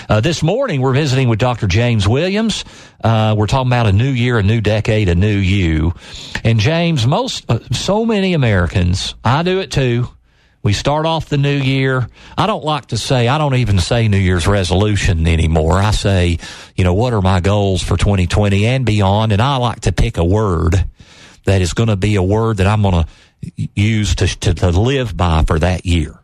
Uh, 0.09 0.21
this 0.21 0.41
morning 0.41 0.70
we're 0.79 0.93
visiting 0.93 1.27
with 1.27 1.39
Dr. 1.39 1.67
James 1.67 2.07
Williams. 2.07 2.63
Uh, 3.03 3.35
we're 3.37 3.47
talking 3.47 3.67
about 3.67 3.87
a 3.87 3.91
new 3.91 4.09
year, 4.09 4.37
a 4.37 4.43
new 4.43 4.61
decade, 4.61 5.09
a 5.09 5.15
new 5.15 5.37
you. 5.37 5.93
And 6.43 6.59
James, 6.59 7.05
most, 7.05 7.49
uh, 7.49 7.59
so 7.71 8.05
many 8.05 8.33
Americans, 8.33 9.15
I 9.23 9.43
do 9.43 9.59
it 9.59 9.71
too, 9.71 10.07
we 10.63 10.73
start 10.73 11.05
off 11.07 11.27
the 11.27 11.37
new 11.37 11.57
year. 11.57 12.07
I 12.37 12.45
don't 12.45 12.63
like 12.63 12.87
to 12.87 12.97
say, 12.97 13.27
I 13.27 13.39
don't 13.39 13.55
even 13.55 13.79
say 13.79 14.07
New 14.07 14.17
Year's 14.17 14.47
resolution 14.47 15.25
anymore. 15.25 15.79
I 15.79 15.91
say, 15.91 16.37
you 16.75 16.83
know, 16.83 16.93
what 16.93 17.13
are 17.13 17.21
my 17.21 17.39
goals 17.39 17.81
for 17.81 17.97
2020 17.97 18.67
and 18.67 18.85
beyond? 18.85 19.31
And 19.31 19.41
I 19.41 19.57
like 19.57 19.81
to 19.81 19.91
pick 19.91 20.17
a 20.17 20.23
word 20.23 20.85
that 21.45 21.61
is 21.61 21.73
going 21.73 21.89
to 21.89 21.95
be 21.95 22.15
a 22.15 22.23
word 22.23 22.57
that 22.57 22.67
I'm 22.67 22.83
going 22.83 23.03
to 23.03 23.69
use 23.73 24.13
to, 24.15 24.27
to, 24.27 24.53
to 24.53 24.69
live 24.69 25.17
by 25.17 25.43
for 25.47 25.57
that 25.57 25.87
year. 25.87 26.19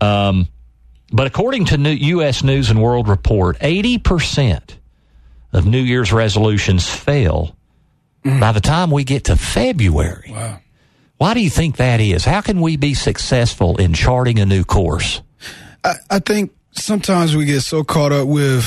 Um, 0.00 0.46
but 1.12 1.26
according 1.26 1.66
to 1.66 1.78
new 1.78 1.90
U.S. 1.90 2.42
News 2.42 2.70
and 2.70 2.82
World 2.82 3.08
Report, 3.08 3.58
80% 3.58 4.74
of 5.52 5.66
New 5.66 5.80
Year's 5.80 6.12
resolutions 6.12 6.88
fail 6.88 7.56
mm. 8.24 8.40
by 8.40 8.52
the 8.52 8.60
time 8.60 8.90
we 8.90 9.04
get 9.04 9.24
to 9.24 9.36
February. 9.36 10.30
Wow. 10.32 10.60
Why 11.16 11.34
do 11.34 11.40
you 11.40 11.50
think 11.50 11.76
that 11.76 12.00
is? 12.00 12.24
How 12.24 12.40
can 12.40 12.60
we 12.60 12.76
be 12.76 12.94
successful 12.94 13.76
in 13.78 13.92
charting 13.92 14.38
a 14.38 14.46
new 14.46 14.64
course? 14.64 15.20
I, 15.82 15.94
I 16.10 16.18
think 16.20 16.54
sometimes 16.72 17.34
we 17.34 17.44
get 17.44 17.62
so 17.62 17.82
caught 17.82 18.12
up 18.12 18.28
with 18.28 18.64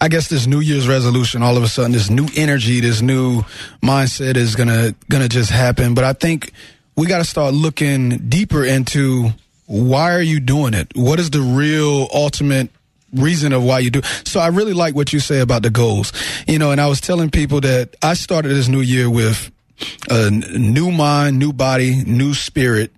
I 0.00 0.08
guess 0.08 0.28
this 0.28 0.46
New 0.46 0.60
Year's 0.60 0.88
resolution, 0.88 1.42
all 1.42 1.56
of 1.56 1.62
a 1.62 1.68
sudden, 1.68 1.92
this 1.92 2.08
new 2.08 2.26
energy, 2.36 2.80
this 2.80 3.02
new 3.02 3.42
mindset 3.82 4.36
is 4.36 4.56
gonna 4.56 4.94
gonna 5.10 5.28
just 5.28 5.50
happen. 5.50 5.94
But 5.94 6.04
I 6.04 6.14
think 6.14 6.52
we 6.96 7.06
got 7.06 7.18
to 7.18 7.24
start 7.24 7.54
looking 7.54 8.28
deeper 8.28 8.64
into 8.64 9.30
why 9.68 10.14
are 10.14 10.22
you 10.22 10.40
doing 10.40 10.72
it? 10.72 10.96
What 10.96 11.20
is 11.20 11.30
the 11.30 11.40
real 11.40 12.08
ultimate 12.12 12.70
reason 13.12 13.52
of 13.52 13.62
why 13.62 13.80
you 13.80 13.90
do? 13.90 14.00
So 14.24 14.40
I 14.40 14.48
really 14.48 14.72
like 14.72 14.94
what 14.94 15.12
you 15.12 15.20
say 15.20 15.40
about 15.40 15.62
the 15.62 15.70
goals. 15.70 16.12
You 16.46 16.58
know, 16.58 16.72
and 16.72 16.80
I 16.80 16.86
was 16.86 17.00
telling 17.00 17.30
people 17.30 17.60
that 17.60 17.94
I 18.02 18.14
started 18.14 18.48
this 18.48 18.68
new 18.68 18.80
year 18.80 19.10
with 19.10 19.52
a 20.10 20.30
new 20.30 20.90
mind, 20.90 21.38
new 21.38 21.52
body, 21.52 22.02
new 22.04 22.32
spirit 22.32 22.92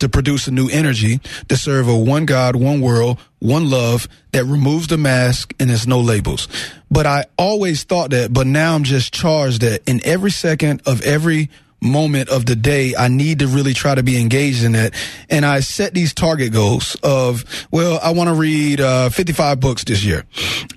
to 0.00 0.08
produce 0.08 0.48
a 0.48 0.50
new 0.50 0.68
energy 0.68 1.20
to 1.48 1.56
serve 1.56 1.86
a 1.86 1.96
one 1.96 2.26
God, 2.26 2.56
one 2.56 2.80
world, 2.80 3.20
one 3.38 3.70
love 3.70 4.08
that 4.32 4.44
removes 4.44 4.88
the 4.88 4.98
mask 4.98 5.54
and 5.60 5.70
there's 5.70 5.86
no 5.86 6.00
labels. 6.00 6.48
But 6.90 7.06
I 7.06 7.26
always 7.38 7.84
thought 7.84 8.10
that, 8.10 8.32
but 8.32 8.48
now 8.48 8.74
I'm 8.74 8.82
just 8.82 9.14
charged 9.14 9.60
that 9.60 9.88
in 9.88 10.00
every 10.04 10.32
second 10.32 10.82
of 10.86 11.02
every 11.02 11.50
moment 11.80 12.28
of 12.28 12.46
the 12.46 12.56
day, 12.56 12.94
I 12.96 13.08
need 13.08 13.40
to 13.40 13.46
really 13.46 13.74
try 13.74 13.94
to 13.94 14.02
be 14.02 14.20
engaged 14.20 14.64
in 14.64 14.74
it. 14.74 14.94
And 15.28 15.44
I 15.44 15.60
set 15.60 15.94
these 15.94 16.12
target 16.14 16.52
goals 16.52 16.96
of, 17.02 17.44
well, 17.70 17.98
I 18.02 18.12
want 18.12 18.28
to 18.28 18.34
read 18.34 18.80
uh, 18.80 19.08
55 19.08 19.60
books 19.60 19.84
this 19.84 20.04
year. 20.04 20.24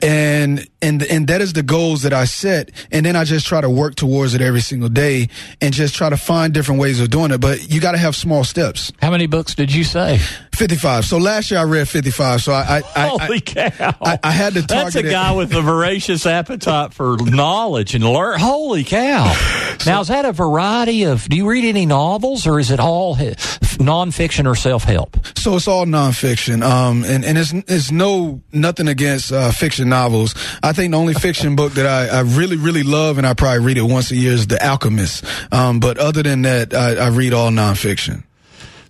And, 0.02 0.68
and, 0.82 1.04
and 1.04 1.28
that 1.28 1.42
is 1.42 1.54
the 1.54 1.64
goals 1.64 2.04
that 2.04 2.14
I 2.14 2.26
set. 2.26 2.72
And 2.92 3.06
then 3.06 3.16
I 3.16 3.24
just 3.24 3.48
try 3.48 3.62
to 3.62 3.70
work 3.70 3.96
towards 3.96 4.34
it 4.34 4.42
every 4.42 4.62
single 4.62 4.90
day 4.90 5.30
and 5.62 5.74
just 5.74 5.96
try 5.96 6.10
to 6.10 6.18
find 6.18 6.54
different 6.54 6.82
ways 6.82 7.00
of 7.00 7.10
doing 7.10 7.32
it. 7.32 7.40
But 7.40 7.72
you 7.72 7.82
got 7.82 7.94
to 7.94 7.98
have 7.98 8.16
small 8.16 8.44
steps. 8.44 8.92
How 9.02 9.12
many 9.12 9.28
books 9.28 9.56
did 9.56 9.74
you 9.74 9.84
say? 9.84 10.20
55. 10.56 11.06
So 11.06 11.18
last 11.18 11.52
year 11.52 11.60
I 11.60 11.64
read 11.64 11.90
55. 11.90 12.42
So 12.42 12.54
I, 12.54 12.78
I, 12.78 12.84
I 12.96 13.08
holy 13.08 13.42
cow. 13.42 13.96
I, 14.02 14.20
I, 14.24 14.32
had 14.32 14.54
to 14.54 14.62
target 14.62 14.94
That's 14.94 14.96
a 14.96 15.04
guy 15.04 15.32
with 15.34 15.54
a 15.54 15.62
voracious 15.62 16.26
appetite 16.26 16.94
for 16.94 17.18
knowledge 17.18 17.96
and 17.96 18.04
learn. 18.04 18.40
Holy 18.40 18.84
cow. 18.84 19.34
So, 19.80 19.92
now, 19.92 20.02
is 20.02 20.10
that 20.10 20.26
a 20.26 20.32
variety 20.32 21.04
of, 21.04 21.28
do 21.28 21.36
you 21.36 21.50
read 21.50 21.66
any 21.66 21.86
novels 21.86 22.46
or 22.46 22.60
is 22.60 22.72
it 22.72 22.80
all 22.80 23.16
nonfiction 23.16 24.46
or 24.46 24.56
self 24.56 24.84
help? 24.84 25.18
So 25.38 25.56
it's 25.56 25.68
all 25.68 25.86
nonfiction. 25.86 26.64
Um, 26.64 27.04
and, 27.04 27.26
and 27.26 27.38
it's, 27.38 27.52
it's 27.54 27.92
no, 27.92 28.42
nothing 28.52 28.88
against, 28.88 29.32
uh, 29.32 29.52
fiction 29.52 29.90
novels. 29.90 30.36
I 30.62 30.74
think 30.74 30.92
the 30.92 30.98
only 30.98 31.16
fiction 31.16 31.56
book 31.56 31.74
that 31.74 31.88
I, 31.88 32.20
I 32.20 32.22
really, 32.22 32.58
really 32.58 32.84
love 32.84 33.18
and 33.18 33.26
I 33.26 33.34
probably 33.34 33.66
read 33.66 33.78
it 33.78 33.84
once 33.84 34.12
a 34.12 34.16
year 34.16 34.34
is 34.34 34.48
The 34.48 34.64
Alchemist. 34.64 35.26
Um, 35.52 35.80
but 35.80 35.98
other 35.98 36.22
than 36.22 36.44
that, 36.44 36.74
I, 36.74 36.96
I 36.96 37.08
read 37.10 37.34
all 37.34 37.50
nonfiction. 37.50 38.24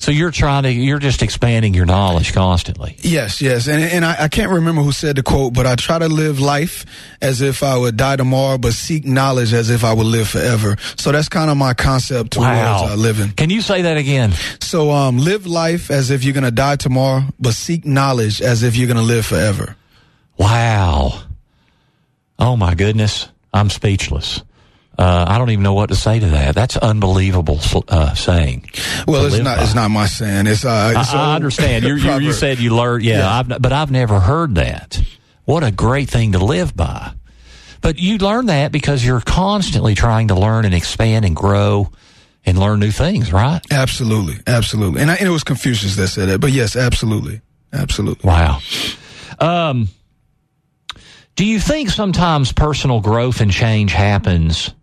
So 0.04 0.12
you're 0.12 0.32
trying 0.32 0.64
to, 0.64 0.70
you're 0.70 0.99
just 0.99 1.22
expanding 1.22 1.74
your 1.74 1.86
knowledge 1.86 2.34
constantly. 2.34 2.97
Yes, 2.99 3.41
yes. 3.41 3.70
And, 3.70 3.82
and 3.82 4.04
I, 4.04 4.24
I 4.26 4.28
can't 4.28 4.51
remember 4.51 4.82
who 4.82 4.91
said 4.91 5.16
the 5.16 5.24
quote, 5.24 5.54
but 5.54 5.66
I 5.66 5.76
try 5.78 5.97
to 5.97 6.10
live 6.10 6.41
life 6.41 6.86
as 7.22 7.39
if 7.39 7.64
I 7.64 7.78
would 7.78 7.95
die 7.95 8.18
tomorrow, 8.18 8.58
but 8.58 8.74
seek 8.74 9.06
knowledge 9.06 9.54
as 9.54 9.70
if 9.70 9.86
I 9.86 9.93
would 9.93 10.06
live 10.06 10.28
forever. 10.28 10.76
So 10.97 11.14
that's 11.14 11.30
kind 11.30 11.49
of 11.49 11.56
my 11.56 11.74
concept 11.74 12.32
towards 12.32 12.47
Wow. 12.49 12.88
uh, 12.89 12.95
living. 12.97 13.30
Can 13.32 13.49
you 13.49 13.62
say 13.62 13.84
that 13.84 13.95
again? 13.95 14.34
So 14.60 14.91
um, 14.91 15.20
live 15.20 15.47
life 15.47 15.89
as 15.89 16.12
if 16.12 16.26
you're 16.26 16.34
going 16.34 16.43
to 16.43 16.51
die 16.51 16.76
tomorrow, 16.76 17.24
but 17.39 17.54
seek 17.54 17.86
knowledge 17.86 18.41
as 18.41 18.62
if 18.62 18.76
you're 18.76 18.88
going 18.88 18.97
to 18.97 19.04
live 19.04 19.26
forever. 19.26 19.78
Wow. 20.38 21.22
Oh 22.38 22.58
my 22.58 22.76
goodness. 22.76 23.30
I'm 23.54 23.70
speechless. 23.70 24.41
Uh, 24.98 25.26
I 25.28 25.39
don't 25.39 25.50
even 25.50 25.64
know 25.64 25.74
what 25.74 25.89
to 25.89 25.96
say 25.96 26.20
to 26.20 26.26
that. 26.28 26.54
That's 26.54 26.78
unbelievable 26.78 27.60
uh, 27.88 28.14
saying. 28.14 28.70
Well, 29.08 29.26
it's 29.26 29.38
not. 29.39 29.58
by. 29.58 29.64
It's 29.64 29.74
not 29.74 29.89
my 29.89 30.06
saying. 30.06 30.46
It's. 30.46 30.64
Uh, 30.64 30.94
it's 30.96 31.14
I, 31.14 31.32
I 31.32 31.36
understand. 31.36 31.84
You, 31.84 31.96
you, 31.96 32.20
you 32.20 32.34
said 32.34 32.60
you 32.60 32.76
learned, 32.76 33.04
yeah, 33.04 33.20
Yeah. 33.20 33.39
I've, 33.39 33.62
but 33.62 33.74
I've 33.74 33.89
never 33.89 34.20
heard 34.20 34.56
that. 34.56 35.02
What 35.46 35.64
a 35.64 35.72
great 35.72 36.10
thing 36.10 36.34
to 36.34 36.39
live 36.39 36.76
by. 36.76 37.14
But 37.82 38.00
you 38.00 38.18
learn 38.18 38.46
that 38.46 38.72
because 38.72 39.04
you're 39.04 39.20
constantly 39.20 39.96
trying 39.96 40.30
to 40.30 40.36
learn 40.36 40.64
and 40.64 40.74
expand 40.74 41.26
and 41.26 41.36
grow 41.36 41.91
and 42.46 42.58
learn 42.58 42.80
new 42.80 42.91
things, 42.91 43.34
right? 43.34 43.62
Absolutely, 43.72 44.36
absolutely. 44.48 45.02
And, 45.02 45.12
I, 45.12 45.16
and 45.16 45.28
it 45.28 45.32
was 45.32 45.44
Confucius 45.44 45.96
that 45.96 46.08
said 46.08 46.30
it, 46.30 46.39
but 46.39 46.52
yes, 46.52 46.76
absolutely, 46.76 47.41
absolutely. 47.74 48.26
Wow. 48.28 48.60
Um, 49.39 49.89
do 51.36 51.46
you 51.46 51.60
think 51.60 51.89
sometimes 51.89 52.54
personal 52.54 53.02
growth 53.02 53.41
and 53.41 53.52
change 53.52 53.91
happens 53.91 54.74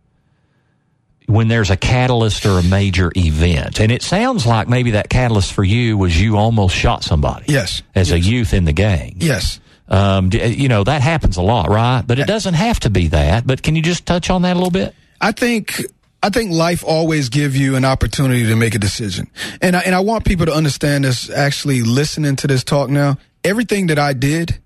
when 1.31 1.49
there's 1.49 1.71
a 1.71 1.77
catalyst 1.77 2.45
or 2.45 2.59
a 2.59 2.63
major 2.63 3.13
event? 3.17 3.81
And 3.81 3.91
it 3.91 4.03
sounds 4.03 4.47
like 4.47 4.69
maybe 4.69 4.93
that 4.93 5.09
catalyst 5.09 5.53
for 5.53 5.65
you 5.65 5.97
was 5.97 6.21
you 6.21 6.37
almost 6.37 6.75
shot 6.75 7.05
somebody. 7.05 7.47
Yes. 7.49 7.83
As 7.95 8.11
a 8.11 8.19
youth 8.19 8.53
in 8.53 8.65
the 8.65 8.73
gang. 8.73 9.17
Yes. 9.19 9.61
Um, 9.89 10.31
you 10.33 10.69
know, 10.69 10.85
that 10.85 11.03
happens 11.03 11.37
a 11.37 11.43
lot, 11.43 11.69
right? 11.69 12.03
But 12.07 12.21
it 12.21 12.27
doesn't 12.27 12.55
have 12.55 12.81
to 12.81 12.91
be 12.91 13.09
that. 13.09 13.47
But 13.47 13.63
can 13.63 13.75
you 13.75 13.83
just 13.83 14.07
touch 14.07 14.31
on 14.31 14.43
that 14.43 14.53
a 14.53 14.59
little 14.59 14.71
bit? 14.71 14.95
I 15.21 15.33
think 15.33 15.83
I 16.23 16.31
think 16.31 16.53
life 16.53 16.85
always 16.87 17.29
give 17.29 17.57
you 17.57 17.77
an 17.77 17.85
opportunity 17.85 18.47
to 18.47 18.57
make 18.57 18.75
a 18.75 18.79
decision, 18.79 19.31
and 19.61 19.75
I, 19.75 19.81
and 19.81 19.95
I 19.95 20.01
want 20.01 20.25
people 20.25 20.47
to 20.47 20.53
understand 20.53 21.05
this. 21.05 21.29
Actually, 21.29 21.83
listening 21.83 22.37
to 22.37 22.47
this 22.47 22.63
talk 22.63 22.89
now, 22.89 23.19
everything 23.43 23.89
that 23.89 23.99
I 23.99 24.13
did. 24.13 24.61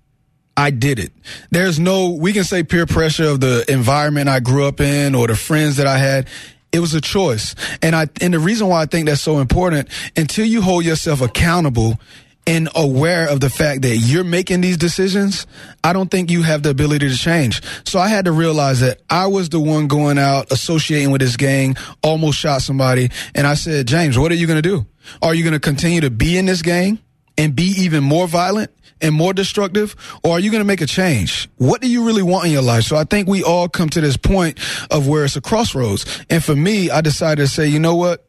I 0.57 0.69
did 0.69 0.99
it. 0.99 1.11
There's 1.51 1.81
no, 1.81 2.11
we 2.11 2.31
can 2.31 2.45
say 2.45 2.63
peer 2.63 2.85
pressure 2.85 3.25
of 3.25 3.41
the 3.41 3.65
environment 3.67 4.29
I 4.29 4.39
grew 4.39 4.65
up 4.65 4.79
in 4.79 5.13
or 5.13 5.27
the 5.27 5.35
friends 5.35 5.75
that 5.75 5.85
I 5.85 5.97
had. 5.97 6.29
It 6.75 6.79
was 6.79 6.93
a 6.93 6.99
choice. 6.99 7.55
And 7.81 7.95
I, 7.95 8.07
and 8.19 8.33
the 8.33 8.39
reason 8.39 8.67
why 8.67 8.81
I 8.81 8.85
think 8.85 9.07
that's 9.07 9.21
so 9.21 9.39
important, 9.39 9.87
until 10.17 10.45
you 10.45 10.61
hold 10.61 10.83
yourself 10.83 11.21
accountable 11.21 11.97
and 12.45 12.67
aware 12.75 13.29
of 13.29 13.39
the 13.39 13.49
fact 13.49 13.81
that 13.83 13.95
you're 13.95 14.25
making 14.25 14.59
these 14.59 14.75
decisions, 14.75 15.47
I 15.85 15.93
don't 15.93 16.11
think 16.11 16.29
you 16.29 16.43
have 16.43 16.63
the 16.63 16.69
ability 16.69 17.07
to 17.07 17.15
change. 17.15 17.61
So 17.85 17.97
I 17.97 18.09
had 18.09 18.25
to 18.25 18.33
realize 18.33 18.81
that 18.81 19.01
I 19.09 19.27
was 19.27 19.47
the 19.47 19.59
one 19.59 19.87
going 19.87 20.17
out, 20.19 20.51
associating 20.51 21.11
with 21.11 21.21
this 21.21 21.37
gang, 21.37 21.77
almost 22.03 22.37
shot 22.37 22.61
somebody. 22.61 23.09
And 23.33 23.47
I 23.47 23.53
said, 23.53 23.87
James, 23.87 24.19
what 24.19 24.33
are 24.33 24.35
you 24.35 24.47
going 24.47 24.61
to 24.61 24.69
do? 24.69 24.85
Are 25.21 25.33
you 25.33 25.43
going 25.43 25.53
to 25.53 25.61
continue 25.61 26.01
to 26.01 26.11
be 26.11 26.37
in 26.37 26.45
this 26.45 26.61
gang 26.61 26.99
and 27.37 27.55
be 27.55 27.73
even 27.77 28.03
more 28.03 28.27
violent? 28.27 28.69
And 29.01 29.13
more 29.13 29.33
destructive 29.33 29.95
or 30.23 30.33
are 30.33 30.39
you 30.39 30.51
going 30.51 30.61
to 30.61 30.67
make 30.67 30.81
a 30.81 30.85
change 30.85 31.49
what 31.57 31.81
do 31.81 31.89
you 31.89 32.05
really 32.05 32.23
want 32.23 32.45
in 32.45 32.51
your 32.51 32.61
life 32.61 32.83
so 32.83 32.95
i 32.95 33.03
think 33.03 33.27
we 33.27 33.43
all 33.43 33.67
come 33.67 33.89
to 33.89 34.01
this 34.01 34.17
point 34.17 34.59
of 34.91 35.07
where 35.07 35.25
it's 35.25 35.35
a 35.35 35.41
crossroads 35.41 36.05
and 36.29 36.43
for 36.43 36.55
me 36.55 36.89
i 36.89 37.01
decided 37.01 37.41
to 37.41 37.47
say 37.47 37.67
you 37.67 37.79
know 37.79 37.95
what 37.95 38.25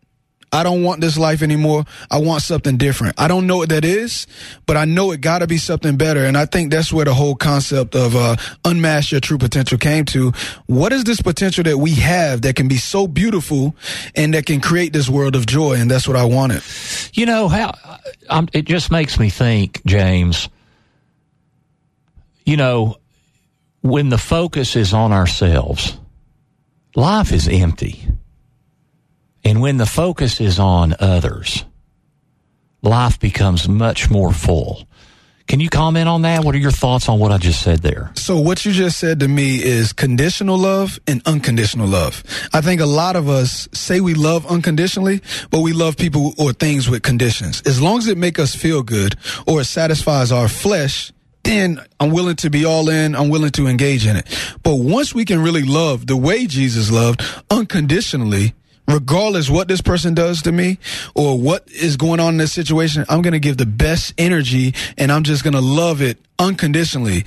I 0.53 0.63
don't 0.63 0.83
want 0.83 1.01
this 1.01 1.19
life 1.19 1.43
anymore. 1.43 1.85
I 2.11 2.19
want 2.19 2.43
something 2.43 2.77
different. 2.77 3.15
I 3.19 3.29
don't 3.29 3.47
know 3.47 3.59
what 3.59 3.69
that 3.71 3.85
is, 3.85 4.27
but 4.65 4.77
I 4.77 4.85
know 4.85 5.11
it 5.11 5.21
got 5.21 5.41
to 5.41 5.47
be 5.47 5.59
something 5.59 5.97
better. 5.97 6.25
And 6.25 6.37
I 6.37 6.47
think 6.47 6.71
that's 6.71 6.93
where 6.93 7.05
the 7.05 7.15
whole 7.15 7.35
concept 7.35 7.95
of 7.95 8.15
uh, 8.15 8.37
unmask 8.65 9.11
your 9.11 9.21
true 9.21 9.39
potential 9.39 9.77
came 9.77 10.05
to. 10.07 10.33
What 10.67 10.93
is 10.93 11.05
this 11.05 11.21
potential 11.21 11.65
that 11.65 11.79
we 11.79 11.95
have 11.95 12.43
that 12.43 12.57
can 12.57 12.69
be 12.69 12.77
so 12.77 13.07
beautiful 13.07 13.75
and 14.15 14.35
that 14.35 14.47
can 14.47 14.61
create 14.61 14.93
this 14.93 15.09
world 15.09 15.35
of 15.35 15.47
joy? 15.47 15.75
And 15.75 15.91
that's 15.91 16.07
what 16.07 16.17
I 16.17 16.25
wanted. 16.25 16.63
You 17.13 17.27
know 17.27 17.49
how 17.49 17.75
it 18.53 18.63
just 18.67 18.91
makes 18.91 19.19
me 19.19 19.31
think, 19.31 19.85
James. 19.85 20.49
You 22.47 22.57
know, 22.57 22.97
when 23.83 24.09
the 24.09 24.19
focus 24.19 24.77
is 24.77 24.95
on 24.95 25.13
ourselves, 25.13 25.99
life 26.95 27.33
is 27.33 27.49
empty. 27.49 28.07
And 29.45 29.61
when 29.61 29.77
the 29.77 29.87
focus 29.87 30.41
is 30.41 30.59
on 30.59 30.95
others, 31.01 31.65
life 32.83 33.19
becomes 33.19 33.69
much 33.69 34.11
more 34.11 34.33
full. 34.33 34.89
Can 35.49 35.61
you 35.61 35.69
comment 35.69 36.09
on 36.09 36.23
that? 36.23 36.45
What 36.45 36.57
are 36.57 36.59
your 36.59 36.73
thoughts 36.73 37.09
on 37.09 37.21
what 37.21 37.31
I 37.31 37.39
just 37.39 37.63
said 37.63 37.79
there? 37.81 38.11
So 38.17 38.39
what 38.41 38.65
you 38.65 38.73
just 38.73 38.99
said 38.99 39.21
to 39.21 39.29
me 39.29 39.63
is 39.63 39.93
conditional 39.93 40.59
love 40.59 40.99
and 41.07 41.23
unconditional 41.27 41.87
love. 41.87 42.25
I 42.53 42.61
think 42.61 42.81
a 42.81 42.87
lot 42.87 43.15
of 43.15 43.29
us 43.29 43.69
say 43.73 44.01
we 44.01 44.15
love 44.15 44.45
unconditionally, 44.47 45.21
but 45.51 45.61
we 45.61 45.73
love 45.73 45.97
people 45.97 46.35
or 46.39 46.53
things 46.53 46.91
with 46.91 47.03
conditions. 47.03 47.63
As 47.65 47.81
long 47.81 47.99
as 47.99 48.09
it 48.09 48.19
makes 48.19 48.41
us 48.41 48.55
feel 48.57 48.83
good 48.83 49.15
or 49.47 49.61
it 49.61 49.67
satisfies 49.67 50.33
our 50.33 50.49
flesh, 50.49 51.13
then 51.47 51.81
I'm 52.01 52.11
willing 52.11 52.37
to 52.37 52.51
be 52.51 52.65
all 52.65 52.89
in. 52.89 53.15
I'm 53.15 53.29
willing 53.29 53.51
to 53.53 53.67
engage 53.67 54.07
in 54.07 54.17
it. 54.17 54.27
But 54.63 54.75
once 54.75 55.15
we 55.15 55.25
can 55.25 55.43
really 55.43 55.63
love 55.63 56.07
the 56.07 56.17
way 56.17 56.47
Jesus 56.47 56.91
loved 56.91 57.23
unconditionally, 57.51 58.55
regardless 58.89 59.49
what 59.49 59.69
this 59.69 59.81
person 59.81 60.15
does 60.15 60.43
to 60.43 60.53
me 60.53 60.79
or 61.15 61.39
what 61.39 61.69
is 61.71 61.97
going 61.97 62.21
on 62.21 62.35
in 62.35 62.39
this 62.39 62.53
situation, 62.53 63.05
I'm 63.09 63.23
going 63.23 63.33
to 63.33 63.41
give 63.41 63.57
the 63.57 63.67
best 63.67 64.15
energy 64.19 64.75
and 64.99 65.13
I'm 65.13 65.23
just 65.23 65.45
going 65.45 65.55
to 65.55 65.61
love 65.61 66.03
it 66.03 66.19
unconditionally. 66.39 67.25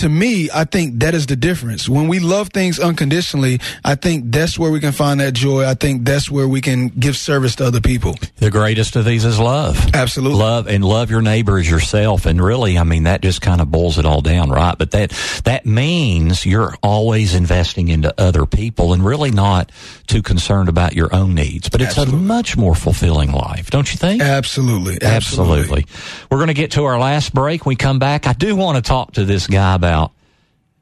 To 0.00 0.08
me, 0.08 0.48
I 0.54 0.64
think 0.64 1.00
that 1.00 1.14
is 1.14 1.26
the 1.26 1.36
difference. 1.36 1.86
When 1.86 2.08
we 2.08 2.20
love 2.20 2.48
things 2.48 2.78
unconditionally, 2.80 3.60
I 3.84 3.96
think 3.96 4.32
that's 4.32 4.58
where 4.58 4.70
we 4.70 4.80
can 4.80 4.92
find 4.92 5.20
that 5.20 5.34
joy. 5.34 5.66
I 5.66 5.74
think 5.74 6.06
that's 6.06 6.30
where 6.30 6.48
we 6.48 6.62
can 6.62 6.88
give 6.88 7.18
service 7.18 7.56
to 7.56 7.66
other 7.66 7.82
people. 7.82 8.14
The 8.36 8.50
greatest 8.50 8.96
of 8.96 9.04
these 9.04 9.26
is 9.26 9.38
love. 9.38 9.76
Absolutely. 9.92 10.38
Love 10.38 10.68
and 10.68 10.82
love 10.82 11.10
your 11.10 11.20
neighbor 11.20 11.58
as 11.58 11.68
yourself. 11.68 12.24
And 12.24 12.42
really, 12.42 12.78
I 12.78 12.84
mean, 12.84 13.02
that 13.02 13.20
just 13.20 13.42
kind 13.42 13.60
of 13.60 13.70
boils 13.70 13.98
it 13.98 14.06
all 14.06 14.22
down, 14.22 14.48
right? 14.48 14.74
But 14.78 14.92
that, 14.92 15.10
that 15.44 15.66
means 15.66 16.46
you're 16.46 16.74
always 16.82 17.34
investing 17.34 17.88
into 17.88 18.14
other 18.18 18.46
people 18.46 18.94
and 18.94 19.04
really 19.04 19.30
not 19.30 19.70
too 20.06 20.22
concerned 20.22 20.70
about 20.70 20.94
your 20.94 21.14
own 21.14 21.34
needs. 21.34 21.68
But 21.68 21.82
it's 21.82 21.98
Absolutely. 21.98 22.20
a 22.20 22.22
much 22.22 22.56
more 22.56 22.74
fulfilling 22.74 23.32
life, 23.32 23.68
don't 23.68 23.92
you 23.92 23.98
think? 23.98 24.22
Absolutely. 24.22 24.96
Absolutely. 25.02 25.84
We're 26.30 26.38
going 26.38 26.48
to 26.48 26.54
get 26.54 26.70
to 26.70 26.84
our 26.84 26.98
last 26.98 27.34
break. 27.34 27.66
When 27.66 27.72
we 27.72 27.76
come 27.76 27.98
back, 27.98 28.26
I 28.26 28.32
do 28.32 28.56
want 28.56 28.82
to 28.82 28.82
talk 28.82 29.12
to 29.12 29.26
this 29.26 29.46
guy 29.46 29.74
about 29.74 29.89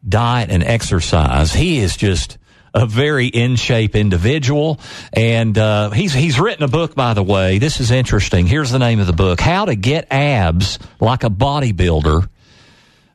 diet 0.06 0.50
and 0.50 0.62
exercise. 0.62 1.52
He 1.52 1.78
is 1.78 1.96
just 1.96 2.38
a 2.74 2.86
very 2.86 3.26
in 3.26 3.56
shape 3.56 3.96
individual, 3.96 4.80
and 5.12 5.56
uh, 5.56 5.90
he's 5.90 6.12
he's 6.12 6.38
written 6.38 6.62
a 6.64 6.68
book. 6.68 6.94
By 6.94 7.14
the 7.14 7.22
way, 7.22 7.58
this 7.58 7.80
is 7.80 7.90
interesting. 7.90 8.46
Here's 8.46 8.70
the 8.70 8.78
name 8.78 9.00
of 9.00 9.06
the 9.06 9.12
book: 9.12 9.40
How 9.40 9.64
to 9.64 9.74
Get 9.74 10.08
Abs 10.10 10.78
Like 11.00 11.24
a 11.24 11.30
Bodybuilder. 11.30 12.28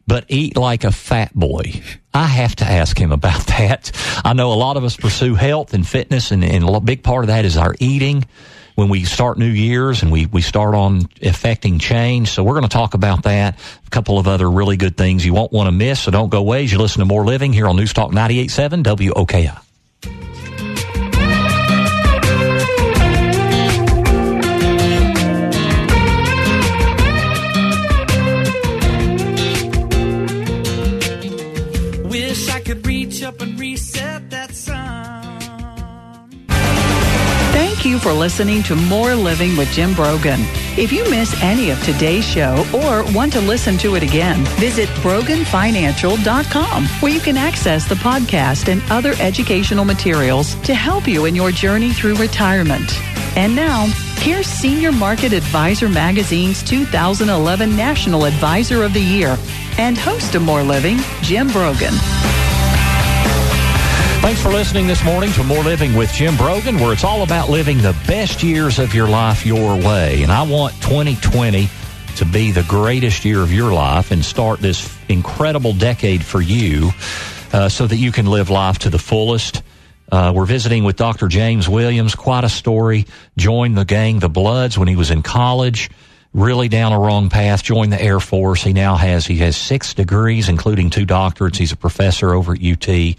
But 0.06 0.26
eat 0.28 0.58
like 0.58 0.84
a 0.84 0.92
fat 0.92 1.34
boy. 1.34 1.82
I 2.14 2.26
have 2.26 2.58
to 2.58 2.66
ask 2.66 3.00
him 3.00 3.14
about 3.14 3.48
that. 3.48 3.92
I 4.26 4.34
know 4.34 4.52
a 4.52 4.56
lot 4.56 4.76
of 4.76 4.84
us 4.84 4.98
pursue 4.98 5.36
health 5.36 5.74
and 5.74 5.88
fitness, 5.88 6.32
and, 6.32 6.44
and 6.44 6.68
a 6.68 6.80
big 6.82 7.04
part 7.04 7.24
of 7.24 7.28
that 7.28 7.46
is 7.46 7.56
our 7.56 7.74
eating 7.80 8.26
when 8.76 8.90
we 8.90 9.04
start 9.04 9.38
new 9.38 9.46
years 9.46 10.02
and 10.04 10.12
we, 10.12 10.26
we 10.26 10.42
start 10.42 10.76
on 10.76 11.08
affecting 11.22 11.80
change. 11.80 12.30
So 12.30 12.44
we're 12.44 12.54
going 12.54 12.64
to 12.64 12.70
talk 12.70 12.94
about 12.94 13.24
that. 13.24 13.60
A 13.86 13.90
couple 13.90 14.18
of 14.18 14.28
other 14.28 14.50
really 14.50 14.78
good 14.78 14.98
things 14.98 15.26
you 15.26 15.34
won't 15.34 15.52
want 15.52 15.68
to 15.68 15.72
miss. 15.72 16.02
So 16.02 16.12
don't 16.12 16.30
go 16.30 16.40
away 16.40 16.64
as 16.64 16.72
you 16.72 16.80
listen 16.80 17.00
to 17.00 17.06
More 17.06 17.26
Living 17.26 17.54
here 17.54 17.68
on 17.68 17.76
News 17.76 17.94
Talk 17.94 18.12
98.7 18.12 18.84
WOKI. 18.84 19.63
You 37.94 38.00
for 38.00 38.14
listening 38.14 38.64
to 38.64 38.76
More 38.76 39.14
Living 39.14 39.56
with 39.56 39.72
Jim 39.72 39.94
Brogan. 39.94 40.40
If 40.78 40.92
you 40.92 41.04
miss 41.12 41.40
any 41.44 41.70
of 41.70 41.82
today's 41.84 42.26
show 42.26 42.66
or 42.74 43.04
want 43.14 43.32
to 43.34 43.42
listen 43.42 43.78
to 43.80 43.96
it 43.96 44.04
again, 44.04 44.44
visit 44.58 44.90
broganfinancial.com 45.04 46.86
where 46.86 47.12
you 47.12 47.20
can 47.20 47.38
access 47.38 47.88
the 47.88 47.96
podcast 47.96 48.72
and 48.72 48.82
other 48.92 49.14
educational 49.20 49.86
materials 49.86 50.56
to 50.62 50.74
help 50.74 51.08
you 51.08 51.26
in 51.26 51.36
your 51.36 51.52
journey 51.52 51.92
through 51.92 52.16
retirement. 52.16 52.90
And 53.38 53.56
now, 53.56 53.86
here's 54.18 54.48
Senior 54.48 54.92
Market 54.92 55.34
Advisor 55.34 55.88
Magazine's 55.90 56.64
2011 56.64 57.76
National 57.76 58.26
Advisor 58.26 58.84
of 58.84 58.94
the 58.94 59.02
Year 59.02 59.38
and 59.78 59.98
host 59.98 60.34
of 60.34 60.42
More 60.42 60.64
Living, 60.64 60.98
Jim 61.22 61.48
Brogan. 61.50 61.94
Thanks 64.24 64.42
for 64.42 64.54
listening 64.54 64.88
this 64.88 65.04
morning 65.04 65.34
to 65.34 65.44
More 65.44 65.66
Living 65.66 65.96
with 65.96 66.14
Jim 66.14 66.38
Brogan, 66.38 66.80
where 66.80 66.94
it's 66.94 67.04
all 67.04 67.24
about 67.24 67.50
living 67.50 67.80
the 67.80 67.92
best 68.08 68.42
years 68.42 68.80
of 68.80 68.96
your 68.96 69.10
life 69.10 69.46
your 69.46 69.76
way. 69.76 70.24
And 70.24 70.32
I 70.32 70.44
want 70.44 70.74
2020 70.76 71.68
to 72.16 72.26
be 72.26 72.52
the 72.52 72.64
greatest 72.64 73.26
year 73.26 73.42
of 73.42 73.52
your 73.52 73.74
life 73.74 74.12
and 74.12 74.24
start 74.24 74.62
this 74.62 74.98
incredible 75.10 75.74
decade 75.74 76.24
for 76.24 76.40
you 76.40 76.92
uh, 77.52 77.68
so 77.68 77.86
that 77.86 77.98
you 77.98 78.14
can 78.14 78.26
live 78.26 78.50
life 78.50 78.80
to 78.80 78.90
the 78.90 78.98
fullest. 78.98 79.62
Uh, 80.10 80.32
we're 80.34 80.46
visiting 80.46 80.86
with 80.86 80.96
Dr. 80.96 81.28
James 81.28 81.68
Williams. 81.68 82.16
Quite 82.16 82.46
a 82.46 82.50
story. 82.50 83.06
Joined 83.36 83.78
the 83.78 83.84
gang, 83.84 84.20
the 84.20 84.30
Bloods, 84.30 84.78
when 84.78 84.88
he 84.88 84.96
was 84.96 85.12
in 85.12 85.22
college. 85.22 85.90
Really 86.34 86.68
down 86.68 86.94
a 86.94 87.00
wrong 87.00 87.30
path. 87.30 87.64
Joined 87.64 87.94
the 87.94 88.02
Air 88.02 88.20
Force. 88.20 88.64
He 88.64 88.74
now 88.74 88.96
has 88.96 89.26
he 89.26 89.38
has 89.38 89.56
six 89.56 89.94
degrees, 89.94 90.50
including 90.50 90.90
two 90.90 91.06
doctorates. 91.06 91.58
He's 91.58 91.72
a 91.72 91.78
professor 91.78 92.34
over 92.34 92.54
at 92.54 92.64
UT. 92.64 93.16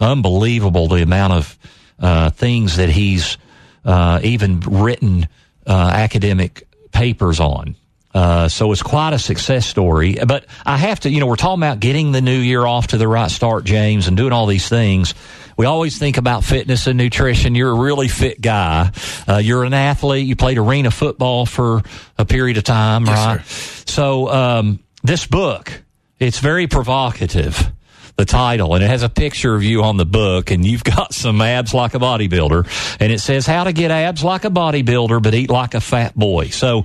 Unbelievable 0.00 0.88
the 0.88 1.02
amount 1.02 1.34
of 1.34 1.58
uh, 1.98 2.30
things 2.30 2.76
that 2.76 2.88
he's 2.88 3.36
uh, 3.84 4.20
even 4.22 4.60
written 4.60 5.28
uh, 5.66 5.90
academic 5.94 6.66
papers 6.90 7.38
on. 7.38 7.76
Uh, 8.14 8.48
so 8.48 8.70
it's 8.70 8.82
quite 8.82 9.12
a 9.12 9.18
success 9.18 9.66
story. 9.66 10.16
But 10.26 10.46
I 10.64 10.76
have 10.76 11.00
to, 11.00 11.10
you 11.10 11.18
know, 11.18 11.26
we're 11.26 11.34
talking 11.36 11.62
about 11.62 11.80
getting 11.80 12.12
the 12.12 12.20
new 12.20 12.38
year 12.38 12.64
off 12.64 12.88
to 12.88 12.96
the 12.96 13.08
right 13.08 13.30
start, 13.30 13.64
James, 13.64 14.06
and 14.06 14.16
doing 14.16 14.32
all 14.32 14.46
these 14.46 14.68
things. 14.68 15.14
We 15.56 15.66
always 15.66 15.98
think 15.98 16.16
about 16.16 16.44
fitness 16.44 16.86
and 16.86 16.98
nutrition. 16.98 17.54
You're 17.54 17.70
a 17.70 17.78
really 17.78 18.08
fit 18.08 18.40
guy. 18.40 18.90
Uh, 19.28 19.36
you're 19.36 19.64
an 19.64 19.74
athlete. 19.74 20.26
You 20.26 20.36
played 20.36 20.58
arena 20.58 20.90
football 20.90 21.46
for 21.46 21.82
a 22.18 22.24
period 22.24 22.56
of 22.56 22.64
time, 22.64 23.06
Yes, 23.06 23.26
right? 23.26 23.88
So 23.88 24.28
um, 24.28 24.80
this 25.02 25.26
book, 25.26 25.82
it's 26.18 26.38
very 26.38 26.66
provocative. 26.66 27.70
The 28.16 28.24
title, 28.24 28.76
and 28.76 28.84
it 28.84 28.86
has 28.86 29.02
a 29.02 29.08
picture 29.08 29.56
of 29.56 29.64
you 29.64 29.82
on 29.82 29.96
the 29.96 30.06
book, 30.06 30.52
and 30.52 30.64
you've 30.64 30.84
got 30.96 31.12
some 31.12 31.40
abs 31.40 31.74
like 31.74 31.94
a 31.94 31.98
bodybuilder, 31.98 32.96
and 33.00 33.10
it 33.10 33.18
says 33.18 33.44
how 33.44 33.64
to 33.64 33.72
get 33.72 33.90
abs 33.90 34.22
like 34.22 34.44
a 34.44 34.50
bodybuilder 34.50 35.20
but 35.20 35.34
eat 35.34 35.50
like 35.50 35.74
a 35.74 35.80
fat 35.80 36.14
boy. 36.14 36.46
So, 36.46 36.84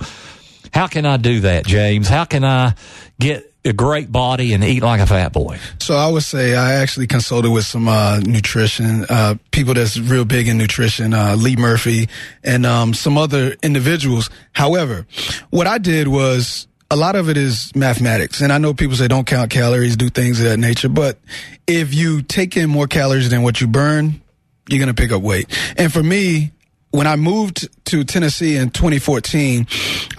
how 0.73 0.87
can 0.87 1.05
I 1.05 1.17
do 1.17 1.41
that, 1.41 1.67
James? 1.67 2.07
How 2.09 2.25
can 2.25 2.43
I 2.43 2.73
get 3.19 3.48
a 3.65 3.73
great 3.73 4.11
body 4.11 4.53
and 4.53 4.63
eat 4.63 4.81
like 4.81 5.01
a 5.01 5.07
fat 5.07 5.33
boy? 5.33 5.59
So 5.79 5.95
I 5.95 6.09
would 6.09 6.23
say 6.23 6.55
I 6.55 6.75
actually 6.75 7.07
consulted 7.07 7.51
with 7.51 7.65
some 7.65 7.87
uh, 7.87 8.19
nutrition 8.19 9.05
uh, 9.09 9.35
people 9.51 9.73
that's 9.73 9.99
real 9.99 10.25
big 10.25 10.47
in 10.47 10.57
nutrition, 10.57 11.13
uh, 11.13 11.35
Lee 11.35 11.55
Murphy, 11.55 12.09
and 12.43 12.65
um, 12.65 12.93
some 12.93 13.17
other 13.17 13.55
individuals. 13.61 14.29
However, 14.53 15.05
what 15.49 15.67
I 15.67 15.77
did 15.77 16.07
was 16.07 16.67
a 16.91 16.95
lot 16.95 17.15
of 17.15 17.29
it 17.29 17.37
is 17.37 17.75
mathematics, 17.75 18.41
and 18.41 18.51
I 18.51 18.57
know 18.57 18.73
people 18.73 18.95
say 18.95 19.07
don't 19.07 19.27
count 19.27 19.51
calories, 19.51 19.95
do 19.95 20.09
things 20.09 20.39
of 20.39 20.45
that 20.45 20.57
nature, 20.57 20.89
but 20.89 21.19
if 21.67 21.93
you 21.93 22.21
take 22.21 22.57
in 22.57 22.69
more 22.69 22.87
calories 22.87 23.29
than 23.29 23.43
what 23.43 23.61
you 23.61 23.67
burn, 23.67 24.21
you're 24.67 24.79
gonna 24.79 24.93
pick 24.93 25.11
up 25.11 25.21
weight. 25.21 25.47
And 25.77 25.91
for 25.91 26.01
me, 26.01 26.51
when 26.91 27.07
I 27.07 27.15
moved 27.15 27.69
to 27.85 28.03
Tennessee 28.03 28.55
in 28.55 28.71
2014, 28.71 29.67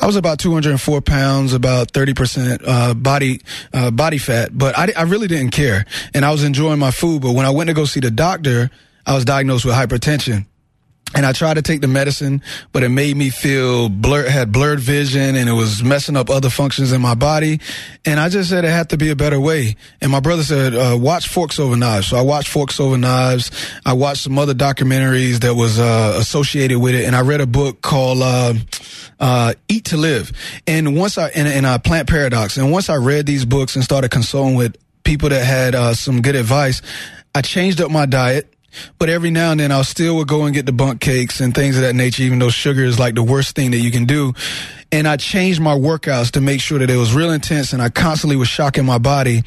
I 0.00 0.06
was 0.06 0.16
about 0.16 0.38
204 0.38 1.00
pounds, 1.00 1.52
about 1.52 1.92
30% 1.92 2.62
uh, 2.66 2.94
body 2.94 3.40
uh, 3.72 3.90
body 3.90 4.18
fat, 4.18 4.56
but 4.56 4.78
I, 4.78 4.92
I 4.96 5.02
really 5.02 5.26
didn't 5.26 5.50
care, 5.50 5.84
and 6.14 6.24
I 6.24 6.30
was 6.30 6.44
enjoying 6.44 6.78
my 6.78 6.90
food. 6.90 7.22
But 7.22 7.32
when 7.32 7.46
I 7.46 7.50
went 7.50 7.68
to 7.68 7.74
go 7.74 7.84
see 7.84 8.00
the 8.00 8.10
doctor, 8.10 8.70
I 9.06 9.14
was 9.14 9.24
diagnosed 9.24 9.64
with 9.64 9.74
hypertension. 9.74 10.46
And 11.12 11.26
I 11.26 11.32
tried 11.32 11.54
to 11.54 11.62
take 11.62 11.80
the 11.80 11.88
medicine, 11.88 12.40
but 12.72 12.84
it 12.84 12.88
made 12.88 13.16
me 13.16 13.30
feel 13.30 13.88
blur, 13.88 14.28
had 14.28 14.52
blurred 14.52 14.78
vision 14.78 15.34
and 15.34 15.48
it 15.48 15.52
was 15.52 15.82
messing 15.82 16.16
up 16.16 16.30
other 16.30 16.50
functions 16.50 16.92
in 16.92 17.00
my 17.00 17.16
body. 17.16 17.60
And 18.04 18.20
I 18.20 18.28
just 18.28 18.48
said 18.48 18.64
it 18.64 18.70
had 18.70 18.90
to 18.90 18.96
be 18.96 19.10
a 19.10 19.16
better 19.16 19.40
way. 19.40 19.74
And 20.00 20.12
my 20.12 20.20
brother 20.20 20.44
said, 20.44 20.72
uh, 20.72 20.96
watch 20.96 21.28
Forks 21.28 21.58
Over 21.58 21.76
Knives. 21.76 22.08
So 22.08 22.16
I 22.16 22.22
watched 22.22 22.48
Forks 22.48 22.78
Over 22.78 22.96
Knives. 22.96 23.50
I 23.84 23.92
watched 23.94 24.22
some 24.22 24.38
other 24.38 24.54
documentaries 24.54 25.40
that 25.40 25.54
was, 25.54 25.80
uh, 25.80 26.14
associated 26.16 26.78
with 26.78 26.94
it. 26.94 27.06
And 27.06 27.16
I 27.16 27.22
read 27.22 27.40
a 27.40 27.46
book 27.46 27.82
called, 27.82 28.22
uh, 28.22 28.54
uh, 29.18 29.54
Eat 29.68 29.86
to 29.86 29.96
Live. 29.96 30.32
And 30.68 30.96
once 30.96 31.18
I, 31.18 31.28
and, 31.30 31.48
and 31.48 31.66
uh, 31.66 31.78
Plant 31.78 32.08
Paradox. 32.08 32.56
And 32.56 32.70
once 32.70 32.88
I 32.88 32.96
read 32.96 33.26
these 33.26 33.44
books 33.44 33.74
and 33.74 33.84
started 33.84 34.10
consulting 34.10 34.54
with 34.54 34.76
people 35.02 35.28
that 35.30 35.44
had, 35.44 35.74
uh, 35.74 35.94
some 35.94 36.22
good 36.22 36.36
advice, 36.36 36.82
I 37.34 37.42
changed 37.42 37.80
up 37.80 37.90
my 37.90 38.06
diet. 38.06 38.49
But 38.98 39.08
every 39.08 39.30
now 39.30 39.50
and 39.52 39.60
then 39.60 39.72
I'll 39.72 39.84
still 39.84 40.16
would 40.16 40.28
go 40.28 40.44
and 40.44 40.54
get 40.54 40.66
the 40.66 40.72
Bundt 40.72 41.00
cakes 41.00 41.40
and 41.40 41.54
things 41.54 41.76
of 41.76 41.82
that 41.82 41.94
nature, 41.94 42.22
even 42.22 42.38
though 42.38 42.50
sugar 42.50 42.84
is 42.84 42.98
like 42.98 43.14
the 43.14 43.22
worst 43.22 43.56
thing 43.56 43.70
that 43.72 43.78
you 43.78 43.90
can 43.90 44.04
do. 44.04 44.34
And 44.92 45.06
I 45.06 45.16
changed 45.16 45.60
my 45.60 45.74
workouts 45.74 46.32
to 46.32 46.40
make 46.40 46.60
sure 46.60 46.78
that 46.78 46.90
it 46.90 46.96
was 46.96 47.14
real 47.14 47.30
intense 47.30 47.72
and 47.72 47.80
I 47.80 47.90
constantly 47.90 48.36
was 48.36 48.48
shocking 48.48 48.84
my 48.84 48.98
body. 48.98 49.44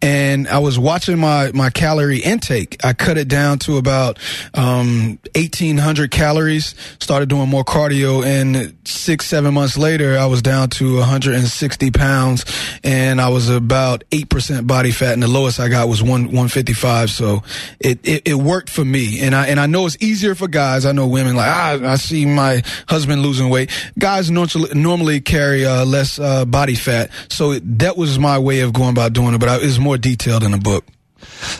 And 0.00 0.46
I 0.46 0.58
was 0.58 0.78
watching 0.78 1.18
my, 1.18 1.50
my 1.52 1.70
calorie 1.70 2.20
intake. 2.20 2.84
I 2.84 2.92
cut 2.92 3.18
it 3.18 3.26
down 3.26 3.58
to 3.60 3.76
about, 3.76 4.18
um, 4.54 5.18
1800 5.34 6.10
calories, 6.10 6.74
started 7.00 7.28
doing 7.28 7.48
more 7.48 7.64
cardio 7.64 8.24
and 8.24 8.76
six, 8.84 9.26
seven 9.26 9.54
months 9.54 9.76
later, 9.76 10.16
I 10.16 10.26
was 10.26 10.42
down 10.42 10.70
to 10.70 10.98
160 10.98 11.90
pounds 11.90 12.44
and 12.84 13.20
I 13.20 13.30
was 13.30 13.48
about 13.48 14.04
8% 14.10 14.66
body 14.66 14.92
fat 14.92 15.14
and 15.14 15.22
the 15.22 15.28
lowest 15.28 15.58
I 15.58 15.68
got 15.68 15.88
was 15.88 16.02
one, 16.02 16.26
155. 16.26 17.10
So 17.10 17.42
it, 17.80 17.98
it, 18.06 18.28
it 18.28 18.34
worked 18.34 18.70
for 18.70 18.84
me. 18.84 19.20
And 19.20 19.34
I, 19.34 19.48
and 19.48 19.58
I 19.58 19.66
know 19.66 19.86
it's 19.86 19.96
easier 20.00 20.34
for 20.34 20.46
guys. 20.46 20.86
I 20.86 20.92
know 20.92 21.08
women 21.08 21.34
like, 21.34 21.50
ah, 21.50 21.78
I 21.82 21.96
see 21.96 22.26
my 22.26 22.62
husband 22.88 23.22
losing 23.22 23.48
weight. 23.50 23.70
Guys 23.98 24.30
normally, 24.30 24.44
normally 24.84 25.20
carry 25.20 25.66
uh, 25.66 25.84
less 25.84 26.20
uh, 26.20 26.44
body 26.44 26.76
fat. 26.76 27.10
So 27.28 27.52
it, 27.52 27.78
that 27.80 27.96
was 27.96 28.18
my 28.18 28.38
way 28.38 28.60
of 28.60 28.72
going 28.72 28.90
about 28.90 29.12
doing 29.12 29.34
it, 29.34 29.38
but 29.38 29.48
I, 29.48 29.56
it 29.56 29.64
was 29.64 29.80
more 29.80 29.98
detailed 29.98 30.44
in 30.44 30.52
the 30.52 30.58
book. 30.58 30.84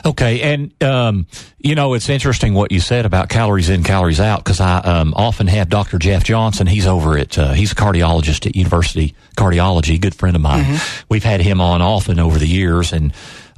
Okay, 0.05 0.41
and 0.41 0.83
um, 0.83 1.25
you 1.57 1.73
know 1.73 1.95
it's 1.95 2.07
interesting 2.07 2.53
what 2.53 2.71
you 2.71 2.79
said 2.79 3.05
about 3.05 3.29
calories 3.29 3.69
in, 3.69 3.83
calories 3.83 4.19
out, 4.19 4.43
because 4.43 4.61
I 4.61 4.77
um, 4.77 5.13
often 5.15 5.47
have 5.47 5.69
Dr. 5.69 5.97
Jeff 5.97 6.23
Johnson. 6.23 6.67
He's 6.67 6.85
over 6.85 7.17
at 7.17 7.37
uh, 7.37 7.53
he's 7.53 7.71
a 7.71 7.75
cardiologist 7.75 8.45
at 8.45 8.55
University 8.55 9.15
Cardiology, 9.35 9.99
good 9.99 10.13
friend 10.13 10.35
of 10.35 10.41
mine. 10.41 10.79
We've 11.09 11.23
had 11.23 11.41
him 11.41 11.61
on 11.61 11.81
often 11.81 12.19
over 12.19 12.37
the 12.37 12.47
years, 12.47 12.93
and 12.93 13.11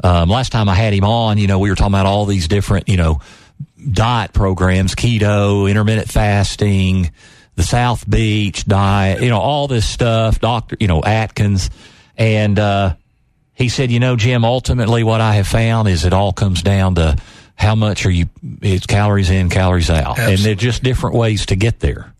um, 0.03 0.29
last 0.29 0.51
time 0.51 0.69
I 0.69 0.75
had 0.75 0.93
him 0.93 1.03
on, 1.03 1.37
you 1.37 1.47
know, 1.47 1.59
we 1.59 1.69
were 1.69 1.75
talking 1.75 1.93
about 1.93 2.05
all 2.05 2.25
these 2.25 2.47
different, 2.47 2.87
you 2.87 2.97
know, 2.97 3.19
diet 3.91 4.33
programs, 4.33 4.95
keto, 4.95 5.69
intermittent 5.69 6.09
fasting, 6.09 7.11
the 7.57 7.63
South 7.63 8.09
Beach 8.09 8.63
diet, 8.63 9.21
you 9.21 9.29
know, 9.29 9.41
all 9.41 9.67
this 9.67 9.85
stuff. 9.85 10.39
Doctor, 10.39 10.77
you 10.79 10.87
know, 10.87 11.03
Atkins, 11.03 11.69
and. 12.15 12.57
uh 12.57 12.95
he 13.53 13.69
said, 13.69 13.91
you 13.91 13.99
know, 13.99 14.15
Jim, 14.15 14.45
ultimately 14.45 15.03
what 15.03 15.19
I 15.19 15.33
have 15.33 15.47
found 15.47 15.87
is 15.87 16.05
it 16.05 16.13
all 16.13 16.31
comes 16.31 16.61
down 16.61 16.93
to 16.93 17.17
how 17.55 17.73
much 17.73 18.05
are 18.05 18.11
you, 18.11 18.27
it's 18.61 18.85
calories 18.85 19.31
in, 19.31 19.49
calories 19.49 19.89
out. 19.89 20.19
And 20.19 20.33
Absolutely. 20.33 20.43
they're 20.43 20.53
just 20.53 20.83
different 20.83 21.15
ways 21.15 21.47
to 21.47 21.55
get 21.55 21.79
there. 21.79 22.13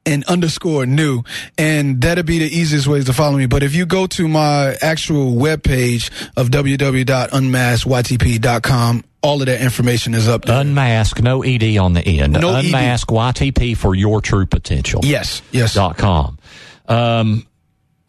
and 0.06 0.24
underscore 0.24 0.86
new. 0.86 1.22
And 1.56 2.00
that'll 2.00 2.24
be 2.24 2.38
the 2.38 2.54
easiest 2.54 2.86
ways 2.86 3.06
to 3.06 3.12
follow 3.12 3.38
me. 3.38 3.46
But 3.46 3.62
if 3.62 3.74
you 3.74 3.86
go 3.86 4.06
to 4.08 4.28
my 4.28 4.76
actual 4.82 5.32
webpage 5.32 6.10
of 6.36 6.48
www.unmaskytp.com, 6.50 9.04
all 9.22 9.40
of 9.40 9.46
that 9.46 9.62
information 9.62 10.12
is 10.14 10.28
up 10.28 10.44
there. 10.44 10.60
Unmask, 10.60 11.22
no 11.22 11.42
ED 11.42 11.78
on 11.78 11.94
the 11.94 12.02
end. 12.02 12.34
No 12.34 12.56
ED. 12.56 12.66
Unmask 12.66 13.08
YTP 13.08 13.76
for 13.76 13.94
your 13.94 14.20
true 14.20 14.46
potential. 14.46 15.00
yes, 15.02 15.40
yes. 15.50 15.74
Dot 15.74 15.96
com. 15.96 16.38
Um, 16.86 17.46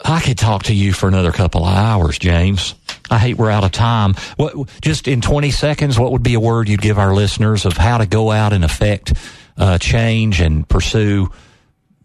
I 0.04 0.20
could 0.20 0.38
talk 0.38 0.64
to 0.64 0.76
you 0.76 0.92
for 0.92 1.08
another 1.08 1.32
couple 1.32 1.64
of 1.64 1.74
hours, 1.74 2.20
James. 2.20 2.76
I 3.10 3.18
hate 3.18 3.38
we're 3.38 3.50
out 3.50 3.64
of 3.64 3.72
time. 3.72 4.16
What, 4.36 4.70
just 4.82 5.08
in 5.08 5.22
20 5.22 5.52
seconds, 5.52 5.98
what 5.98 6.12
would 6.12 6.24
be 6.24 6.34
a 6.34 6.40
word 6.40 6.68
you'd 6.68 6.82
give 6.82 7.00
our 7.00 7.14
listeners 7.14 7.66
of 7.66 7.78
how 7.78 8.00
to 8.00 8.06
go 8.06 8.32
out 8.32 8.52
and 8.52 8.66
affect 8.66 9.14
uh, 9.58 9.78
change 9.78 10.42
and 10.42 10.68
pursue 10.68 11.30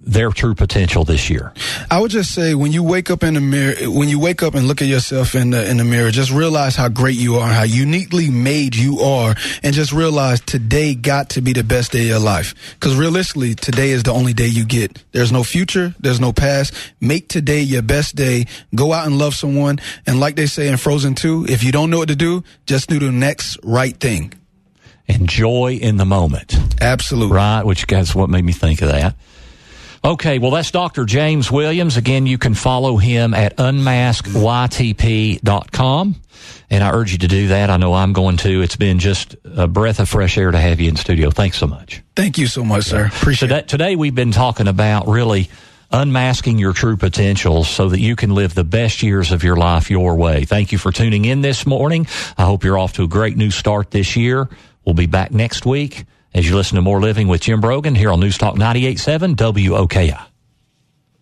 their 0.03 0.31
true 0.31 0.55
potential 0.55 1.05
this 1.05 1.29
year? 1.29 1.53
I 1.91 2.01
would 2.01 2.11
just 2.11 2.35
say 2.35 2.55
when 2.55 2.73
you 2.73 2.83
wake 2.83 3.11
up 3.11 3.23
in 3.23 3.35
the 3.35 3.41
mirror, 3.41 3.75
when 3.91 4.09
you 4.09 4.19
wake 4.19 4.43
up 4.43 4.55
and 4.55 4.67
look 4.67 4.81
at 4.83 4.89
yourself 4.89 5.35
in 5.35 5.51
the 5.51 5.69
in 5.69 5.77
the 5.77 5.85
mirror, 5.85 6.11
just 6.11 6.31
realize 6.31 6.75
how 6.77 6.89
great 6.89 7.17
you 7.17 7.37
are, 7.37 7.49
how 7.49 7.63
uniquely 7.63 8.31
made 8.31 8.75
you 8.75 9.01
are, 9.01 9.35
and 9.63 9.75
just 9.75 9.93
realize 9.93 10.41
today 10.41 10.95
got 10.95 11.31
to 11.31 11.43
be 11.43 11.53
the 11.53 11.65
best 11.65 11.93
day 11.93 12.03
of 12.03 12.07
your 12.09 12.19
life. 12.19 12.55
Because 12.75 12.97
realistically, 12.97 13.55
today 13.55 13.91
is 13.91 14.03
the 14.03 14.13
only 14.13 14.33
day 14.33 14.47
you 14.47 14.65
get. 14.65 15.03
There's 15.13 15.33
no 15.33 15.45
future, 15.45 15.95
there's 16.01 16.21
no 16.21 16.33
past. 16.33 16.75
Make 17.01 17.29
today 17.29 17.61
your 17.61 17.83
best 17.83 18.17
day. 18.17 18.47
Go 18.75 18.93
out 18.93 19.07
and 19.07 19.19
love 19.19 19.35
someone, 19.35 19.81
and 20.07 20.19
like 20.19 20.37
they 20.37 20.47
say 20.47 20.69
in 20.69 20.77
Frozen 20.77 21.15
2, 21.17 21.47
if 21.49 21.63
you 21.63 21.73
don't 21.73 21.91
know 21.91 21.99
what 21.99 22.09
to 22.09 22.17
do, 22.17 22.43
just 22.67 22.89
do 22.89 22.99
the 22.99 23.13
next 23.13 23.59
right 23.63 23.97
thing. 23.97 24.33
Enjoy 25.15 25.79
in 25.81 25.97
the 25.97 26.05
moment. 26.05 26.57
Absolutely. 26.81 27.37
Right, 27.37 27.65
which 27.65 27.87
that's 27.87 28.15
what 28.15 28.31
made 28.31 28.45
me 28.45 28.53
think 28.53 28.83
of 28.83 28.89
that. 28.89 29.17
Okay, 30.03 30.39
well, 30.39 30.51
that's 30.51 30.71
Dr. 30.71 31.05
James 31.05 31.51
Williams. 31.51 31.99
Again, 31.99 32.27
you 32.27 32.39
can 32.39 32.55
follow 32.55 32.97
him 32.97 33.35
at 33.35 33.59
unmaskytp.com. 33.59 36.15
And 36.71 36.85
I 36.85 36.91
urge 36.93 37.13
you 37.13 37.19
to 37.19 37.29
do 37.29 37.49
that. 37.49 37.69
I 37.69 37.77
know 37.77 37.93
I'm 37.93 38.15
going 38.15 38.39
to. 38.39 38.63
It's 38.63 38.77
been 38.77 38.99
just 38.99 39.37
a 39.45 39.67
breath 39.67 40.01
of 40.01 40.09
fresh 40.09 40.39
air 40.39 40.51
to 40.51 40.59
have 40.59 40.81
you 40.81 40.89
in 40.89 40.97
studio. 40.97 41.31
Thanks 41.31 41.59
so 41.59 41.67
much. 41.67 42.03
Thank 42.17 42.39
you 42.39 42.47
so 42.47 42.65
much, 42.65 42.85
sir. 42.85 43.07
Appreciate 43.07 43.49
today, 43.49 43.59
it. 43.59 43.69
Today, 43.69 43.97
we've 43.97 44.15
been 44.15 44.33
talking 44.33 44.69
about 44.69 45.07
really 45.07 45.51
unmasking 45.91 46.59
your 46.59 46.73
true 46.73 46.97
potential 46.97 47.65
so 47.65 47.89
that 47.89 48.01
you 48.01 48.17
can 48.17 48.35
live 48.35 48.55
the 48.55 48.65
best 48.65 49.03
years 49.03 49.33
of 49.33 49.43
your 49.43 49.57
life 49.57 49.91
your 49.91 50.15
way. 50.15 50.45
Thank 50.45 50.73
you 50.73 50.79
for 50.79 50.93
tuning 50.93 51.25
in 51.25 51.43
this 51.43 51.67
morning. 51.67 52.07
I 52.39 52.45
hope 52.45 52.65
you're 52.65 52.79
off 52.79 52.95
to 52.95 53.03
a 53.03 53.09
great 53.09 53.37
new 53.37 53.51
start 53.51 53.91
this 53.91 54.17
year. 54.17 54.49
We'll 54.85 54.95
be 54.95 55.07
back 55.07 55.31
next 55.31 55.67
week 55.67 56.05
as 56.35 56.49
you 56.49 56.57
listen 56.57 56.77
to 56.77 56.83
More 56.83 57.01
Living 57.01 57.29
with 57.29 57.43
Jim 57.43 57.61
Brogan 57.61 57.95
here 57.95 58.11
on 58.11 58.21
News 58.21 58.39
Talk 58.39 58.55
98.7 58.55 59.37
WOKI. 59.37 60.30